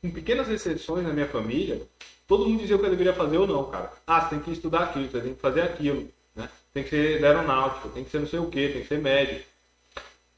com 0.00 0.10
pequenas 0.10 0.48
exceções 0.48 1.04
na 1.04 1.12
minha 1.12 1.26
família, 1.26 1.82
todo 2.26 2.46
mundo 2.46 2.60
dizia 2.60 2.76
o 2.76 2.78
que 2.78 2.86
eu 2.86 2.90
deveria 2.90 3.12
fazer 3.12 3.36
ou 3.36 3.46
não, 3.46 3.64
cara. 3.64 3.92
Ah, 4.06 4.20
você 4.20 4.30
tem 4.30 4.40
que 4.40 4.52
estudar 4.52 4.84
aquilo, 4.84 5.10
você 5.10 5.20
tem 5.20 5.34
que 5.34 5.40
fazer 5.40 5.62
aquilo, 5.62 6.08
né? 6.34 6.48
Tem 6.72 6.84
que 6.84 6.90
ser 6.90 7.24
aeronáutico, 7.24 7.88
tem 7.88 8.04
que 8.04 8.10
ser 8.10 8.20
não 8.20 8.28
sei 8.28 8.38
o 8.38 8.48
que, 8.48 8.68
tem 8.68 8.82
que 8.82 8.88
ser 8.88 8.98
médico. 8.98 9.44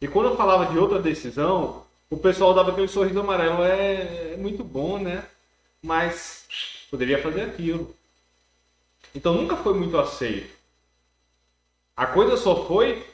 E 0.01 0.09
quando 0.09 0.31
eu 0.31 0.37
falava 0.37 0.73
de 0.73 0.79
outra 0.79 0.99
decisão, 0.99 1.85
o 2.09 2.17
pessoal 2.17 2.55
dava 2.55 2.71
aquele 2.71 2.89
sorriso 2.89 3.21
amarelo. 3.21 3.63
É, 3.63 4.33
é 4.33 4.37
muito 4.39 4.65
bom, 4.65 4.99
né? 4.99 5.25
Mas 5.83 6.47
poderia 6.91 7.23
fazer 7.23 7.43
aquilo. 7.43 7.95
Então 9.15 9.35
nunca 9.35 9.57
foi 9.57 9.75
muito 9.75 9.99
aceito. 9.99 10.60
A 12.01 12.07
coisa 12.07 12.35
só 12.39 12.65
foi 12.67 13.07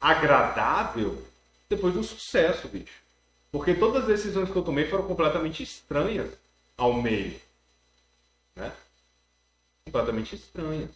agradável 0.00 1.24
depois 1.68 1.94
do 1.94 2.02
sucesso, 2.02 2.66
bicho. 2.66 3.00
Porque 3.52 3.74
todas 3.74 4.02
as 4.02 4.08
decisões 4.08 4.50
que 4.50 4.56
eu 4.56 4.64
tomei 4.64 4.90
foram 4.90 5.06
completamente 5.06 5.62
estranhas 5.62 6.36
ao 6.76 6.94
meio. 6.94 7.40
Né? 8.56 8.72
Completamente 9.84 10.34
estranhas. 10.34 10.90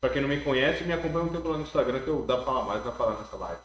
Pra 0.00 0.10
quem 0.10 0.20
não 0.20 0.28
me 0.28 0.40
conhece, 0.40 0.82
me 0.82 0.92
acompanha 0.92 1.26
um 1.26 1.32
tempo 1.32 1.48
lá 1.48 1.58
no 1.58 1.62
Instagram 1.62 2.02
que 2.02 2.08
eu 2.08 2.24
dá 2.24 2.34
pra 2.34 2.44
falar 2.44 2.64
mais, 2.64 2.82
vai 2.82 2.92
falar 2.92 3.20
nessa 3.20 3.36
live. 3.36 3.62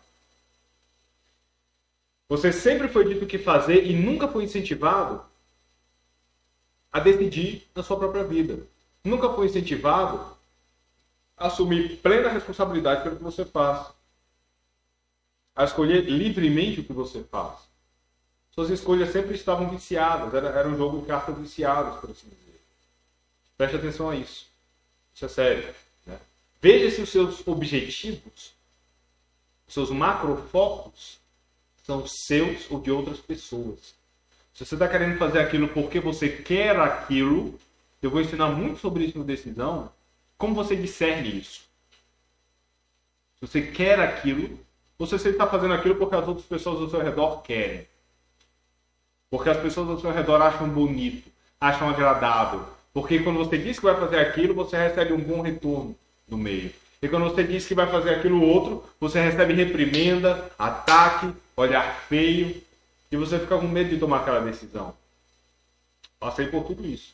Você 2.30 2.54
sempre 2.54 2.90
foi 2.90 3.12
dito 3.12 3.26
o 3.26 3.28
que 3.28 3.40
fazer 3.40 3.88
e 3.88 3.94
nunca 3.96 4.28
foi 4.28 4.44
incentivado 4.44 5.26
a 6.92 7.00
decidir 7.00 7.68
na 7.74 7.82
sua 7.82 7.98
própria 7.98 8.24
vida. 8.24 8.60
Nunca 9.04 9.34
foi 9.34 9.48
incentivado 9.48 10.37
assumir 11.38 11.98
plena 11.98 12.30
responsabilidade 12.30 13.04
pelo 13.04 13.18
que 13.18 13.24
você 13.24 13.46
faz. 13.46 13.88
A 15.56 15.64
escolher 15.64 16.02
livremente 16.10 16.82
o 16.82 16.84
que 16.84 16.94
você 16.94 17.24
faz. 17.24 17.68
Suas 18.52 18.70
escolhas 18.70 19.12
sempre 19.12 19.36
estavam 19.36 19.70
viciadas. 19.70 20.34
Era, 20.34 20.50
era 20.50 20.68
um 20.68 20.76
jogo 20.76 21.02
de 21.02 21.06
cartas 21.06 21.38
viciadas, 21.38 22.00
por 22.00 22.10
assim 22.10 22.28
dizer. 22.28 22.60
Preste 23.56 23.76
atenção 23.76 24.10
a 24.10 24.16
isso. 24.16 24.48
Isso 25.14 25.26
é 25.26 25.30
sério. 25.30 25.76
Né? 26.06 26.20
Veja 26.62 26.96
se 26.96 27.02
os 27.02 27.10
seus 27.10 27.48
objetivos, 27.48 28.54
os 29.68 29.74
seus 29.74 29.90
macrofocos, 29.90 31.20
são 31.86 32.06
seus 32.06 32.70
ou 32.70 32.82
de 32.82 32.92
outras 32.92 33.20
pessoas. 33.20 33.96
Se 34.54 34.66
você 34.66 34.76
está 34.76 34.88
querendo 34.88 35.18
fazer 35.18 35.40
aquilo 35.40 35.70
porque 35.70 36.00
você 36.00 36.28
quer 36.28 36.78
aquilo, 36.80 37.60
eu 38.02 38.10
vou 38.10 38.22
ensinar 38.22 38.50
muito 38.50 38.80
sobre 38.80 39.06
isso 39.06 39.18
no 39.18 39.24
Decisão. 39.24 39.92
Como 40.38 40.54
você 40.54 40.76
discerne 40.76 41.40
isso? 41.40 41.62
Se 43.40 43.48
você 43.48 43.62
quer 43.62 44.00
aquilo, 44.00 44.60
ou 44.98 45.06
se 45.06 45.18
você 45.18 45.30
está 45.30 45.48
fazendo 45.48 45.74
aquilo 45.74 45.96
porque 45.96 46.16
as 46.16 46.28
outras 46.28 46.46
pessoas 46.46 46.82
ao 46.82 46.90
seu 46.90 47.02
redor 47.02 47.42
querem. 47.42 47.88
Porque 49.30 49.50
as 49.50 49.58
pessoas 49.58 49.90
ao 49.90 50.00
seu 50.00 50.12
redor 50.12 50.42
acham 50.42 50.68
bonito, 50.70 51.30
acham 51.60 51.90
agradável. 51.90 52.66
Porque 52.94 53.20
quando 53.20 53.38
você 53.38 53.58
diz 53.58 53.78
que 53.78 53.86
vai 53.86 53.96
fazer 53.96 54.20
aquilo, 54.20 54.56
você 54.56 54.78
recebe 54.78 55.14
um 55.14 55.22
bom 55.22 55.42
retorno 55.42 55.96
no 56.28 56.38
meio. 56.38 56.74
E 57.02 57.08
quando 57.08 57.26
você 57.26 57.44
diz 57.44 57.68
que 57.68 57.76
vai 57.76 57.86
fazer 57.88 58.16
aquilo 58.16 58.42
outro, 58.42 58.84
você 59.00 59.22
recebe 59.22 59.54
reprimenda, 59.54 60.52
ataque, 60.58 61.32
olhar 61.56 61.96
feio, 62.08 62.60
e 63.12 63.16
você 63.16 63.38
fica 63.40 63.58
com 63.58 63.68
medo 63.68 63.92
de 63.92 64.00
tomar 64.00 64.22
aquela 64.22 64.40
decisão. 64.40 64.96
Passei 66.20 66.48
por 66.48 66.64
tudo 66.64 66.86
isso. 66.86 67.14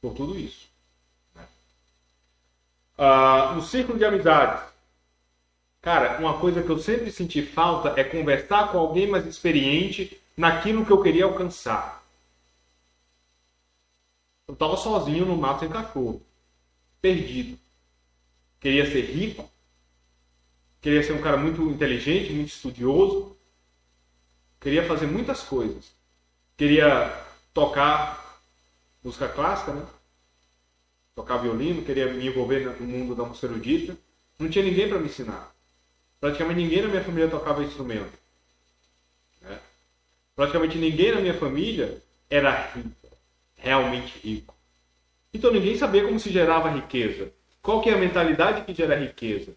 Por 0.00 0.12
tudo 0.12 0.36
isso. 0.36 0.65
Ah, 2.98 3.52
no 3.54 3.62
círculo 3.62 3.98
de 3.98 4.04
amizades. 4.04 4.62
Cara, 5.82 6.18
uma 6.18 6.38
coisa 6.40 6.62
que 6.62 6.70
eu 6.70 6.78
sempre 6.78 7.12
senti 7.12 7.42
falta 7.42 7.98
é 8.00 8.02
conversar 8.02 8.72
com 8.72 8.78
alguém 8.78 9.06
mais 9.06 9.26
experiente 9.26 10.20
naquilo 10.36 10.84
que 10.84 10.90
eu 10.90 11.02
queria 11.02 11.24
alcançar. 11.24 12.02
Eu 14.48 14.54
estava 14.54 14.76
sozinho 14.76 15.26
no 15.26 15.36
mato 15.36 15.60
sem 15.60 15.68
cachorro. 15.68 16.22
Perdido. 17.00 17.58
Queria 18.60 18.84
ser 18.90 19.02
rico. 19.02 19.48
Queria 20.80 21.02
ser 21.02 21.12
um 21.12 21.22
cara 21.22 21.36
muito 21.36 21.62
inteligente, 21.62 22.32
muito 22.32 22.48
estudioso. 22.48 23.36
Queria 24.60 24.86
fazer 24.86 25.06
muitas 25.06 25.42
coisas. 25.42 25.92
Queria 26.56 27.12
tocar 27.52 28.40
música 29.02 29.28
clássica, 29.28 29.72
né? 29.72 29.86
Tocar 31.16 31.38
violino, 31.38 31.82
queria 31.82 32.12
me 32.12 32.26
envolver 32.26 32.78
no 32.78 32.86
mundo 32.86 33.14
da 33.14 33.24
música 33.24 33.46
erudita. 33.46 33.96
Não 34.38 34.50
tinha 34.50 34.62
ninguém 34.62 34.86
para 34.86 34.98
me 34.98 35.06
ensinar. 35.06 35.50
Praticamente 36.20 36.60
ninguém 36.60 36.82
na 36.82 36.88
minha 36.88 37.02
família 37.02 37.30
tocava 37.30 37.64
instrumento. 37.64 38.12
Né? 39.40 39.58
Praticamente 40.36 40.76
ninguém 40.76 41.14
na 41.14 41.22
minha 41.22 41.32
família 41.32 42.02
era 42.28 42.50
rico, 42.74 43.08
realmente 43.56 44.18
rico. 44.18 44.54
Então 45.32 45.50
ninguém 45.50 45.78
sabia 45.78 46.04
como 46.04 46.20
se 46.20 46.30
gerava 46.30 46.68
riqueza. 46.68 47.32
Qual 47.62 47.80
que 47.80 47.88
é 47.88 47.94
a 47.94 47.98
mentalidade 47.98 48.66
que 48.66 48.74
gera 48.74 48.94
riqueza? 48.94 49.56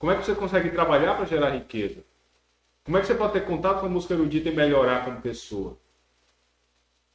Como 0.00 0.10
é 0.10 0.16
que 0.16 0.24
você 0.24 0.34
consegue 0.34 0.70
trabalhar 0.70 1.14
para 1.14 1.26
gerar 1.26 1.50
riqueza? 1.50 2.02
Como 2.82 2.98
é 2.98 3.00
que 3.00 3.06
você 3.06 3.14
pode 3.14 3.34
ter 3.34 3.46
contato 3.46 3.78
com 3.78 3.86
a 3.86 3.88
música 3.88 4.14
erudita 4.14 4.48
e 4.48 4.54
melhorar 4.54 5.04
como 5.04 5.20
pessoa? 5.20 5.78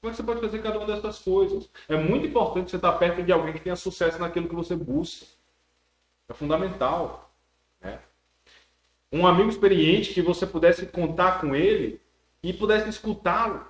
Como 0.07 0.11
é 0.11 0.11
que 0.11 0.17
você 0.17 0.23
pode 0.23 0.39
fazer 0.39 0.61
cada 0.61 0.77
uma 0.77 0.87
dessas 0.87 1.19
coisas? 1.19 1.69
É 1.89 1.97
muito 1.97 2.27
importante 2.27 2.71
você 2.71 2.77
estar 2.77 2.93
perto 2.93 3.21
de 3.21 3.31
alguém 3.33 3.51
que 3.51 3.59
tenha 3.59 3.75
sucesso 3.75 4.17
naquilo 4.19 4.47
que 4.47 4.55
você 4.55 4.73
busca. 4.73 5.25
É 6.29 6.33
fundamental. 6.33 7.29
Né? 7.81 7.99
Um 9.11 9.27
amigo 9.27 9.49
experiente 9.49 10.13
que 10.13 10.21
você 10.21 10.47
pudesse 10.47 10.85
contar 10.85 11.41
com 11.41 11.53
ele 11.53 11.99
e 12.41 12.53
pudesse 12.53 12.87
escutá-lo. 12.87 13.65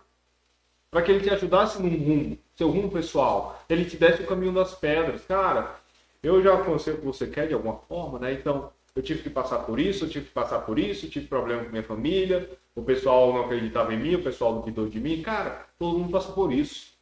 Para 0.91 1.01
que 1.01 1.11
ele 1.11 1.23
te 1.23 1.33
ajudasse 1.33 1.81
num 1.81 1.89
rumo, 1.89 2.37
seu 2.55 2.69
rumo 2.69 2.91
pessoal. 2.91 3.59
Ele 3.67 3.85
te 3.85 3.97
desse 3.97 4.21
o 4.21 4.27
caminho 4.27 4.53
das 4.53 4.75
pedras. 4.75 5.25
Cara, 5.25 5.75
eu 6.21 6.39
já 6.43 6.51
alcancei 6.51 6.93
o 6.93 6.97
que 6.97 7.05
você 7.05 7.25
quer 7.25 7.47
de 7.47 7.55
alguma 7.55 7.77
forma, 7.79 8.19
né? 8.19 8.33
Então, 8.33 8.71
eu 8.97 9.03
tive 9.03 9.21
que 9.21 9.29
passar 9.29 9.59
por 9.59 9.79
isso, 9.79 10.05
eu 10.05 10.09
tive 10.09 10.25
que 10.25 10.31
passar 10.31 10.61
por 10.61 10.79
isso, 10.79 11.07
tive 11.07 11.27
problema 11.27 11.63
com 11.63 11.69
minha 11.69 11.83
família, 11.83 12.49
o 12.73 12.81
pessoal 12.81 13.31
não 13.31 13.41
acreditava 13.41 13.93
em 13.93 13.99
mim, 13.99 14.15
o 14.15 14.23
pessoal 14.23 14.55
duvidou 14.55 14.89
de 14.89 14.99
mim. 14.99 15.21
Cara, 15.21 15.67
todo 15.77 15.99
mundo 15.99 16.11
passa 16.11 16.31
por 16.31 16.51
isso. 16.51 16.93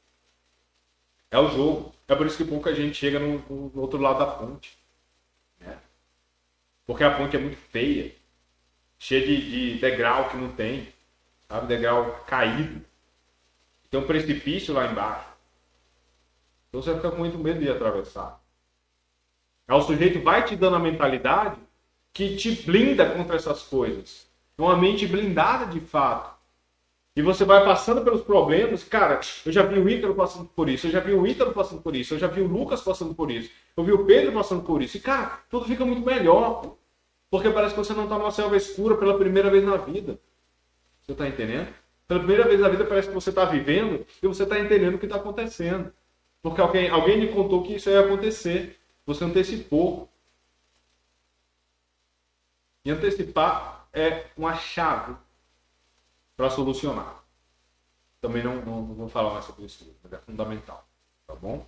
É 1.32 1.40
o 1.40 1.48
jogo. 1.48 1.96
É 2.06 2.14
por 2.14 2.28
isso 2.28 2.36
que 2.36 2.44
pouca 2.44 2.76
gente 2.76 2.98
chega 2.98 3.18
no, 3.18 3.40
no 3.50 3.82
outro 3.82 3.98
lado 3.98 4.20
da 4.20 4.26
ponte. 4.26 4.78
Né? 5.58 5.78
Porque 6.86 7.02
a 7.06 7.16
ponte 7.16 7.38
é 7.38 7.40
muito 7.40 7.56
feia. 7.56 8.14
Cheia 9.00 9.26
de, 9.26 9.74
de 9.74 9.80
degrau 9.80 10.28
que 10.28 10.36
não 10.36 10.52
tem. 10.52 10.90
Sabe? 11.48 11.68
Degrau 11.68 12.26
caído. 12.28 12.86
Tem 13.90 14.02
um 14.02 14.06
precipício 14.06 14.74
lá 14.74 14.86
embaixo. 14.92 15.30
Então 16.68 16.82
você 16.82 16.94
fica 16.94 17.10
com 17.10 17.20
muito 17.20 17.38
medo 17.38 17.62
de 17.62 17.70
atravessar. 17.70 18.38
Aí 19.66 19.78
o 19.78 19.82
sujeito 19.82 20.22
vai 20.22 20.44
te 20.44 20.58
dando 20.58 20.76
a 20.76 20.80
mentalidade 20.80 21.65
que 22.16 22.38
te 22.38 22.50
blinda 22.50 23.10
contra 23.10 23.36
essas 23.36 23.62
coisas. 23.64 24.26
É 24.58 24.62
uma 24.62 24.78
mente 24.78 25.06
blindada 25.06 25.66
de 25.66 25.82
fato. 25.82 26.34
E 27.14 27.22
você 27.22 27.44
vai 27.44 27.64
passando 27.66 28.02
pelos 28.06 28.22
problemas. 28.22 28.86
Cara, 28.86 29.20
eu 29.46 29.52
já 29.52 29.64
vi 29.64 29.78
o 29.78 29.90
Ícaro 29.90 30.16
passando 30.16 30.46
por 30.46 30.70
isso. 30.70 30.88
Eu 30.88 30.92
já 30.92 31.02
vi 31.02 31.12
o 31.12 31.28
Ítalo 31.28 31.52
passando 31.52 31.82
por 31.82 31.94
isso. 31.94 32.14
Eu 32.14 32.20
já 32.20 32.28
vi 32.28 32.40
o 32.40 32.48
Lucas 32.48 32.82
passando 32.82 33.14
por 33.14 33.30
isso. 33.30 33.52
Eu 33.76 33.84
vi 33.84 33.92
o 33.92 34.06
Pedro 34.06 34.32
passando 34.32 34.64
por 34.64 34.82
isso. 34.82 34.96
E, 34.96 35.02
cara, 35.02 35.40
tudo 35.50 35.66
fica 35.66 35.86
muito 35.86 36.06
melhor. 36.06 36.78
Porque 37.30 37.50
parece 37.50 37.76
que 37.76 37.80
você 37.80 37.94
não 37.94 38.04
está 38.04 38.18
numa 38.18 38.32
selva 38.32 38.56
escura 38.56 38.96
pela 38.96 39.18
primeira 39.18 39.50
vez 39.50 39.66
na 39.66 39.76
vida. 39.76 40.18
Você 41.04 41.12
está 41.12 41.28
entendendo? 41.28 41.68
Pela 42.08 42.22
primeira 42.22 42.46
vez 42.46 42.62
na 42.62 42.70
vida 42.70 42.86
parece 42.86 43.10
que 43.10 43.14
você 43.14 43.30
está 43.30 43.44
vivendo 43.44 44.06
e 44.24 44.28
você 44.28 44.44
está 44.44 44.58
entendendo 44.58 44.96
o 44.96 45.00
que 45.00 45.06
está 45.06 45.18
acontecendo. 45.18 45.92
Porque 46.42 46.62
alguém, 46.62 46.90
alguém 46.90 47.20
lhe 47.20 47.28
contou 47.28 47.62
que 47.62 47.76
isso 47.76 47.90
ia 47.90 48.00
acontecer. 48.00 48.80
Você 49.06 49.26
antecipou. 49.26 50.10
E 52.86 52.92
antecipar 52.92 53.88
é 53.92 54.26
uma 54.38 54.56
chave 54.56 55.16
para 56.38 56.52
solucionar. 56.52 57.24
Também 58.22 58.44
não, 58.44 58.56
não, 58.58 58.82
não, 58.82 58.96
vou 58.96 59.10
falar 59.10 59.34
mais 59.34 59.46
sobre 59.46 59.66
isso, 59.66 59.92
mas 60.04 60.14
é 60.14 60.18
fundamental. 60.20 60.88
Tá 61.26 61.34
bom? 61.36 61.66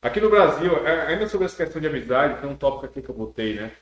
Aqui 0.00 0.20
no 0.20 0.30
Brasil, 0.30 0.72
ainda 0.86 1.28
sobre 1.28 1.46
essa 1.46 1.56
questão 1.56 1.80
de 1.80 1.88
amizade, 1.88 2.40
tem 2.40 2.48
um 2.48 2.56
tópico 2.56 2.86
aqui 2.86 3.02
que 3.02 3.08
eu 3.08 3.14
botei, 3.14 3.54
né? 3.54 3.72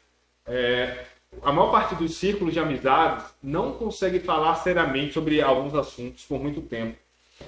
É, 0.47 1.07
a 1.43 1.53
maior 1.53 1.70
parte 1.70 1.95
dos 1.95 2.16
círculos 2.16 2.55
de 2.55 2.61
amizades 2.61 3.26
não 3.43 3.74
consegue 3.74 4.18
falar 4.20 4.55
seriamente 4.57 5.12
sobre 5.12 5.41
alguns 5.43 5.74
assuntos 5.74 6.24
por 6.24 6.41
muito 6.41 6.62
tempo. 6.62 6.99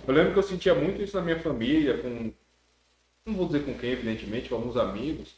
Eu 0.07 0.13
lembro 0.15 0.33
que 0.33 0.39
eu 0.39 0.43
sentia 0.43 0.75
muito 0.75 1.01
isso 1.03 1.17
na 1.17 1.23
minha 1.23 1.41
família, 1.41 1.99
com. 1.99 2.33
Não 3.25 3.35
vou 3.35 3.47
dizer 3.47 3.65
com 3.65 3.75
quem, 3.75 3.91
evidentemente, 3.91 4.49
com 4.49 4.57
alguns 4.57 4.77
amigos. 4.77 5.35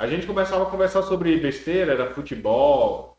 A 0.00 0.06
gente 0.06 0.26
começava 0.26 0.62
a 0.62 0.70
conversar 0.70 1.02
sobre 1.02 1.36
besteira, 1.36 1.92
era 1.92 2.14
futebol, 2.14 3.18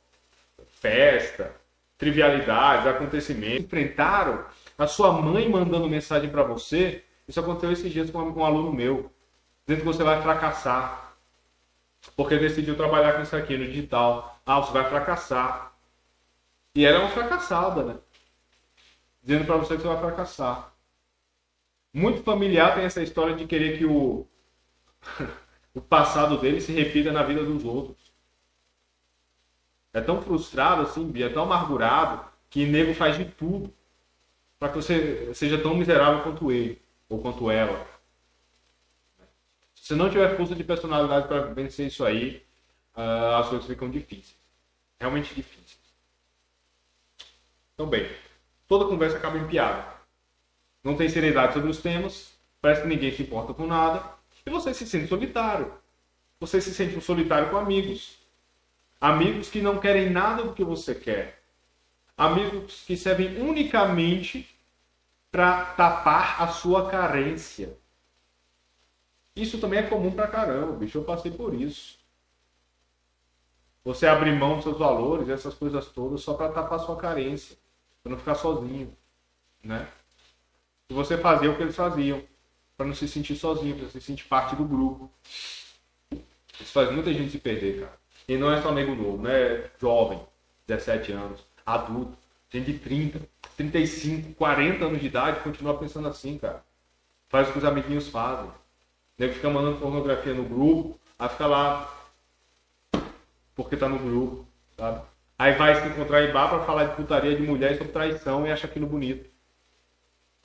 festa, 0.80 1.54
trivialidades, 1.96 2.88
acontecimentos. 2.88 3.66
Enfrentaram 3.66 4.44
a 4.76 4.88
sua 4.88 5.12
mãe 5.12 5.48
mandando 5.48 5.88
mensagem 5.88 6.32
para 6.32 6.42
você. 6.42 7.04
Isso 7.28 7.40
aconteceu 7.40 7.72
esses 7.72 7.94
dias 7.94 8.10
com 8.10 8.18
um 8.18 8.44
aluno 8.44 8.74
meu, 8.74 9.12
dizendo 9.64 9.82
que 9.82 9.86
você 9.86 10.04
vai 10.04 10.24
fracassar. 10.24 11.14
Porque 12.18 12.36
decidiu 12.40 12.76
trabalhar 12.76 13.14
com 13.14 13.22
isso 13.22 13.36
aqui 13.36 13.56
no 13.56 13.66
digital. 13.66 14.42
Ah, 14.44 14.60
você 14.60 14.74
vai 14.74 14.90
fracassar. 14.90 15.74
E 16.74 16.84
ela 16.84 16.98
é 16.98 17.00
uma 17.02 17.10
fracassada, 17.10 17.84
né? 17.84 17.96
Dizendo 19.22 19.46
para 19.46 19.58
você 19.58 19.76
que 19.76 19.84
você 19.84 19.88
vai 19.88 20.00
fracassar. 20.00 20.74
Muito 21.94 22.24
familiar 22.24 22.74
tem 22.74 22.86
essa 22.86 23.04
história 23.04 23.36
de 23.36 23.46
querer 23.46 23.78
que 23.78 23.86
o, 23.86 24.26
o 25.74 25.82
passado 25.82 26.38
dele 26.38 26.60
se 26.60 26.72
repita 26.72 27.12
na 27.12 27.24
vida 27.24 27.44
dos 27.44 27.64
outros. 27.64 28.12
É 29.94 30.02
tão 30.02 30.22
frustrado 30.22 30.82
assim, 30.82 31.12
é 31.22 31.30
tão 31.30 31.44
amargurado, 31.44 32.26
que 32.50 32.66
nego 32.66 32.94
faz 32.94 33.18
de 33.18 33.26
tudo 33.26 33.74
para 34.60 34.70
que 34.70 34.76
você 34.76 35.34
seja 35.34 35.58
tão 35.58 35.76
miserável 35.76 36.22
quanto 36.22 36.52
ele 36.52 36.82
ou 37.10 37.20
quanto 37.20 37.50
ela. 37.50 37.88
Se 39.74 39.96
não 39.96 40.10
tiver 40.10 40.38
força 40.38 40.54
de 40.54 40.64
personalidade 40.64 41.28
para 41.28 41.42
vencer 41.42 41.88
isso 41.88 42.06
aí, 42.06 42.46
uh, 42.96 43.36
as 43.38 43.50
coisas 43.50 43.68
ficam 43.68 43.90
difíceis. 43.90 44.38
Realmente 45.00 45.34
difíceis. 45.34 45.80
Então, 47.74 47.88
bem, 47.88 48.08
toda 48.68 48.86
conversa 48.86 49.18
acaba 49.18 49.38
em 49.38 49.48
piada. 49.48 49.84
Não 50.84 50.96
tem 50.96 51.10
seriedade 51.10 51.54
sobre 51.54 51.70
os 51.70 51.80
temas, 51.80 52.38
parece 52.62 52.84
que 52.84 52.88
ninguém 52.88 53.12
se 53.12 53.24
importa 53.24 53.54
com 53.54 53.66
nada, 53.66 54.04
e 54.46 54.50
você 54.50 54.74
se 54.74 54.86
sente 54.88 55.08
solitário. 55.08 55.74
Você 56.40 56.60
se 56.60 56.74
sente 56.74 57.00
solitário 57.02 57.50
com 57.50 57.58
amigos. 57.58 58.18
Amigos 59.00 59.50
que 59.50 59.62
não 59.62 59.80
querem 59.80 60.10
nada 60.10 60.44
do 60.44 60.54
que 60.54 60.64
você 60.64 60.96
quer. 60.96 61.42
Amigos 62.18 62.84
que 62.86 62.96
servem 62.98 63.42
unicamente 63.42 64.48
para 65.32 65.66
tapar 65.66 66.42
a 66.42 66.48
sua 66.50 66.90
carência. 66.90 67.78
Isso 69.36 69.60
também 69.60 69.80
é 69.80 69.84
comum 69.84 70.12
pra 70.12 70.28
caramba, 70.28 70.74
bicho. 70.74 70.98
Eu 70.98 71.04
passei 71.04 71.32
por 71.32 71.54
isso. 71.54 71.98
Você 73.84 74.06
abrir 74.06 74.38
mão 74.38 74.56
dos 74.56 74.64
seus 74.64 74.78
valores, 74.78 75.30
essas 75.30 75.54
coisas 75.54 75.88
todas, 75.88 76.22
só 76.22 76.34
para 76.34 76.52
tapar 76.52 76.80
sua 76.80 76.96
carência. 76.98 77.58
Para 78.04 78.12
não 78.12 78.20
ficar 78.20 78.36
sozinho. 78.36 78.96
Né? 79.64 79.88
E 80.90 80.94
você 80.94 81.18
fazia 81.18 81.50
o 81.50 81.56
que 81.56 81.64
eles 81.64 81.76
faziam. 81.76 82.22
Para 82.82 82.88
não 82.88 82.96
se 82.96 83.08
sentir 83.08 83.36
sozinho, 83.36 83.78
para 83.78 83.90
se 83.90 84.02
sentir 84.02 84.24
parte 84.24 84.56
do 84.56 84.66
grupo. 84.66 85.08
Isso 86.60 86.72
faz 86.74 86.92
muita 86.92 87.14
gente 87.14 87.30
se 87.30 87.38
perder, 87.38 87.82
cara. 87.82 87.94
E 88.28 88.36
não 88.36 88.52
é 88.52 88.60
só 88.60 88.72
nego 88.72 88.96
novo, 88.96 89.22
né? 89.22 89.70
Jovem, 89.80 90.20
17 90.66 91.12
anos, 91.12 91.46
adulto, 91.64 92.18
gente 92.50 92.72
de 92.72 92.80
30, 92.80 93.22
35, 93.56 94.34
40 94.34 94.84
anos 94.84 95.00
de 95.00 95.06
idade, 95.06 95.42
continua 95.42 95.78
pensando 95.78 96.08
assim, 96.08 96.40
cara. 96.40 96.64
Faz 97.30 97.50
o 97.50 97.52
que 97.52 97.60
os 97.60 97.66
amiguinhos 97.66 98.08
fazem. 98.08 98.50
Nego 99.16 99.36
fica 99.36 99.52
mandando 99.52 99.78
pornografia 99.78 100.34
no 100.34 100.44
grupo, 100.44 101.00
aí 101.20 101.30
fica 101.30 101.46
lá 101.46 102.10
porque 103.54 103.78
tá 103.78 103.88
no 103.88 104.00
grupo, 104.00 104.48
sabe? 104.76 105.06
Aí 105.38 105.54
vai 105.54 105.80
se 105.80 105.88
encontrar 105.88 106.24
em 106.24 106.34
bar 106.34 106.50
pra 106.50 106.66
falar 106.66 106.86
de 106.86 106.96
putaria 106.96 107.36
de 107.36 107.44
mulher 107.44 107.78
sobre 107.78 107.94
traição 107.94 108.48
e 108.48 108.52
acha 108.52 108.66
aquilo 108.66 108.88
bonito. 108.88 109.31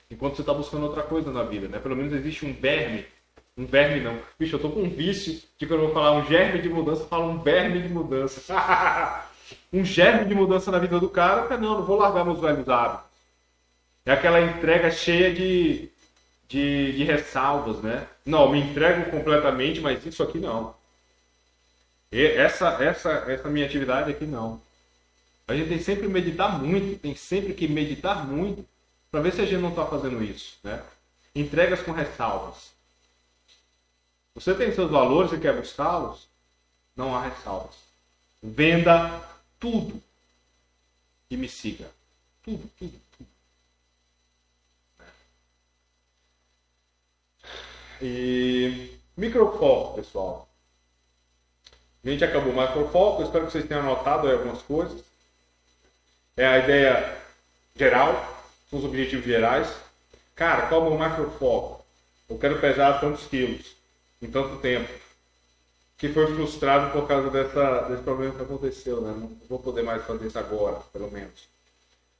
Enquanto 0.09 0.37
você 0.37 0.43
tá 0.43 0.53
buscando 0.53 0.85
outra 0.85 1.03
coisa 1.03 1.31
na 1.31 1.43
vida, 1.43 1.67
né? 1.67 1.79
Pelo 1.79 1.95
menos 1.95 2.13
existe 2.13 2.45
um 2.45 2.53
verme. 2.53 3.05
Um 3.57 3.65
verme 3.65 3.99
não. 3.99 4.17
Bicho, 4.39 4.55
eu 4.55 4.59
tô 4.59 4.69
com 4.69 4.83
um 4.83 4.89
vício 4.89 5.41
de 5.57 5.65
quando 5.65 5.81
eu 5.81 5.85
vou 5.87 5.93
falar 5.93 6.13
um 6.13 6.25
germe 6.25 6.61
de 6.61 6.69
mudança, 6.69 7.01
eu 7.01 7.07
falo 7.07 7.29
um 7.29 7.39
verme 7.39 7.81
de 7.81 7.89
mudança. 7.89 8.53
um 9.73 9.83
germe 9.83 10.25
de 10.25 10.35
mudança 10.35 10.71
na 10.71 10.79
vida 10.79 10.99
do 10.99 11.09
cara, 11.09 11.41
porque 11.41 11.57
não, 11.57 11.79
não 11.79 11.85
vou 11.85 11.97
largar 11.97 12.23
meus 12.23 12.39
velhos 12.39 12.69
hábitos. 12.69 13.05
É 14.05 14.11
aquela 14.13 14.39
entrega 14.39 14.89
cheia 14.89 15.33
de, 15.33 15.89
de, 16.47 16.93
de 16.93 17.03
ressalvas, 17.03 17.81
né? 17.81 18.07
Não, 18.25 18.49
me 18.49 18.59
entrego 18.59 19.11
completamente, 19.11 19.81
mas 19.81 20.05
isso 20.05 20.23
aqui 20.23 20.37
não. 20.37 20.73
E 22.11 22.23
essa, 22.25 22.81
essa, 22.81 23.11
essa 23.27 23.49
minha 23.49 23.65
atividade 23.65 24.09
aqui 24.09 24.25
não. 24.25 24.61
A 25.47 25.55
gente 25.55 25.69
tem 25.69 25.79
sempre 25.79 26.03
que 26.03 26.13
meditar 26.13 26.61
muito, 26.61 26.99
tem 26.99 27.15
sempre 27.15 27.53
que 27.53 27.67
meditar 27.67 28.25
muito 28.25 28.65
para 29.11 29.21
ver 29.21 29.33
se 29.33 29.41
a 29.41 29.45
gente 29.45 29.61
não 29.61 29.69
está 29.69 29.85
fazendo 29.85 30.23
isso, 30.23 30.57
né? 30.63 30.83
Entregas 31.33 31.81
com 31.81 31.91
ressalvas. 31.91 32.71
Você 34.35 34.53
tem 34.53 34.73
seus 34.73 34.91
valores 34.91 35.31
e 35.31 35.39
quer 35.39 35.55
buscá-los? 35.55 36.27
Não 36.95 37.15
há 37.15 37.21
ressalvas. 37.21 37.75
Venda 38.41 39.21
tudo 39.59 40.01
e 41.29 41.37
me 41.37 41.49
siga. 41.49 41.89
Tudo, 42.43 42.69
tudo, 42.77 43.01
tudo. 43.17 43.29
E 48.01 48.97
microfoco, 49.15 49.95
pessoal. 49.95 50.47
A 52.03 52.09
gente 52.09 52.23
acabou 52.23 52.53
o 52.53 52.55
macrofoco, 52.55 53.23
espero 53.23 53.45
que 53.45 53.51
vocês 53.51 53.67
tenham 53.67 53.81
anotado 53.81 54.29
algumas 54.31 54.61
coisas. 54.61 55.03
É 56.37 56.45
a 56.45 56.59
ideia 56.59 57.21
geral, 57.75 58.36
são 58.69 58.79
os 58.79 58.85
objetivos 58.85 59.25
gerais. 59.25 59.73
Cara, 60.35 60.67
qual 60.67 60.81
é 60.81 60.85
o 60.85 60.89
meu 60.89 60.99
macrofoco? 60.99 61.83
Eu 62.29 62.37
quero 62.37 62.59
pesar 62.59 62.99
tantos 62.99 63.25
quilos 63.25 63.75
em 64.21 64.29
tanto 64.29 64.57
tempo. 64.57 64.91
Que 65.97 66.09
foi 66.09 66.27
frustrado 66.27 66.91
por 66.91 67.07
causa 67.07 67.29
dessa, 67.29 67.81
desse 67.89 68.03
problema 68.03 68.35
que 68.35 68.41
aconteceu, 68.43 69.01
né? 69.01 69.15
Não 69.17 69.31
vou 69.49 69.59
poder 69.59 69.81
mais 69.81 70.03
fazer 70.05 70.27
isso 70.27 70.37
agora, 70.37 70.75
pelo 70.93 71.09
menos. 71.09 71.47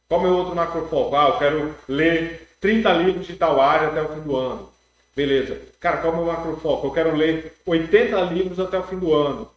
Qual 0.07 0.21
é 0.21 0.23
o 0.23 0.27
meu 0.27 0.37
outro 0.37 0.55
macrofoco? 0.55 1.15
Ah, 1.15 1.27
eu 1.27 1.37
quero 1.37 1.75
ler 1.87 2.47
30 2.59 2.93
livros 2.93 3.27
de 3.27 3.35
tal 3.35 3.61
área 3.61 3.89
até 3.89 4.01
o 4.01 4.09
fim 4.09 4.21
do 4.21 4.35
ano. 4.35 4.71
Beleza. 5.15 5.61
Cara, 5.79 5.97
qual 5.97 6.13
é 6.13 6.15
o 6.15 6.19
meu 6.19 6.33
macrofoco? 6.33 6.87
Eu 6.87 6.91
quero 6.91 7.15
ler 7.15 7.55
80 7.65 8.21
livros 8.21 8.59
até 8.59 8.79
o 8.79 8.83
fim 8.83 8.97
do 8.97 9.13
ano. 9.13 9.51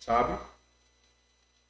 Sabe? 0.00 0.38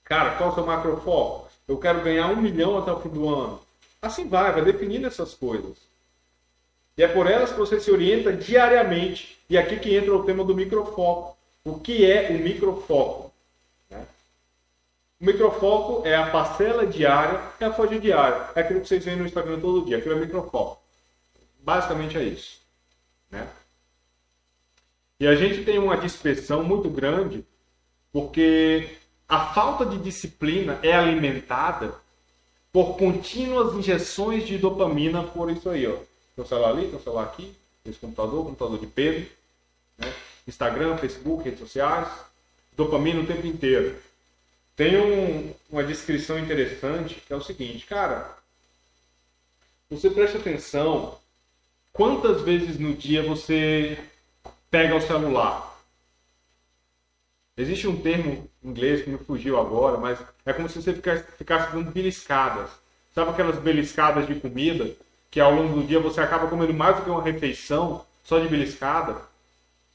Cara, 0.04 0.36
qual 0.36 0.50
é 0.50 0.52
o 0.52 0.54
seu 0.54 0.66
macrofoco? 0.66 1.48
Eu 1.66 1.78
quero 1.78 2.02
ganhar 2.02 2.28
um 2.28 2.36
milhão 2.36 2.78
até 2.78 2.92
o 2.92 3.00
fim 3.00 3.08
do 3.08 3.28
ano. 3.28 3.60
Assim 4.02 4.28
vai, 4.28 4.50
vai 4.50 4.64
definindo 4.64 5.06
essas 5.06 5.32
coisas. 5.32 5.76
E 6.98 7.04
é 7.04 7.08
por 7.08 7.30
elas 7.30 7.52
que 7.52 7.58
você 7.58 7.80
se 7.80 7.90
orienta 7.90 8.32
diariamente. 8.32 9.38
E 9.48 9.56
aqui 9.56 9.78
que 9.78 9.94
entra 9.94 10.12
o 10.12 10.24
tema 10.24 10.44
do 10.44 10.56
microfoco. 10.56 11.38
O 11.64 11.78
que 11.78 12.04
é 12.10 12.30
o 12.30 12.42
microfoco? 12.42 13.32
Né? 13.88 14.04
O 15.20 15.24
microfoco 15.24 16.06
é 16.06 16.16
a 16.16 16.30
parcela 16.30 16.84
diária, 16.84 17.40
é 17.60 17.64
a 17.64 17.72
folha 17.72 18.00
diária. 18.00 18.50
É 18.56 18.60
aquilo 18.60 18.80
que 18.80 18.88
vocês 18.88 19.04
veem 19.04 19.16
no 19.16 19.24
Instagram 19.24 19.60
todo 19.60 19.86
dia. 19.86 19.98
Aquilo 19.98 20.16
é 20.16 20.20
microfoco. 20.20 20.82
Basicamente 21.60 22.18
é 22.18 22.24
isso. 22.24 22.60
Né? 23.30 23.46
E 25.20 25.26
a 25.28 25.36
gente 25.36 25.64
tem 25.64 25.78
uma 25.78 25.96
dispersão 25.96 26.64
muito 26.64 26.90
grande 26.90 27.46
porque 28.12 28.98
a 29.28 29.46
falta 29.54 29.86
de 29.86 29.96
disciplina 29.98 30.80
é 30.82 30.92
alimentada 30.92 31.94
por 32.72 32.96
contínuas 32.96 33.74
injeções 33.74 34.46
de 34.46 34.56
dopamina 34.56 35.22
por 35.22 35.50
isso 35.50 35.68
aí, 35.68 35.86
ó. 35.86 35.96
Tem 36.34 36.44
o 36.44 36.46
celular 36.46 36.70
ali, 36.70 36.88
tem 36.88 36.98
o 36.98 37.02
celular 37.02 37.24
aqui, 37.24 37.54
esse 37.84 37.98
computador, 37.98 38.44
computador 38.44 38.78
de 38.78 38.86
Pedro, 38.86 39.28
né? 39.98 40.12
Instagram, 40.48 40.96
Facebook, 40.96 41.44
redes 41.44 41.60
sociais, 41.60 42.08
dopamina 42.76 43.20
o 43.20 43.26
tempo 43.26 43.46
inteiro. 43.46 43.96
Tem 44.74 44.96
um, 44.96 45.54
uma 45.70 45.84
descrição 45.84 46.38
interessante 46.38 47.22
que 47.26 47.32
é 47.32 47.36
o 47.36 47.42
seguinte, 47.42 47.86
cara, 47.86 48.36
você 49.90 50.08
presta 50.08 50.38
atenção 50.38 51.18
quantas 51.92 52.40
vezes 52.40 52.78
no 52.78 52.94
dia 52.94 53.22
você 53.22 53.98
pega 54.70 54.96
o 54.96 55.00
celular. 55.02 55.71
Existe 57.56 57.86
um 57.86 58.00
termo 58.00 58.48
em 58.62 58.68
inglês 58.68 59.02
que 59.02 59.10
me 59.10 59.18
fugiu 59.18 59.60
agora, 59.60 59.98
mas 59.98 60.18
é 60.46 60.52
como 60.52 60.68
se 60.68 60.80
você 60.80 60.92
ficasse, 60.92 61.24
ficasse 61.36 61.72
dando 61.72 61.90
beliscadas. 61.90 62.70
Sabe 63.14 63.30
aquelas 63.30 63.58
beliscadas 63.58 64.26
de 64.26 64.34
comida 64.36 64.90
que 65.30 65.38
ao 65.38 65.54
longo 65.54 65.80
do 65.80 65.86
dia 65.86 66.00
você 66.00 66.20
acaba 66.20 66.46
comendo 66.46 66.72
mais 66.72 66.96
do 66.96 67.02
que 67.02 67.10
uma 67.10 67.22
refeição 67.22 68.04
só 68.24 68.38
de 68.38 68.48
beliscada? 68.48 69.20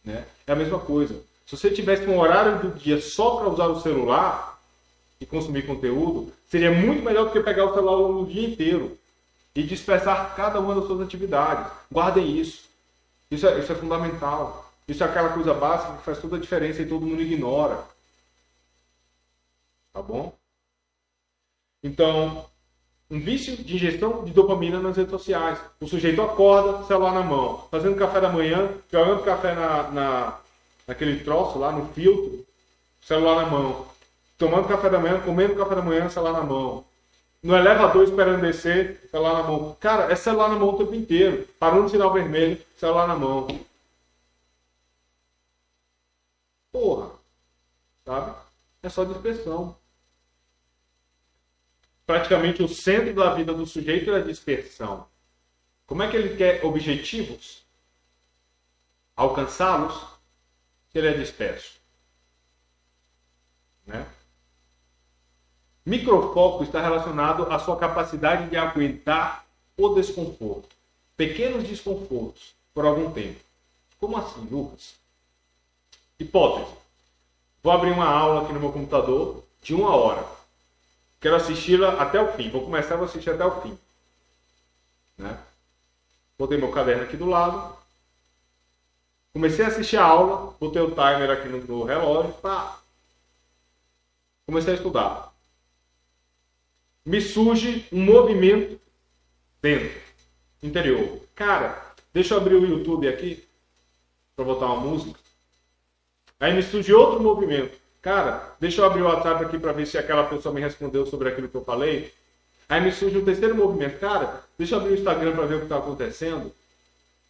Né? 0.06 0.24
É 0.46 0.52
a 0.52 0.56
mesma 0.56 0.80
coisa. 0.80 1.20
Se 1.48 1.58
você 1.58 1.72
tivesse 1.72 2.06
um 2.06 2.20
horário 2.20 2.60
do 2.60 2.78
dia 2.78 3.02
só 3.02 3.38
para 3.38 3.50
usar 3.50 3.68
o 3.68 3.82
celular 3.82 4.60
e 5.20 5.26
consumir 5.26 5.66
conteúdo, 5.66 6.32
seria 6.50 6.72
muito 6.72 7.04
melhor 7.04 7.26
do 7.26 7.32
que 7.32 7.40
pegar 7.40 7.66
o 7.66 7.74
celular 7.74 7.94
ao 7.94 8.02
longo 8.02 8.26
do 8.26 8.32
dia 8.32 8.48
inteiro 8.48 8.98
e 9.56 9.64
dispersar 9.64 10.36
cada 10.36 10.60
uma 10.60 10.76
das 10.76 10.86
suas 10.86 11.02
atividades. 11.02 11.72
Guardem 11.92 12.38
isso. 12.38 12.66
Isso 13.32 13.48
é, 13.48 13.60
isso 13.60 13.72
é 13.72 13.76
fundamental. 13.76 14.67
Isso 14.88 15.04
é 15.04 15.06
aquela 15.06 15.34
coisa 15.34 15.54
básica 15.54 15.98
que 15.98 16.04
faz 16.04 16.20
toda 16.20 16.38
a 16.38 16.40
diferença 16.40 16.82
e 16.82 16.88
todo 16.88 17.06
mundo 17.06 17.22
ignora. 17.22 17.84
Tá 19.92 20.02
bom? 20.02 20.34
Então, 21.84 22.46
um 23.10 23.20
vício 23.20 23.58
de 23.58 23.76
ingestão 23.76 24.24
de 24.24 24.32
dopamina 24.32 24.80
nas 24.80 24.96
redes 24.96 25.12
sociais. 25.12 25.60
O 25.82 25.88
sujeito 25.88 26.22
acorda, 26.22 26.86
celular 26.86 27.14
na 27.14 27.24
mão, 27.24 27.68
fazendo 27.70 27.98
café 27.98 28.22
da 28.22 28.30
manhã, 28.30 28.70
jogando 28.90 29.24
café 29.24 29.54
na, 29.54 29.92
na, 29.92 30.40
naquele 30.88 31.22
troço 31.22 31.60
lá 31.60 31.72
no 31.72 31.88
filtro, 31.94 32.46
celular 33.02 33.44
na 33.44 33.52
mão. 33.52 33.88
Tomando 34.38 34.68
café 34.68 34.90
da 34.90 35.00
manhã, 35.00 35.20
comendo 35.20 35.56
café 35.56 35.76
da 35.76 35.82
manhã, 35.82 36.08
celular 36.10 36.34
na 36.34 36.44
mão. 36.44 36.86
No 37.44 37.56
elevador 37.56 38.04
esperando 38.04 38.42
descer, 38.42 39.02
celular 39.12 39.42
na 39.42 39.44
mão. 39.44 39.76
Cara, 39.80 40.12
é 40.12 40.16
celular 40.16 40.50
na 40.50 40.56
mão 40.56 40.70
o 40.70 40.78
tempo 40.78 40.96
inteiro. 40.96 41.46
Parou 41.60 41.84
no 41.84 41.90
sinal 41.90 42.14
vermelho, 42.14 42.58
celular 42.78 43.08
na 43.08 43.16
mão. 43.16 43.48
Porra. 46.72 47.12
Sabe? 48.06 48.36
É 48.82 48.90
só 48.90 49.04
dispersão. 49.04 49.76
Praticamente 52.06 52.64
o 52.64 52.70
centro 52.70 53.14
da 53.14 53.34
vida 53.34 53.54
do 53.54 53.66
sujeito 53.66 54.12
é 54.12 54.16
a 54.16 54.24
dispersão. 54.24 55.08
Como 55.86 56.04
é 56.04 56.10
que 56.10 56.16
ele 56.16 56.38
quer 56.38 56.64
objetivos? 56.66 57.66
Alcançá-los? 59.16 60.06
Se 60.92 61.00
ele 61.00 61.08
é 61.08 61.14
disperso. 61.14 61.78
Né? 63.86 64.06
Microfoco 65.86 66.64
está 66.64 66.82
relacionado 66.82 67.44
à 67.52 67.60
sua 67.60 67.78
capacidade 67.78 68.50
de 68.50 68.58
aguentar 68.58 69.46
o 69.78 69.90
desconforto. 69.90 70.70
Pequenos 71.16 71.64
desconfortos 71.64 72.54
por 72.74 72.86
algum 72.86 73.12
tempo. 73.12 73.40
Como 74.00 74.18
assim, 74.18 74.46
Lucas? 74.52 74.96
Hipótese. 76.20 76.76
Vou 77.62 77.72
abrir 77.72 77.92
uma 77.92 78.08
aula 78.08 78.44
aqui 78.44 78.54
no 78.54 78.60
meu 78.60 78.72
computador 78.72 79.44
de 79.62 79.74
uma 79.74 79.96
hora. 79.96 80.26
Quero 81.20 81.36
assisti-la 81.36 82.02
até 82.02 82.22
o 82.22 82.34
fim. 82.34 82.50
Vou 82.50 82.64
começar 82.64 82.96
a 82.96 83.04
assistir 83.04 83.30
até 83.30 83.46
o 83.46 83.62
fim. 83.62 83.78
Né? 85.18 85.38
Botei 86.38 86.58
meu 86.58 86.72
caderno 86.72 87.04
aqui 87.04 87.18
do 87.18 87.26
lado. 87.26 87.76
Comecei 89.34 89.66
a 89.66 89.68
assistir 89.68 89.98
a 89.98 90.06
aula. 90.06 90.56
Botei 90.60 90.82
o 90.82 90.92
timer 90.92 91.30
aqui 91.30 91.48
no, 91.50 91.60
no 91.60 91.84
relógio. 91.84 92.34
Pá. 92.36 92.80
Comecei 94.46 94.74
a 94.74 94.78
estudar. 94.78 95.34
Me 97.06 97.22
surge 97.22 97.88
um 97.92 98.04
movimento 98.04 98.80
dentro, 99.62 100.02
interior. 100.62 101.22
Cara, 101.36 101.94
deixa 102.14 102.34
eu 102.34 102.38
abrir 102.38 102.56
o 102.56 102.66
YouTube 102.66 103.08
aqui 103.08 103.48
para 104.36 104.46
botar 104.46 104.68
uma 104.68 104.82
música. 104.82 105.27
Aí 106.40 106.54
me 106.54 106.62
surge 106.62 106.94
outro 106.94 107.22
movimento. 107.22 107.78
Cara, 108.02 108.56
deixa 108.60 108.82
eu 108.82 108.86
abrir 108.86 109.02
o 109.02 109.06
WhatsApp 109.06 109.44
aqui 109.44 109.58
para 109.58 109.72
ver 109.72 109.86
se 109.86 109.98
aquela 109.98 110.24
pessoa 110.26 110.54
me 110.54 110.62
respondeu 110.62 111.06
sobre 111.06 111.30
aquilo 111.30 111.50
que 111.50 111.56
eu 111.56 111.64
falei. 111.64 112.14
Aí 112.70 112.80
me 112.82 112.92
surge 112.92 113.18
um 113.18 113.26
terceiro 113.26 113.56
movimento. 113.56 114.00
Cara, 114.00 114.44
deixa 114.58 114.76
eu 114.76 114.80
abrir 114.80 114.94
o 114.94 114.96
Instagram 114.96 115.36
para 115.36 115.46
ver 115.46 115.56
o 115.56 115.60
que 115.60 115.66
está 115.66 115.78
acontecendo. 115.78 116.54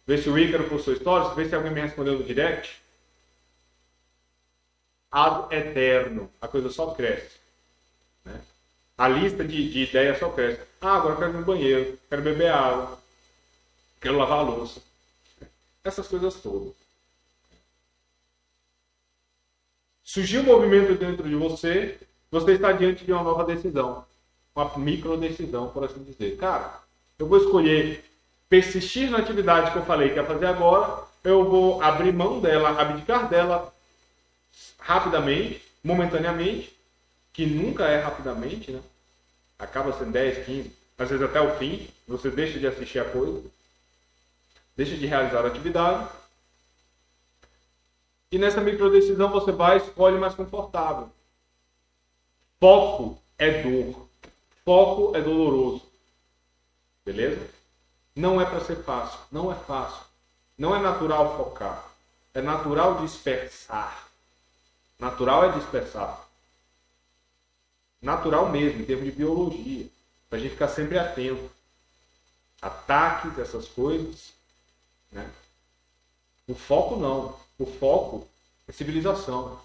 Ver 0.06 0.18
se 0.18 0.28
o 0.28 0.38
Ícaro 0.38 0.68
postou 0.68 0.94
stories, 0.94 1.34
ver 1.34 1.48
se 1.48 1.54
alguém 1.54 1.72
me 1.72 1.80
respondeu 1.80 2.18
no 2.18 2.24
direct. 2.24 2.80
Ad 5.10 5.54
eterno. 5.54 6.30
A 6.40 6.48
coisa 6.48 6.70
só 6.70 6.92
cresce. 6.92 7.36
Né? 8.24 8.40
A 8.96 9.08
lista 9.08 9.44
de, 9.44 9.70
de 9.70 9.84
ideias 9.84 10.18
só 10.18 10.30
cresce. 10.30 10.60
Ah, 10.80 10.96
agora 10.96 11.14
eu 11.14 11.18
quero 11.18 11.30
ir 11.30 11.36
no 11.38 11.44
banheiro, 11.44 11.98
quero 12.08 12.22
beber 12.22 12.52
água, 12.52 12.98
quero 14.00 14.16
lavar 14.16 14.38
a 14.38 14.42
louça. 14.42 14.80
Essas 15.82 16.06
coisas 16.06 16.34
todas. 16.36 16.74
Surgiu 20.08 20.40
um 20.40 20.44
movimento 20.44 20.94
dentro 20.94 21.28
de 21.28 21.34
você, 21.34 21.98
você 22.30 22.52
está 22.52 22.72
diante 22.72 23.04
de 23.04 23.12
uma 23.12 23.22
nova 23.22 23.44
decisão. 23.44 24.06
Uma 24.56 24.78
micro 24.78 25.18
decisão, 25.18 25.68
por 25.68 25.84
assim 25.84 26.02
dizer. 26.02 26.38
Cara, 26.38 26.80
eu 27.18 27.26
vou 27.26 27.36
escolher 27.36 28.02
persistir 28.48 29.10
na 29.10 29.18
atividade 29.18 29.70
que 29.70 29.76
eu 29.76 29.84
falei 29.84 30.08
que 30.08 30.16
ia 30.16 30.24
fazer 30.24 30.46
agora, 30.46 31.04
eu 31.22 31.44
vou 31.44 31.82
abrir 31.82 32.10
mão 32.10 32.40
dela, 32.40 32.70
abdicar 32.80 33.28
dela 33.28 33.70
rapidamente, 34.78 35.62
momentaneamente, 35.84 36.74
que 37.34 37.44
nunca 37.44 37.84
é 37.84 38.00
rapidamente, 38.00 38.72
né? 38.72 38.80
Acaba 39.58 39.92
sendo 39.92 40.12
10, 40.12 40.46
15, 40.46 40.72
às 40.96 41.10
vezes 41.10 41.22
até 41.22 41.38
o 41.38 41.54
fim, 41.58 41.86
você 42.06 42.30
deixa 42.30 42.58
de 42.58 42.66
assistir 42.66 42.98
a 42.98 43.04
coisa, 43.04 43.42
deixa 44.74 44.96
de 44.96 45.04
realizar 45.04 45.44
a 45.44 45.48
atividade, 45.48 46.08
e 48.30 48.38
nessa 48.38 48.60
microdecisão 48.60 49.30
você 49.30 49.52
vai 49.52 49.78
e 49.78 49.82
escolhe 49.82 50.18
mais 50.18 50.34
confortável. 50.34 51.10
Foco 52.60 53.20
é 53.38 53.62
dor. 53.62 54.08
Foco 54.64 55.16
é 55.16 55.22
doloroso. 55.22 55.82
Beleza? 57.04 57.48
Não 58.14 58.40
é 58.40 58.44
para 58.44 58.60
ser 58.60 58.82
fácil. 58.82 59.18
Não 59.32 59.50
é 59.50 59.54
fácil. 59.54 60.04
Não 60.58 60.74
é 60.74 60.80
natural 60.80 61.36
focar. 61.36 61.88
É 62.34 62.42
natural 62.42 63.00
dispersar. 63.00 64.08
Natural 64.98 65.44
é 65.44 65.52
dispersar. 65.52 66.28
Natural 68.02 68.50
mesmo, 68.50 68.82
em 68.82 68.84
termos 68.84 69.06
de 69.06 69.12
biologia. 69.12 69.86
Para 70.28 70.38
a 70.38 70.40
gente 70.40 70.50
ficar 70.50 70.68
sempre 70.68 70.98
atento. 70.98 71.50
Ataques, 72.60 73.38
essas 73.38 73.68
coisas. 73.68 74.32
Né? 75.10 75.30
O 76.46 76.54
foco 76.54 76.96
não. 76.96 77.47
O 77.58 77.66
foco 77.66 78.26
é 78.68 78.72
civilização. 78.72 79.60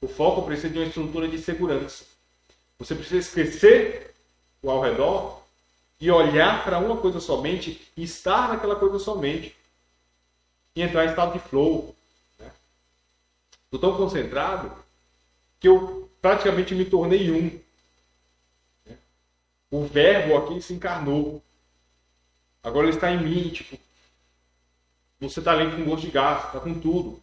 O 0.00 0.06
foco 0.06 0.42
precisa 0.42 0.68
de 0.68 0.78
uma 0.78 0.86
estrutura 0.86 1.26
de 1.26 1.38
segurança. 1.38 2.04
Você 2.78 2.94
precisa 2.94 3.18
esquecer 3.18 4.14
o 4.62 4.70
ao 4.70 4.80
redor 4.80 5.42
e 6.00 6.10
olhar 6.10 6.64
para 6.64 6.78
uma 6.78 6.96
coisa 6.98 7.18
somente, 7.18 7.90
e 7.96 8.04
estar 8.04 8.48
naquela 8.48 8.76
coisa 8.76 8.98
somente, 8.98 9.56
e 10.76 10.82
entrar 10.82 11.04
em 11.04 11.08
estado 11.08 11.32
de 11.32 11.40
flow. 11.40 11.94
Estou 13.64 13.80
né? 13.80 13.80
tão 13.80 13.96
concentrado 13.96 14.72
que 15.58 15.66
eu 15.66 16.08
praticamente 16.22 16.74
me 16.74 16.84
tornei 16.84 17.32
um. 17.32 17.60
Né? 18.86 18.96
O 19.70 19.86
verbo 19.86 20.36
aqui 20.36 20.62
se 20.62 20.72
encarnou. 20.72 21.42
Agora 22.62 22.86
ele 22.86 22.96
está 22.96 23.10
em 23.10 23.22
mim, 23.22 23.48
tipo, 23.50 23.78
você 25.20 25.40
está 25.40 25.52
ali 25.52 25.74
com 25.74 25.84
gosto 25.84 26.06
de 26.06 26.12
gás, 26.12 26.44
está 26.44 26.60
com 26.60 26.78
tudo. 26.78 27.20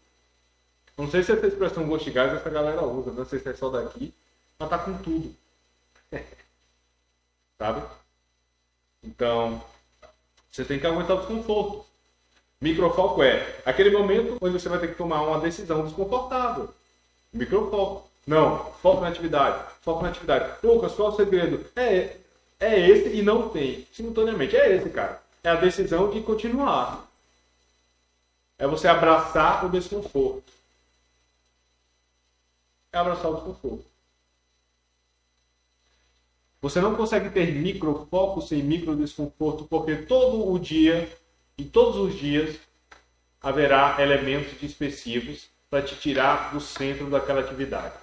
Não 0.97 1.09
sei 1.09 1.23
se 1.23 1.33
essa 1.33 1.47
expressão 1.47 1.97
de 1.97 2.11
gás 2.11 2.33
essa 2.33 2.49
galera 2.49 2.83
usa, 2.83 3.11
não 3.11 3.25
sei 3.25 3.39
se 3.39 3.49
é 3.49 3.53
só 3.53 3.69
daqui, 3.69 4.13
mas 4.57 4.67
está 4.67 4.79
com 4.79 4.97
tudo. 4.99 5.35
Sabe? 7.57 7.81
Então, 9.03 9.61
você 10.51 10.63
tem 10.63 10.79
que 10.79 10.87
aguentar 10.87 11.17
o 11.17 11.19
desconforto. 11.19 11.85
Microfoco 12.61 13.21
é 13.21 13.59
aquele 13.65 13.91
momento 13.91 14.37
onde 14.41 14.53
você 14.53 14.69
vai 14.69 14.79
ter 14.79 14.87
que 14.87 14.95
tomar 14.95 15.21
uma 15.21 15.39
decisão 15.39 15.83
desconfortável. 15.85 16.73
Microfoco. 17.33 18.09
Não, 18.25 18.71
foco 18.81 19.01
na 19.01 19.09
atividade. 19.09 19.65
Foco 19.81 20.01
na 20.01 20.09
atividade. 20.09 20.57
Lucas, 20.63 20.93
qual 20.93 21.09
é 21.09 21.13
o 21.13 21.15
segredo? 21.15 21.65
É, 21.75 22.15
é 22.59 22.89
esse 22.89 23.09
e 23.09 23.21
não 23.21 23.49
tem. 23.49 23.85
Simultaneamente. 23.93 24.55
É 24.55 24.75
esse, 24.75 24.89
cara. 24.89 25.21
É 25.43 25.49
a 25.49 25.55
decisão 25.55 26.09
de 26.09 26.21
continuar. 26.21 27.05
É 28.57 28.65
você 28.65 28.87
abraçar 28.87 29.65
o 29.65 29.69
desconforto. 29.69 30.55
É 32.95 32.97
abraçar 32.97 33.29
o 33.29 33.35
desconforto. 33.35 33.83
Você 36.61 36.79
não 36.79 36.95
consegue 36.95 37.29
ter 37.29 37.51
microfoco 37.53 38.41
sem 38.41 38.63
micro 38.63 38.95
desconforto, 38.95 39.65
porque 39.65 39.97
todo 39.97 40.49
o 40.49 40.57
dia 40.57 41.13
e 41.57 41.65
todos 41.65 41.97
os 41.97 42.17
dias 42.17 42.55
haverá 43.41 43.97
elementos 43.99 44.57
dispersivos 44.61 45.49
para 45.69 45.85
te 45.85 45.93
tirar 45.97 46.53
do 46.53 46.61
centro 46.61 47.09
daquela 47.09 47.41
atividade. 47.41 47.95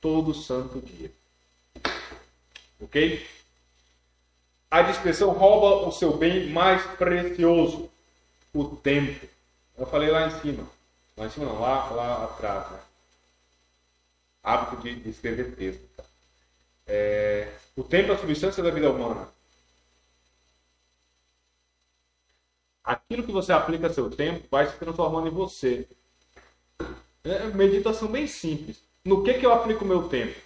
Todo 0.00 0.32
santo 0.32 0.80
dia. 0.80 1.12
Ok? 2.80 3.26
A 4.70 4.80
dispersão 4.80 5.30
rouba 5.32 5.86
o 5.86 5.92
seu 5.92 6.16
bem 6.16 6.48
mais 6.48 6.82
precioso, 6.96 7.90
o 8.54 8.64
tempo. 8.64 9.26
Eu 9.76 9.84
falei 9.84 10.10
lá 10.10 10.26
em 10.26 10.40
cima. 10.40 10.66
Lá 11.18 11.26
em 11.26 11.30
cima 11.30 11.44
não, 11.44 11.60
lá, 11.60 11.90
lá 11.90 12.24
atrás. 12.24 12.70
Né? 12.70 12.91
Hábito 14.42 14.82
de, 14.82 14.96
de 14.96 15.10
escrever 15.10 15.54
texto. 15.54 15.88
É, 16.86 17.52
o 17.76 17.82
tempo 17.84 18.10
é 18.10 18.14
a 18.14 18.18
substância 18.18 18.62
da 18.62 18.70
vida 18.70 18.90
humana. 18.90 19.28
Aquilo 22.82 23.24
que 23.24 23.32
você 23.32 23.52
aplica 23.52 23.92
seu 23.92 24.10
tempo 24.10 24.46
vai 24.50 24.68
se 24.68 24.76
transformando 24.76 25.28
em 25.28 25.30
você. 25.30 25.86
É 27.24 27.46
meditação 27.46 28.08
bem 28.08 28.26
simples. 28.26 28.82
No 29.04 29.22
que, 29.22 29.34
que 29.34 29.46
eu 29.46 29.52
aplico 29.52 29.84
meu 29.84 30.08
tempo? 30.08 30.38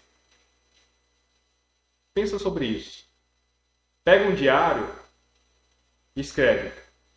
Pensa 2.13 2.39
sobre 2.39 2.67
isso. 2.67 3.05
Pega 4.05 4.29
um 4.29 4.35
diário 4.35 4.89
e 6.15 6.21
escreve. 6.21 6.73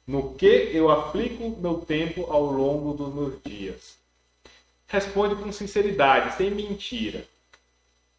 No 0.08 0.34
que 0.34 0.72
eu 0.74 0.90
aplico 0.90 1.50
meu 1.62 1.82
tempo 1.82 2.32
ao 2.32 2.44
longo 2.46 2.94
dos 2.94 3.14
meus 3.14 3.44
dias? 3.44 3.99
Responde 4.90 5.36
com 5.36 5.52
sinceridade, 5.52 6.36
sem 6.36 6.50
mentira. 6.50 7.24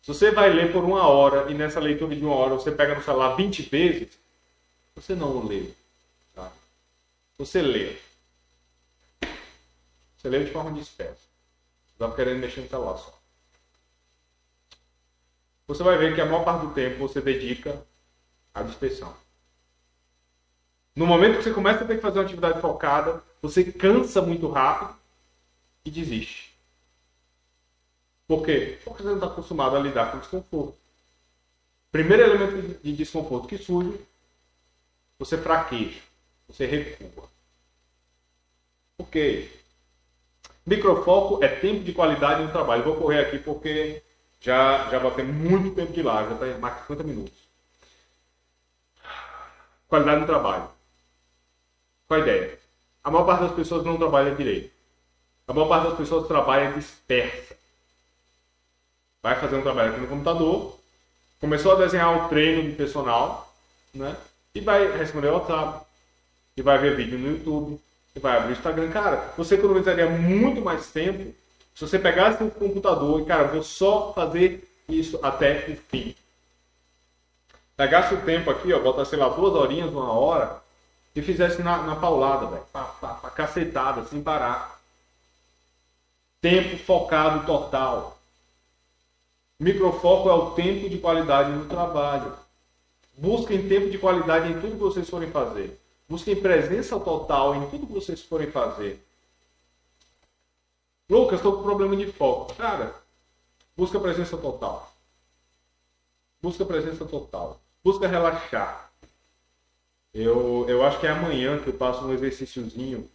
Se 0.00 0.14
você 0.14 0.30
vai 0.30 0.50
ler 0.50 0.72
por 0.72 0.84
uma 0.84 1.06
hora 1.08 1.50
e 1.50 1.54
nessa 1.54 1.80
leitura 1.80 2.14
de 2.14 2.24
uma 2.24 2.34
hora 2.34 2.54
você 2.54 2.70
pega 2.70 2.94
no 2.94 3.02
celular 3.02 3.34
20 3.34 3.62
vezes, 3.62 4.08
você 4.94 5.16
não 5.16 5.44
lê. 5.44 5.68
Tá? 6.32 6.50
Você 7.38 7.60
lê. 7.60 7.96
Você 10.16 10.28
lê 10.28 10.44
de 10.44 10.52
forma 10.52 10.70
dispersa. 10.72 11.28
Está 11.92 12.08
querendo 12.12 12.38
mexer 12.38 12.60
no 12.60 12.68
celular 12.68 12.98
só. 12.98 13.18
Você 15.66 15.82
vai 15.82 15.98
ver 15.98 16.14
que 16.14 16.20
a 16.20 16.26
maior 16.26 16.44
parte 16.44 16.66
do 16.66 16.72
tempo 16.72 16.98
você 16.98 17.20
dedica 17.20 17.82
à 18.54 18.62
dispersão. 18.62 19.12
No 20.94 21.04
momento 21.04 21.38
que 21.38 21.42
você 21.42 21.52
começa 21.52 21.82
a 21.82 21.86
ter 21.86 21.96
que 21.96 22.02
fazer 22.02 22.20
uma 22.20 22.24
atividade 22.24 22.60
focada, 22.60 23.22
você 23.42 23.64
cansa 23.64 24.22
muito 24.22 24.48
rápido 24.48 24.96
e 25.84 25.90
desiste. 25.90 26.49
Por 28.30 28.44
quê? 28.44 28.78
Porque 28.84 29.02
você 29.02 29.08
não 29.08 29.16
está 29.16 29.26
acostumado 29.26 29.74
a 29.74 29.80
lidar 29.80 30.12
com 30.12 30.20
desconforto. 30.20 30.78
Primeiro 31.90 32.22
elemento 32.22 32.80
de 32.80 32.92
desconforto 32.92 33.48
que 33.48 33.58
surge, 33.58 34.00
você 35.18 35.36
fraqueja, 35.36 36.00
você 36.46 36.64
recua. 36.64 37.28
Ok. 38.98 39.60
Microfoco 40.64 41.42
é 41.42 41.48
tempo 41.48 41.82
de 41.82 41.92
qualidade 41.92 42.44
no 42.44 42.52
trabalho. 42.52 42.84
Vou 42.84 42.94
correr 42.94 43.18
aqui 43.18 43.40
porque 43.40 44.00
já, 44.40 44.88
já 44.90 45.00
vai 45.00 45.12
ter 45.12 45.24
muito 45.24 45.74
tempo 45.74 45.92
de 45.92 46.00
live, 46.00 46.28
já 46.28 46.46
está 46.46 46.58
mais 46.60 46.74
de 46.76 46.80
50 46.82 47.02
minutos. 47.02 47.38
Qualidade 49.88 50.20
no 50.20 50.26
trabalho. 50.28 50.70
Qual 52.06 52.20
a 52.20 52.22
ideia? 52.22 52.60
A 53.02 53.10
maior 53.10 53.26
parte 53.26 53.40
das 53.40 53.54
pessoas 53.56 53.84
não 53.84 53.98
trabalha 53.98 54.36
direito. 54.36 54.72
A 55.48 55.52
maior 55.52 55.66
parte 55.66 55.88
das 55.88 55.98
pessoas 55.98 56.28
trabalha 56.28 56.70
dispersa 56.74 57.58
vai 59.22 59.38
fazer 59.38 59.56
um 59.56 59.62
trabalho 59.62 59.90
aqui 59.90 60.00
no 60.00 60.08
computador, 60.08 60.78
começou 61.40 61.72
a 61.72 61.76
desenhar 61.76 62.24
o 62.24 62.28
treino 62.28 62.70
de 62.70 62.76
personal, 62.76 63.52
né? 63.94 64.16
E 64.54 64.60
vai 64.60 64.96
responder 64.96 65.28
o 65.28 65.34
WhatsApp, 65.34 65.86
e 66.56 66.62
vai 66.62 66.78
ver 66.78 66.96
vídeo 66.96 67.18
no 67.18 67.28
YouTube, 67.28 67.80
e 68.14 68.18
vai 68.18 68.36
abrir 68.36 68.50
o 68.50 68.56
Instagram. 68.56 68.90
Cara, 68.90 69.32
você 69.36 69.54
economizaria 69.54 70.08
muito 70.08 70.60
mais 70.60 70.90
tempo 70.90 71.34
se 71.74 71.86
você 71.86 71.98
pegasse 71.98 72.42
o 72.42 72.50
computador 72.50 73.20
e, 73.20 73.24
cara, 73.24 73.44
vou 73.48 73.62
só 73.62 74.12
fazer 74.12 74.68
isso 74.88 75.18
até 75.22 75.66
o 75.68 75.76
fim. 75.76 76.14
Pegasse 77.76 78.12
o 78.12 78.20
tempo 78.22 78.50
aqui, 78.50 78.72
ó, 78.72 78.80
botasse, 78.80 79.10
sei 79.10 79.18
lá, 79.18 79.28
duas 79.28 79.54
horinhas, 79.54 79.90
uma 79.90 80.12
hora, 80.12 80.60
e 81.16 81.22
fizesse 81.22 81.62
na, 81.62 81.78
na 81.78 81.96
paulada, 81.96 82.46
velho, 82.46 82.64
pra 82.70 83.30
cacetada, 83.30 84.04
sem 84.04 84.22
parar. 84.22 84.78
Tempo 86.40 86.76
focado 86.84 87.46
total. 87.46 88.19
Microfoco 89.60 90.30
é 90.30 90.32
o 90.32 90.52
tempo 90.52 90.88
de 90.88 90.96
qualidade 90.96 91.52
no 91.52 91.66
trabalho. 91.66 92.34
Busquem 93.18 93.68
tempo 93.68 93.90
de 93.90 93.98
qualidade 93.98 94.50
em 94.50 94.58
tudo 94.58 94.72
que 94.72 94.78
vocês 94.78 95.06
forem 95.06 95.30
fazer. 95.30 95.78
Busquem 96.08 96.34
presença 96.34 96.98
total 96.98 97.54
em 97.54 97.68
tudo 97.68 97.86
que 97.86 97.92
vocês 97.92 98.22
forem 98.22 98.50
fazer. 98.50 99.04
Lucas, 101.10 101.40
estou 101.40 101.58
com 101.58 101.62
problema 101.62 101.94
de 101.94 102.10
foco. 102.10 102.54
Cara, 102.54 102.94
busca 103.76 104.00
presença 104.00 104.38
total. 104.38 104.90
Busca 106.40 106.64
presença 106.64 107.04
total. 107.04 107.60
Busca 107.84 108.08
relaxar. 108.08 108.90
Eu, 110.14 110.64
eu 110.70 110.82
acho 110.82 110.98
que 110.98 111.06
é 111.06 111.10
amanhã 111.10 111.58
que 111.58 111.68
eu 111.68 111.74
passo 111.74 112.02
um 112.06 112.14
exercíciozinho 112.14 113.06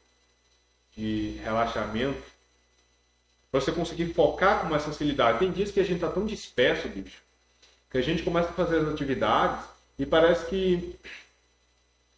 de 0.96 1.40
relaxamento 1.44 2.35
Pra 3.56 3.62
você 3.62 3.72
conseguir 3.72 4.14
focar 4.14 4.60
com 4.60 4.68
mais 4.68 4.84
facilidade. 4.84 5.40
Tem 5.40 5.50
dias 5.50 5.72
que 5.72 5.80
a 5.80 5.84
gente 5.86 6.02
tá 6.02 6.12
tão 6.12 6.26
disperso, 6.26 6.90
bicho, 6.90 7.22
que 7.90 7.98
a 7.98 8.02
gente 8.02 8.22
começa 8.22 8.50
a 8.50 8.54
fazer 8.54 8.80
as 8.80 8.90
atividades 8.90 9.66
e 9.98 10.06
parece 10.06 10.46
que 10.48 10.94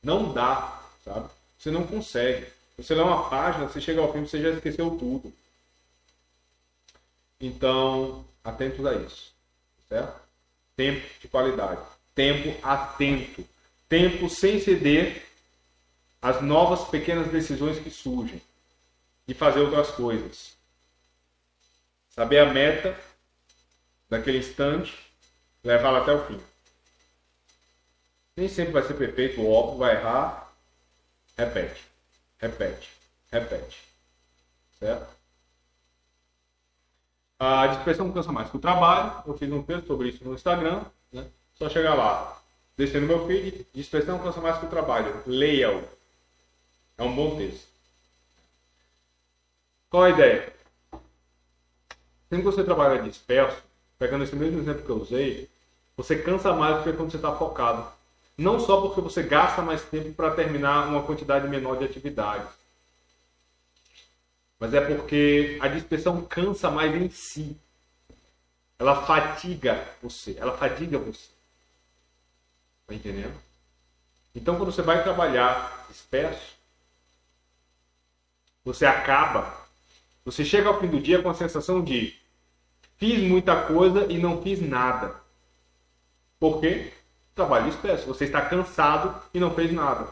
não 0.02 0.34
dá, 0.34 0.82
sabe? 1.06 1.30
Você 1.60 1.70
não 1.70 1.86
consegue. 1.86 2.48
Você 2.76 2.96
lê 2.96 3.02
uma 3.02 3.30
página, 3.30 3.68
você 3.68 3.80
chega 3.80 4.02
ao 4.02 4.12
fim, 4.12 4.26
você 4.26 4.42
já 4.42 4.50
esqueceu 4.50 4.90
tudo. 4.98 5.32
Então, 7.40 8.26
atentos 8.44 8.84
a 8.84 8.96
isso. 8.96 9.32
Certo? 9.88 10.20
Tempo 10.76 11.06
de 11.22 11.28
qualidade. 11.28 11.82
Tempo 12.16 12.58
atento. 12.68 13.48
Tempo 13.88 14.28
sem 14.28 14.60
ceder 14.60 15.24
às 16.20 16.42
novas 16.42 16.90
pequenas 16.90 17.28
decisões 17.28 17.78
que 17.78 17.92
surgem. 17.92 18.42
De 19.28 19.36
fazer 19.36 19.60
outras 19.60 19.92
coisas. 19.92 20.57
Saber 22.18 22.40
a 22.40 22.52
meta 22.52 23.00
daquele 24.10 24.40
instante, 24.40 24.98
levá-la 25.64 26.00
até 26.00 26.12
o 26.12 26.26
fim. 26.26 26.42
Nem 28.36 28.50
sempre 28.50 28.74
vai 28.74 28.82
ser 28.82 28.96
perfeito, 28.96 29.46
óbvio, 29.48 29.78
vai 29.78 29.96
errar. 29.96 30.52
Repete, 31.38 31.86
repete, 32.40 32.90
repete. 33.32 33.84
Certo? 34.80 35.16
A 37.40 37.68
dispersão 37.68 38.12
cansa 38.12 38.32
mais 38.32 38.50
que 38.50 38.58
o 38.58 38.62
trabalho. 38.62 39.22
Eu 39.28 39.38
fiz 39.38 39.52
um 39.52 39.62
texto 39.62 39.86
sobre 39.86 40.10
isso 40.10 40.24
no 40.24 40.34
Instagram. 40.34 40.86
Né? 41.12 41.30
Só 41.54 41.70
chegar 41.70 41.94
lá, 41.94 42.42
descer 42.76 43.00
no 43.00 43.06
meu 43.06 43.28
feed. 43.28 43.68
Dispersão 43.76 44.18
cansa 44.18 44.42
mais 44.42 44.58
que 44.58 44.66
o 44.66 44.70
trabalho. 44.70 45.22
Leia-o. 45.28 45.88
É 46.98 47.04
um 47.04 47.16
bom 47.16 47.38
texto. 47.38 47.68
Qual 49.92 50.02
a 50.02 50.10
ideia? 50.10 50.57
Sempre 52.30 52.46
que 52.46 52.52
você 52.52 52.64
trabalha 52.64 53.02
disperso, 53.02 53.62
pegando 53.98 54.24
esse 54.24 54.36
mesmo 54.36 54.60
exemplo 54.60 54.84
que 54.84 54.90
eu 54.90 55.02
usei, 55.02 55.50
você 55.96 56.16
cansa 56.22 56.54
mais 56.54 56.78
do 56.78 56.84
que 56.84 56.94
quando 56.94 57.12
você 57.12 57.18
está 57.18 57.34
focado. 57.36 57.90
Não 58.38 58.60
só 58.60 58.82
porque 58.82 59.02
você 59.02 59.24
gasta 59.24 59.62
mais 59.62 59.84
tempo 59.84 60.14
para 60.14 60.36
terminar 60.36 60.88
uma 60.88 61.04
quantidade 61.04 61.48
menor 61.48 61.78
de 61.78 61.86
atividades, 61.86 62.48
mas 64.60 64.74
é 64.74 64.82
porque 64.82 65.58
a 65.62 65.68
dispersão 65.68 66.24
cansa 66.26 66.70
mais 66.70 66.94
em 66.96 67.10
si. 67.10 67.56
Ela 68.80 69.06
fatiga 69.06 69.88
você, 70.02 70.36
ela 70.40 70.56
fadiga 70.58 70.98
você. 70.98 71.30
Tá 72.86 72.94
entendendo? 72.94 73.36
Então, 74.36 74.56
quando 74.56 74.72
você 74.72 74.82
vai 74.82 75.02
trabalhar 75.04 75.88
disperso, 75.90 76.56
você 78.64 78.86
acaba, 78.86 79.66
você 80.24 80.46
chega 80.46 80.70
ao 80.70 80.80
fim 80.80 80.88
do 80.88 81.02
dia 81.02 81.22
com 81.22 81.30
a 81.30 81.34
sensação 81.34 81.84
de 81.84 82.17
fiz 82.98 83.20
muita 83.24 83.64
coisa 83.64 84.12
e 84.12 84.18
não 84.18 84.42
fiz 84.42 84.62
nada. 84.62 85.16
Por 86.40 86.60
quê? 86.60 86.94
Trabalho 87.34 87.70
disperso. 87.70 88.08
Você 88.08 88.26
está 88.26 88.42
cansado 88.42 89.16
e 89.34 89.40
não 89.40 89.54
fez 89.54 89.72
nada. 89.72 90.08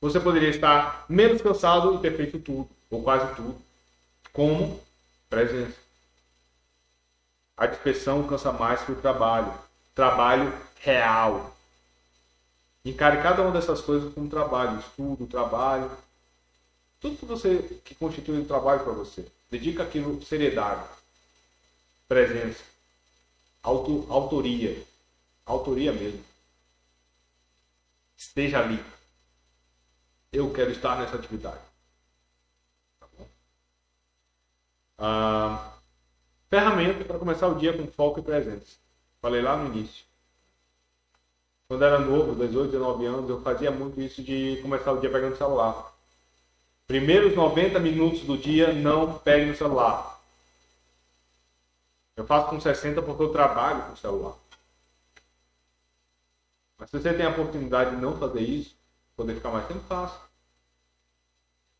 Você 0.00 0.20
poderia 0.20 0.50
estar 0.50 1.06
menos 1.08 1.40
cansado 1.40 1.94
e 1.94 1.98
ter 1.98 2.16
feito 2.16 2.38
tudo, 2.38 2.68
ou 2.90 3.02
quase 3.02 3.34
tudo. 3.34 3.56
Como 4.32 4.80
presença. 5.30 5.76
A 7.56 7.66
dispersão 7.66 8.26
cansa 8.26 8.52
mais 8.52 8.82
que 8.82 8.92
o 8.92 8.96
trabalho. 8.96 9.52
Trabalho 9.94 10.52
real. 10.80 11.54
Encare 12.84 13.22
cada 13.22 13.42
uma 13.42 13.52
dessas 13.52 13.80
coisas 13.80 14.12
como 14.12 14.28
trabalho, 14.28 14.78
estudo, 14.78 15.26
trabalho. 15.26 15.90
Tudo 17.00 17.16
que 17.16 17.24
você 17.24 17.80
que 17.84 17.94
constitui 17.94 18.38
um 18.38 18.44
trabalho 18.44 18.84
para 18.84 18.92
você. 18.92 19.24
Dedica 19.50 19.82
aquilo 19.82 20.22
seriedade, 20.22 20.88
presença, 22.08 22.62
auto, 23.62 24.06
autoria, 24.10 24.82
autoria 25.46 25.92
mesmo. 25.92 26.24
Esteja 28.16 28.60
ali. 28.60 28.82
Eu 30.32 30.52
quero 30.52 30.70
estar 30.70 30.98
nessa 30.98 31.16
atividade. 31.16 31.60
Tá 32.98 33.06
bom? 33.16 33.28
Ah, 34.98 35.78
ferramenta 36.50 37.04
para 37.04 37.18
começar 37.18 37.48
o 37.48 37.58
dia 37.58 37.76
com 37.76 37.86
foco 37.86 38.20
e 38.20 38.22
presença. 38.22 38.76
Falei 39.20 39.40
lá 39.40 39.56
no 39.56 39.74
início. 39.74 40.04
Quando 41.68 41.84
era 41.84 41.98
novo, 41.98 42.34
18, 42.34 42.72
19 42.72 43.06
anos, 43.06 43.30
eu 43.30 43.40
fazia 43.42 43.70
muito 43.70 44.00
isso 44.00 44.22
de 44.22 44.58
começar 44.60 44.92
o 44.92 45.00
dia 45.00 45.10
pegando 45.10 45.34
o 45.34 45.38
celular. 45.38 45.93
Primeiros 46.86 47.34
90 47.34 47.78
minutos 47.78 48.20
do 48.20 48.36
dia, 48.36 48.72
não 48.72 49.18
pegue 49.18 49.46
no 49.46 49.56
celular. 49.56 50.20
Eu 52.16 52.26
faço 52.26 52.48
com 52.48 52.60
60 52.60 53.02
porque 53.02 53.22
eu 53.22 53.32
trabalho 53.32 53.84
com 53.84 53.96
celular. 53.96 54.34
Mas 56.78 56.90
se 56.90 57.00
você 57.00 57.14
tem 57.14 57.26
a 57.26 57.30
oportunidade 57.30 57.96
de 57.96 58.02
não 58.02 58.18
fazer 58.18 58.40
isso, 58.40 58.76
poder 59.16 59.34
ficar 59.34 59.50
mais 59.50 59.66
tempo, 59.66 59.80
faça. 59.88 60.20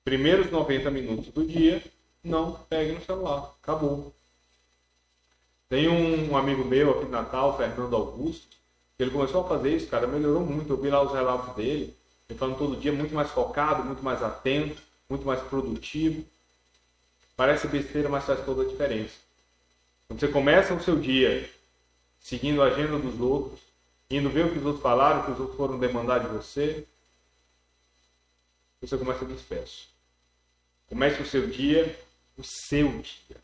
Primeiros 0.02 0.50
90 0.50 0.90
minutos 0.90 1.32
do 1.32 1.46
dia, 1.46 1.82
não 2.22 2.54
pegue 2.68 2.92
no 2.92 3.04
celular. 3.04 3.54
Acabou. 3.62 4.12
Tem 5.68 5.88
um 5.88 6.36
amigo 6.36 6.64
meu 6.64 6.92
aqui 6.92 7.06
de 7.06 7.10
Natal, 7.10 7.56
Fernando 7.56 7.96
Augusto, 7.96 8.56
ele 8.98 9.10
começou 9.10 9.44
a 9.44 9.48
fazer 9.48 9.76
isso, 9.76 9.88
cara, 9.88 10.06
melhorou 10.06 10.42
muito. 10.44 10.72
Eu 10.72 10.76
vi 10.76 10.88
lá 10.88 11.02
os 11.02 11.12
relatos 11.12 11.54
dele, 11.56 11.94
ele 12.28 12.38
falando 12.38 12.58
todo 12.58 12.80
dia 12.80 12.92
muito 12.92 13.14
mais 13.14 13.30
focado, 13.30 13.84
muito 13.84 14.02
mais 14.02 14.22
atento, 14.22 14.80
muito 15.14 15.26
mais 15.26 15.40
produtivo. 15.42 16.24
Parece 17.36 17.66
besteira, 17.68 18.08
mas 18.08 18.24
faz 18.24 18.44
toda 18.44 18.62
a 18.62 18.68
diferença. 18.68 19.14
Quando 20.06 20.20
você 20.20 20.28
começa 20.28 20.74
o 20.74 20.82
seu 20.82 20.98
dia 20.98 21.50
seguindo 22.20 22.62
a 22.62 22.66
agenda 22.66 22.98
dos 22.98 23.20
outros, 23.20 23.60
indo 24.10 24.30
ver 24.30 24.46
o 24.46 24.52
que 24.52 24.58
os 24.58 24.64
outros 24.64 24.82
falaram, 24.82 25.20
o 25.20 25.24
que 25.24 25.30
os 25.32 25.40
outros 25.40 25.56
foram 25.56 25.78
demandar 25.78 26.20
de 26.20 26.28
você, 26.28 26.86
você 28.80 28.98
começa 28.98 29.24
disperso. 29.24 29.88
Comece 30.88 31.22
o 31.22 31.26
seu 31.26 31.48
dia, 31.48 31.98
o 32.36 32.44
seu 32.44 33.00
dia. 33.00 33.36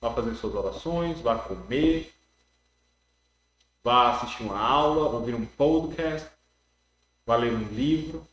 Vá 0.00 0.12
fazer 0.14 0.34
suas 0.36 0.54
orações, 0.54 1.20
vá 1.20 1.38
comer, 1.38 2.12
vá 3.82 4.12
assistir 4.12 4.44
uma 4.44 4.58
aula, 4.58 5.10
ouvir 5.10 5.34
um 5.34 5.44
podcast, 5.44 6.28
vá 7.26 7.36
ler 7.36 7.52
um 7.52 7.68
livro. 7.74 8.24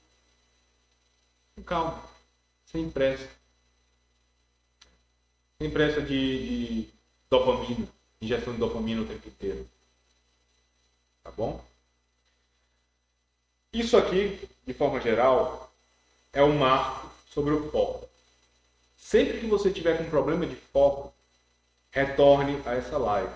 Com 1.55 1.63
calma, 1.63 2.14
sem 2.75 2.89
pressa. 2.89 3.29
Sem 5.57 5.71
pressa 5.71 6.01
de, 6.01 6.83
de 6.83 6.89
dopamina, 7.29 7.87
injeção 8.21 8.51
de 8.51 8.59
dopamina 8.59 9.01
o 9.01 9.07
tempo 9.07 9.29
inteiro. 9.29 9.65
Tá 11.23 11.31
bom? 11.31 11.63
Isso 13.71 13.95
aqui, 13.95 14.47
de 14.67 14.73
forma 14.73 14.99
geral, 14.99 15.73
é 16.33 16.43
um 16.43 16.57
marco 16.57 17.09
sobre 17.29 17.53
o 17.53 17.71
foco. 17.71 18.09
Sempre 18.97 19.39
que 19.39 19.47
você 19.47 19.71
tiver 19.71 19.97
com 19.97 20.09
problema 20.09 20.45
de 20.45 20.55
foco, 20.55 21.13
retorne 21.91 22.61
a 22.65 22.73
essa 22.73 22.97
live. 22.97 23.33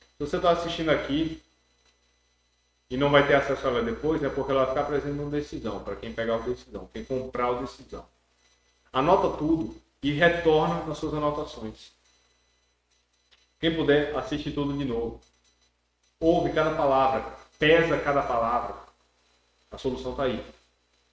Se 0.00 0.24
você 0.24 0.36
está 0.36 0.52
assistindo 0.52 0.90
aqui 0.90 1.42
e 2.88 2.96
não 2.96 3.10
vai 3.10 3.26
ter 3.26 3.34
acesso 3.34 3.66
a 3.66 3.70
ela 3.70 3.82
depois, 3.82 4.22
é 4.22 4.28
porque 4.28 4.52
ela 4.52 4.64
vai 4.64 4.74
ficar 4.74 4.86
presente 4.86 5.16
no 5.16 5.30
decisão, 5.30 5.82
para 5.82 5.96
quem 5.96 6.12
pegar 6.12 6.36
o 6.36 6.42
decisão, 6.42 6.88
quem 6.92 7.04
comprar 7.04 7.50
o 7.50 7.60
decisão. 7.60 8.04
Anota 8.92 9.36
tudo 9.36 9.76
e 10.02 10.12
retorna 10.12 10.84
nas 10.84 10.98
suas 10.98 11.14
anotações. 11.14 11.90
Quem 13.58 13.74
puder, 13.74 14.14
assiste 14.16 14.50
tudo 14.50 14.76
de 14.76 14.84
novo. 14.84 15.20
Ouve 16.20 16.52
cada 16.52 16.74
palavra, 16.76 17.34
pesa 17.58 17.98
cada 17.98 18.22
palavra. 18.22 18.76
A 19.70 19.78
solução 19.78 20.12
está 20.12 20.24
aí. 20.24 20.44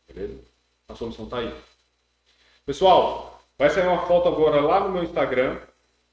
Beleza? 0.07 0.39
A 0.87 0.95
solução 0.95 1.25
está 1.25 1.37
aí. 1.37 1.53
Pessoal, 2.65 3.41
vai 3.57 3.69
sair 3.69 3.87
uma 3.87 4.05
foto 4.05 4.27
agora 4.29 4.61
lá 4.61 4.81
no 4.81 4.89
meu 4.89 5.03
Instagram. 5.03 5.59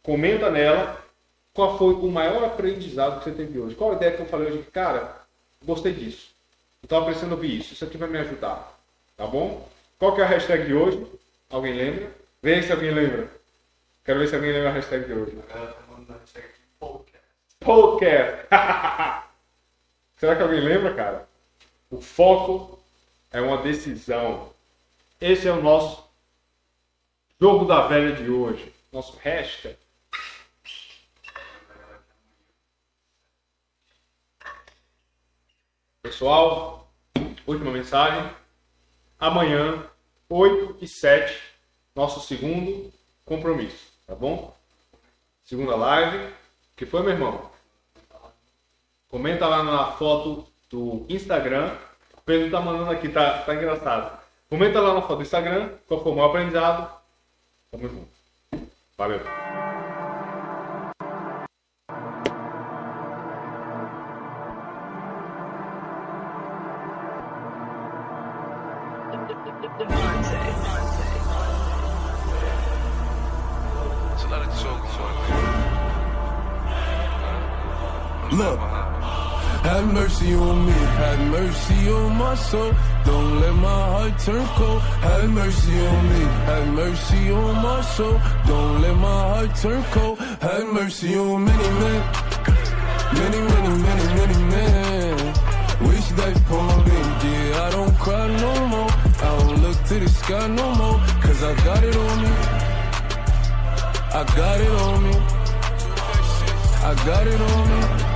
Comenta 0.03 0.51
nela 0.51 1.05
qual 1.53 1.77
foi 1.77 1.95
o 1.95 2.11
maior 2.11 2.45
aprendizado 2.45 3.19
que 3.19 3.25
você 3.25 3.33
teve 3.33 3.59
hoje. 3.59 3.75
Qual 3.75 3.93
a 3.93 3.95
ideia 3.95 4.17
que 4.17 4.23
eu 4.23 4.27
falei 4.27 4.51
hoje? 4.51 4.63
Cara, 4.73 5.21
gostei 5.65 5.93
disso. 5.93 6.31
Estava 6.83 7.07
precisando 7.07 7.33
ouvir 7.33 7.59
isso. 7.59 7.75
Isso 7.75 7.85
aqui 7.85 7.97
vai 7.97 8.09
me 8.09 8.19
ajudar. 8.19 8.79
Tá 9.17 9.27
bom? 9.27 9.69
Qual 9.99 10.15
que 10.15 10.21
é 10.21 10.25
a 10.25 10.29
hashtag 10.29 10.67
de 10.67 10.75
hoje? 10.75 11.07
Alguém 11.51 11.75
lembra? 11.75 12.11
Vê 12.43 12.63
se 12.63 12.73
alguém 12.73 12.91
lembra. 12.91 13.31
Quero 14.05 14.19
ver 14.19 14.29
se 14.29 14.35
alguém 14.35 14.53
lembra 14.53 14.71
a 14.71 14.73
hashtag 14.73 15.05
de 15.05 15.13
hoje. 15.13 15.39
Podcast. 17.61 18.47
Será 20.17 20.37
que 20.37 20.43
alguém 20.43 20.61
lembra, 20.61 20.95
cara? 20.95 21.29
O 21.91 22.01
foco 22.01 22.83
é 23.31 23.41
uma 23.41 23.59
decisão. 23.59 24.53
Esse 25.21 25.49
é 25.49 25.53
o 25.53 25.63
nosso 25.63 26.09
jogo 27.41 27.67
da 27.67 27.87
velha 27.87 28.15
de 28.15 28.31
hoje. 28.31 28.73
Nosso 28.91 29.17
hashtag. 29.19 29.77
Pessoal, 36.03 36.89
última 37.47 37.71
mensagem. 37.71 38.31
Amanhã, 39.19 39.85
8 40.31 40.79
e 40.81 40.89
7, 40.89 41.39
nosso 41.95 42.21
segundo 42.21 42.91
compromisso, 43.25 43.93
tá 44.07 44.15
bom? 44.15 44.57
Segunda 45.45 45.77
live. 45.77 46.33
que 46.75 46.87
foi, 46.87 47.03
meu 47.03 47.11
irmão? 47.11 47.51
Comenta 49.11 49.47
lá 49.47 49.63
na 49.63 49.93
foto 49.93 50.47
do 50.71 51.05
Instagram. 51.09 51.77
O 52.17 52.23
Pedro 52.23 52.51
tá 52.51 52.61
mandando 52.61 52.91
aqui, 52.91 53.11
tá, 53.11 53.43
tá 53.43 53.55
engraçado. 53.55 54.19
Comenta 54.49 54.81
lá 54.81 54.95
na 54.95 55.03
foto 55.03 55.17
do 55.17 55.23
Instagram 55.23 55.77
qual 55.87 56.03
foi 56.03 56.13
o 56.13 56.15
maior 56.15 56.31
aprendizado. 56.31 56.99
Tamo 57.71 57.89
junto. 57.89 58.09
Valeu. 58.97 59.40
Look, 78.33 78.61
have 78.61 79.93
mercy 79.93 80.35
on 80.35 80.65
me, 80.65 80.73
have 80.73 81.31
mercy 81.31 81.91
on 81.91 82.17
my 82.17 82.35
soul. 82.37 82.73
Don't 83.05 83.41
let 83.41 83.55
my 83.57 83.69
heart 83.69 84.19
turn 84.21 84.47
cold. 84.55 84.81
Have 84.81 85.31
mercy 85.31 85.87
on 85.87 86.09
me, 86.09 86.21
have 86.47 86.69
mercy 86.69 87.33
on 87.33 87.55
my 87.61 87.81
soul. 87.81 88.21
Don't 88.47 88.83
let 88.83 88.97
my 88.97 89.21
heart 89.31 89.55
turn 89.57 89.83
cold. 89.91 90.19
Have 90.19 90.73
mercy 90.73 91.17
on 91.19 91.45
many 91.45 91.71
men, 91.81 92.01
many, 93.19 93.41
many, 93.53 93.83
many, 93.83 94.07
many 94.19 94.39
men. 94.55 95.17
Wish 95.89 96.09
that 96.19 96.39
falling, 96.47 97.09
yeah, 97.27 97.67
I 97.67 97.71
don't 97.73 97.95
cry 97.99 98.29
no 98.29 98.67
more. 98.69 98.91
I 99.27 99.39
don't 99.39 99.63
look 99.63 99.79
to 99.89 99.99
the 99.99 100.09
sky 100.09 100.47
no 100.47 100.75
more, 100.77 100.99
cause 101.21 101.43
I 101.43 101.55
got 101.65 101.83
it 101.83 101.97
on 101.97 102.23
me. 102.23 102.33
I 104.13 104.25
got 104.37 104.61
it 104.61 104.73
on 104.87 105.03
me. 105.03 105.17
I 106.83 106.95
got 107.05 107.27
it 107.27 107.41
on 107.41 107.69
me. 107.69 108.10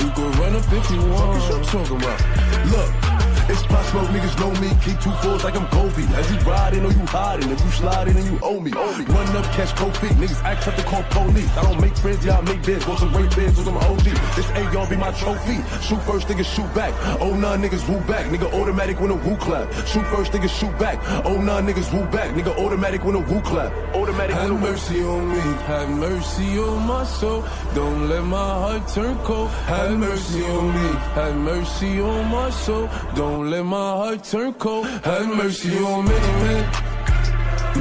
You 0.00 0.10
can 0.10 0.32
run 0.32 0.54
up 0.54 0.72
if 0.72 0.90
you 0.90 1.00
want. 1.10 1.28
What 1.28 1.58
you 1.58 1.64
talking 1.64 1.96
about? 1.96 2.66
Look. 2.66 3.05
It's 3.48 3.62
Pop 3.62 3.84
Smoke, 3.86 4.08
niggas 4.08 4.38
know 4.40 4.50
me. 4.60 4.70
Keep 4.82 4.98
two 5.00 5.12
fours 5.22 5.44
like 5.44 5.54
I'm 5.54 5.66
Kobe. 5.68 6.02
As 6.18 6.30
you 6.32 6.38
riding 6.40 6.84
or 6.84 6.90
you 6.90 7.06
hiding. 7.06 7.48
If 7.50 7.60
you 7.64 7.70
sliding 7.70 8.16
and 8.16 8.26
you 8.26 8.38
owe 8.42 8.60
me. 8.60 8.72
Run 8.72 9.36
up, 9.36 9.44
catch 9.54 9.74
cold 9.76 9.96
feet. 9.98 10.12
Niggas 10.12 10.42
act 10.42 10.64
tough 10.64 10.76
to 10.76 10.82
call 10.82 11.02
police. 11.10 11.56
I 11.56 11.62
don't 11.62 11.80
make 11.80 11.96
friends, 11.96 12.24
yeah, 12.26 12.38
I 12.38 12.40
make 12.40 12.64
bids. 12.66 12.86
Want 12.86 12.98
some 13.00 13.12
great 13.12 13.34
bids 13.36 13.56
with 13.56 13.66
them 13.66 13.76
OG. 13.76 14.04
This 14.34 14.50
AR 14.50 14.86
be 14.88 14.96
my 14.96 15.12
trophy. 15.12 15.58
Shoot 15.86 16.02
first, 16.02 16.26
niggas 16.26 16.50
shoot 16.54 16.74
back. 16.74 16.92
Oh, 17.20 17.34
nine 17.34 17.62
niggas 17.62 17.88
woo 17.88 18.00
back. 18.00 18.26
Nigga 18.26 18.52
automatic 18.52 19.00
when 19.00 19.10
a 19.10 19.14
woo 19.14 19.36
clap. 19.36 19.72
Shoot 19.86 20.06
first, 20.06 20.32
niggas 20.32 20.58
shoot 20.58 20.76
back. 20.78 20.98
Oh, 21.24 21.40
nine 21.40 21.66
niggas 21.66 21.92
woo 21.92 22.04
back. 22.06 22.30
Nigga 22.34 22.56
automatic 22.58 23.04
when 23.04 23.14
a 23.14 23.20
woo 23.20 23.40
clap. 23.42 23.72
Automatic 23.94 24.34
Have 24.34 24.50
when 24.50 24.52
a 24.52 24.54
woo 24.54 24.70
mercy 24.72 25.04
on 25.04 25.28
me, 25.28 25.40
have 25.70 25.88
mercy 25.90 26.58
on 26.58 26.86
my 26.86 27.04
soul. 27.04 27.44
Don't 27.74 28.08
let 28.08 28.24
my 28.24 28.36
heart 28.62 28.88
turn 28.88 29.16
cold. 29.18 29.50
Have 29.70 29.98
mercy 29.98 30.42
on 30.42 30.66
me, 30.74 30.88
have 31.14 31.36
mercy 31.36 32.00
on 32.00 32.26
my 32.30 32.50
soul. 32.50 32.88
Don't 33.14 33.35
let 33.42 33.64
my 33.64 33.76
heart 33.76 34.24
turn 34.24 34.52
cold. 34.54 34.86
Have 34.86 35.28
mercy 35.36 35.76
on 35.78 36.04
many 36.04 36.32
men, 36.44 36.64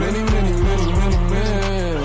many, 0.03 0.21
many, 0.33 0.53
many, 0.67 0.87
many 1.01 1.17
men. 1.33 1.97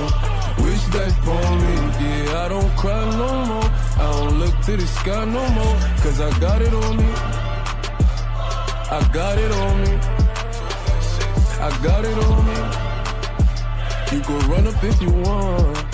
Wish 0.64 0.84
that 0.94 1.12
for 1.24 1.44
me, 1.62 1.74
yeah, 2.04 2.44
I 2.44 2.48
don't 2.48 2.70
cry 2.76 3.04
no 3.22 3.30
more. 3.50 3.70
I 3.98 4.12
don't 4.12 4.38
look 4.38 4.60
to 4.66 4.76
the 4.76 4.86
sky 4.86 5.24
no 5.24 5.48
more, 5.58 5.76
cause 6.02 6.20
I 6.20 6.30
got 6.38 6.62
it 6.62 6.72
on 6.72 6.96
me. 6.96 7.10
I 8.92 9.08
got 9.12 9.38
it 9.38 9.52
on 9.52 9.80
me. 9.82 9.92
I 11.60 11.70
got 11.82 12.04
it 12.04 12.18
on 12.26 12.46
me. 12.48 12.56
You 14.12 14.20
can 14.22 14.50
run 14.50 14.66
up 14.66 14.82
if 14.82 15.00
you 15.02 15.12
want. 15.12 15.89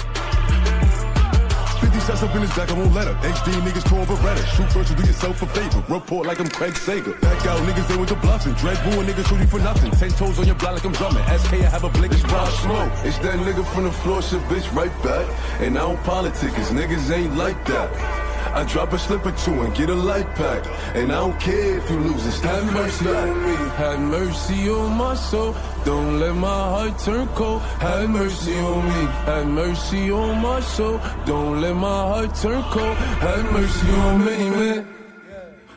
50 2.06 2.12
shots 2.12 2.22
up 2.22 2.34
in 2.36 2.42
his 2.42 2.54
back, 2.54 2.70
I 2.70 2.74
won't 2.74 2.94
let 2.94 3.06
her. 3.08 3.14
HD 3.14 3.52
niggas 3.62 3.84
torn 3.88 4.06
Beretta. 4.06 4.44
Shoot 4.56 4.72
first, 4.72 4.90
you 4.90 4.96
do 4.96 5.02
yourself 5.04 5.42
a 5.42 5.46
favor. 5.46 5.82
Report 5.92 6.26
like 6.26 6.38
I'm 6.38 6.48
Craig 6.48 6.76
Sager. 6.76 7.12
Back 7.14 7.46
out, 7.46 7.58
niggas 7.66 7.90
ain't 7.90 8.00
with 8.00 8.08
the 8.08 8.16
bluffing. 8.16 8.54
Dread 8.54 8.78
boo 8.84 9.02
niggas 9.02 9.28
shoot 9.28 9.40
you 9.40 9.46
for 9.46 9.60
nothing. 9.60 9.90
Ten 9.92 10.10
toes 10.10 10.38
on 10.38 10.46
your 10.46 10.54
block 10.54 10.74
like 10.74 10.84
I'm 10.84 10.92
drumming. 10.92 11.24
SK, 11.38 11.54
I 11.54 11.68
have 11.68 11.84
a 11.84 11.90
blink, 11.90 12.12
it's 12.12 12.22
brown 12.22 12.50
smoke. 12.62 12.92
It's 13.04 13.18
that 13.18 13.38
nigga 13.40 13.64
from 13.74 13.84
the 13.84 13.92
floor, 13.92 14.22
shit 14.22 14.40
bitch 14.42 14.72
right 14.74 14.92
back. 15.02 15.26
And 15.60 15.76
I 15.76 15.82
don't 15.82 16.02
politic, 16.04 16.52
cause 16.54 16.70
niggas 16.70 17.10
ain't 17.10 17.36
like 17.36 17.64
that. 17.66 18.25
I 18.54 18.64
drop 18.64 18.92
a 18.92 18.98
slip 18.98 19.24
or 19.26 19.32
two 19.32 19.52
and 19.62 19.74
get 19.74 19.90
a 19.90 19.94
light 19.94 20.26
pack. 20.34 20.66
And 20.94 21.12
I 21.12 21.16
don't 21.16 21.38
care 21.40 21.78
if 21.78 21.90
you 21.90 21.98
lose, 21.98 22.24
Have 22.40 22.62
time 22.62 22.74
mercy 22.74 23.08
on 23.08 23.46
me, 23.46 23.56
have 23.82 24.00
mercy 24.00 24.70
on 24.70 24.96
my 24.96 25.14
soul. 25.14 25.54
Don't 25.84 26.20
let 26.20 26.34
my 26.34 26.48
heart 26.72 26.98
turn 26.98 27.26
cold. 27.28 27.62
Have 27.62 28.10
mercy 28.10 28.56
on 28.58 28.84
me, 28.84 29.02
have 29.30 29.46
mercy 29.46 30.10
on 30.10 30.42
my 30.42 30.60
soul. 30.60 31.00
Don't 31.24 31.60
let 31.60 31.74
my 31.74 31.98
heart 32.10 32.34
turn 32.34 32.62
cold. 32.64 32.96
Have 32.96 33.52
mercy 33.52 33.90
on 33.90 34.24
many 34.24 34.50
men, 34.50 34.88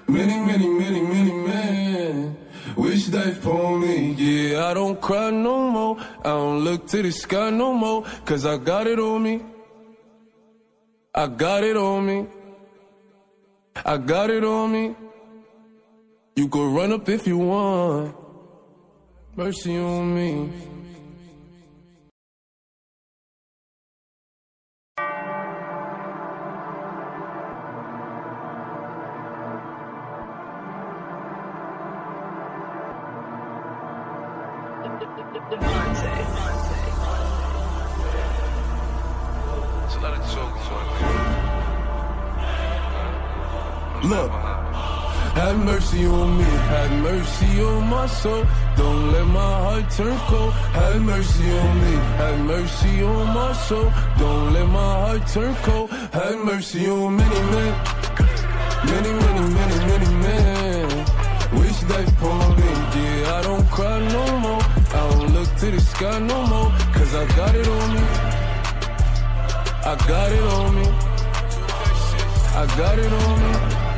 many, 0.07 0.38
many, 0.45 0.67
many, 0.67 1.01
many 1.01 1.34
men. 1.34 2.38
Wish 2.76 3.07
that 3.07 3.34
for 3.36 3.78
me, 3.78 4.13
yeah. 4.13 4.67
I 4.67 4.74
don't 4.74 4.99
cry 5.01 5.32
no 5.32 5.70
more. 5.70 5.97
I 5.99 6.30
don't 6.30 6.59
look 6.63 6.88
to 6.88 7.01
the 7.01 7.11
sky 7.11 7.49
no 7.49 7.74
more. 7.74 8.05
Cause 8.26 8.45
I 8.45 8.57
got 8.57 8.88
it 8.88 8.99
on 8.99 9.24
me. 9.24 9.41
I 11.13 11.28
got 11.28 11.63
it 11.63 11.76
on 11.76 12.05
me. 12.05 12.28
I 13.86 13.97
got 13.97 14.30
it 14.30 14.43
on 14.43 14.71
me. 14.71 14.95
You 16.36 16.47
could 16.47 16.75
run 16.75 16.91
up 16.91 17.07
if 17.09 17.27
you 17.27 17.38
want. 17.38 18.15
Mercy 19.36 19.77
on 19.77 20.15
me. 20.15 20.51
Look. 44.10 44.32
Have 44.32 45.60
mercy 45.64 46.03
on 46.07 46.38
me, 46.39 46.43
have 46.43 46.91
mercy 47.03 47.62
on 47.62 47.88
my 47.89 48.07
soul. 48.07 48.43
Don't 48.76 49.12
let 49.12 49.28
my 49.28 49.51
heart 49.66 49.91
turn 49.91 50.18
cold. 50.30 50.51
Have 50.51 51.01
mercy 51.03 51.47
on 51.51 51.74
me, 51.84 51.93
have 52.18 52.39
mercy 52.39 53.03
on 53.03 53.28
my 53.36 53.53
soul. 53.53 53.93
Don't 54.18 54.53
let 54.53 54.68
my 54.68 54.91
heart 55.01 55.28
turn 55.28 55.53
cold. 55.62 55.91
Have 55.91 56.43
mercy 56.43 56.89
on 56.89 57.18
many 57.18 57.41
men, 57.53 57.74
many, 58.91 59.12
many, 59.24 59.43
many, 59.60 59.78
many 59.91 60.10
men. 60.26 60.89
Wish 61.60 61.80
that 61.91 62.07
for 62.20 62.39
me, 62.57 62.70
yeah. 62.95 63.38
I 63.38 63.41
don't 63.43 63.68
cry 63.70 63.99
no 64.18 64.26
more. 64.39 64.64
I 64.97 65.01
don't 65.12 65.34
look 65.36 65.49
to 65.62 65.68
the 65.70 65.82
sky 65.82 66.18
no 66.18 66.47
more. 66.47 66.72
Cause 66.95 67.14
I 67.14 67.26
got 67.38 67.53
it 67.53 67.68
on 67.68 67.88
me. 67.93 68.05
I 69.91 69.93
got 70.12 70.32
it 70.32 70.45
on 70.57 70.76
me. 70.78 70.88
I 72.62 72.66
got 72.76 72.97
it 72.97 73.14
on 73.14 73.39
me. 73.43 73.88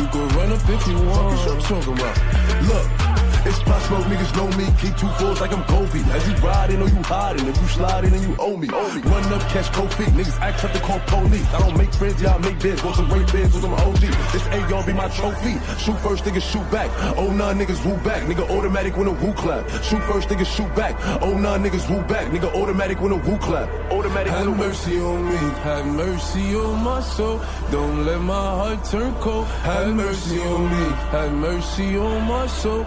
You 0.00 0.06
can 0.06 0.28
run 0.28 0.50
up 0.50 0.66
if 0.66 0.86
you 0.88 0.94
want. 0.94 1.36
What 1.36 1.54
you 1.54 1.60
talking 1.60 1.92
about? 1.92 2.62
Look. 2.62 2.99
It's 3.50 3.58
Smoke, 3.90 4.04
niggas 4.04 4.36
know 4.36 4.46
me. 4.56 4.66
Keep 4.78 4.94
two 4.98 5.08
fours 5.18 5.40
like 5.40 5.52
I'm 5.52 5.64
Kobe. 5.64 5.98
As 6.14 6.22
you 6.28 6.34
riding 6.36 6.80
or 6.80 6.88
you 6.88 7.02
hiding. 7.02 7.48
If 7.48 7.60
you 7.60 7.66
sliding 7.66 8.12
and 8.14 8.22
you 8.22 8.36
owe 8.38 8.56
me. 8.56 8.68
Run 8.68 9.32
up, 9.32 9.42
catch 9.50 9.72
cold 9.72 9.92
feet. 9.94 10.12
Niggas 10.18 10.38
act 10.40 10.60
tough 10.60 10.72
to 10.72 10.78
call 10.78 11.00
police. 11.10 11.52
I 11.52 11.58
don't 11.58 11.76
make 11.76 11.92
friends, 11.92 12.22
y'all 12.22 12.38
make 12.38 12.60
bids. 12.60 12.84
Want 12.84 12.94
some 12.94 13.08
great 13.08 13.26
bids 13.32 13.52
with 13.52 13.62
them 13.62 13.74
OG. 13.74 14.02
This 14.32 14.46
AR 14.46 14.86
be 14.86 14.92
my 14.92 15.08
trophy. 15.08 15.54
Shoot 15.82 15.98
first, 16.06 16.22
niggas 16.22 16.46
shoot 16.52 16.70
back. 16.70 16.88
Oh, 17.18 17.32
nine 17.32 17.58
niggas 17.58 17.84
woo 17.84 17.96
back. 18.04 18.22
Nigga 18.30 18.48
automatic 18.48 18.96
when 18.96 19.08
a 19.08 19.12
woo 19.22 19.32
clap. 19.32 19.68
Shoot 19.82 20.02
first, 20.04 20.28
niggas 20.28 20.54
shoot 20.54 20.72
back. 20.76 20.94
Oh, 21.20 21.36
nine 21.36 21.64
niggas 21.64 21.90
woo 21.90 22.00
back. 22.02 22.30
Nigga 22.30 22.54
automatic 22.54 23.00
when 23.00 23.10
a 23.10 23.16
woo 23.16 23.38
clap. 23.38 23.68
Automatic 23.90 24.32
a 24.32 24.36
Have 24.36 24.46
woo 24.46 24.54
mercy 24.54 25.00
on 25.00 25.28
me, 25.28 25.38
have 25.66 25.86
mercy 25.86 26.54
on 26.54 26.84
my 26.84 27.00
soul. 27.00 27.40
Don't 27.72 28.06
let 28.06 28.20
my 28.20 28.34
heart 28.58 28.84
turn 28.84 29.12
cold. 29.16 29.46
Have 29.66 29.96
mercy 29.96 30.38
on 30.38 30.62
me, 30.70 30.86
have 31.10 31.32
mercy 31.32 31.96
on 31.98 32.22
my 32.28 32.46
soul. 32.46 32.78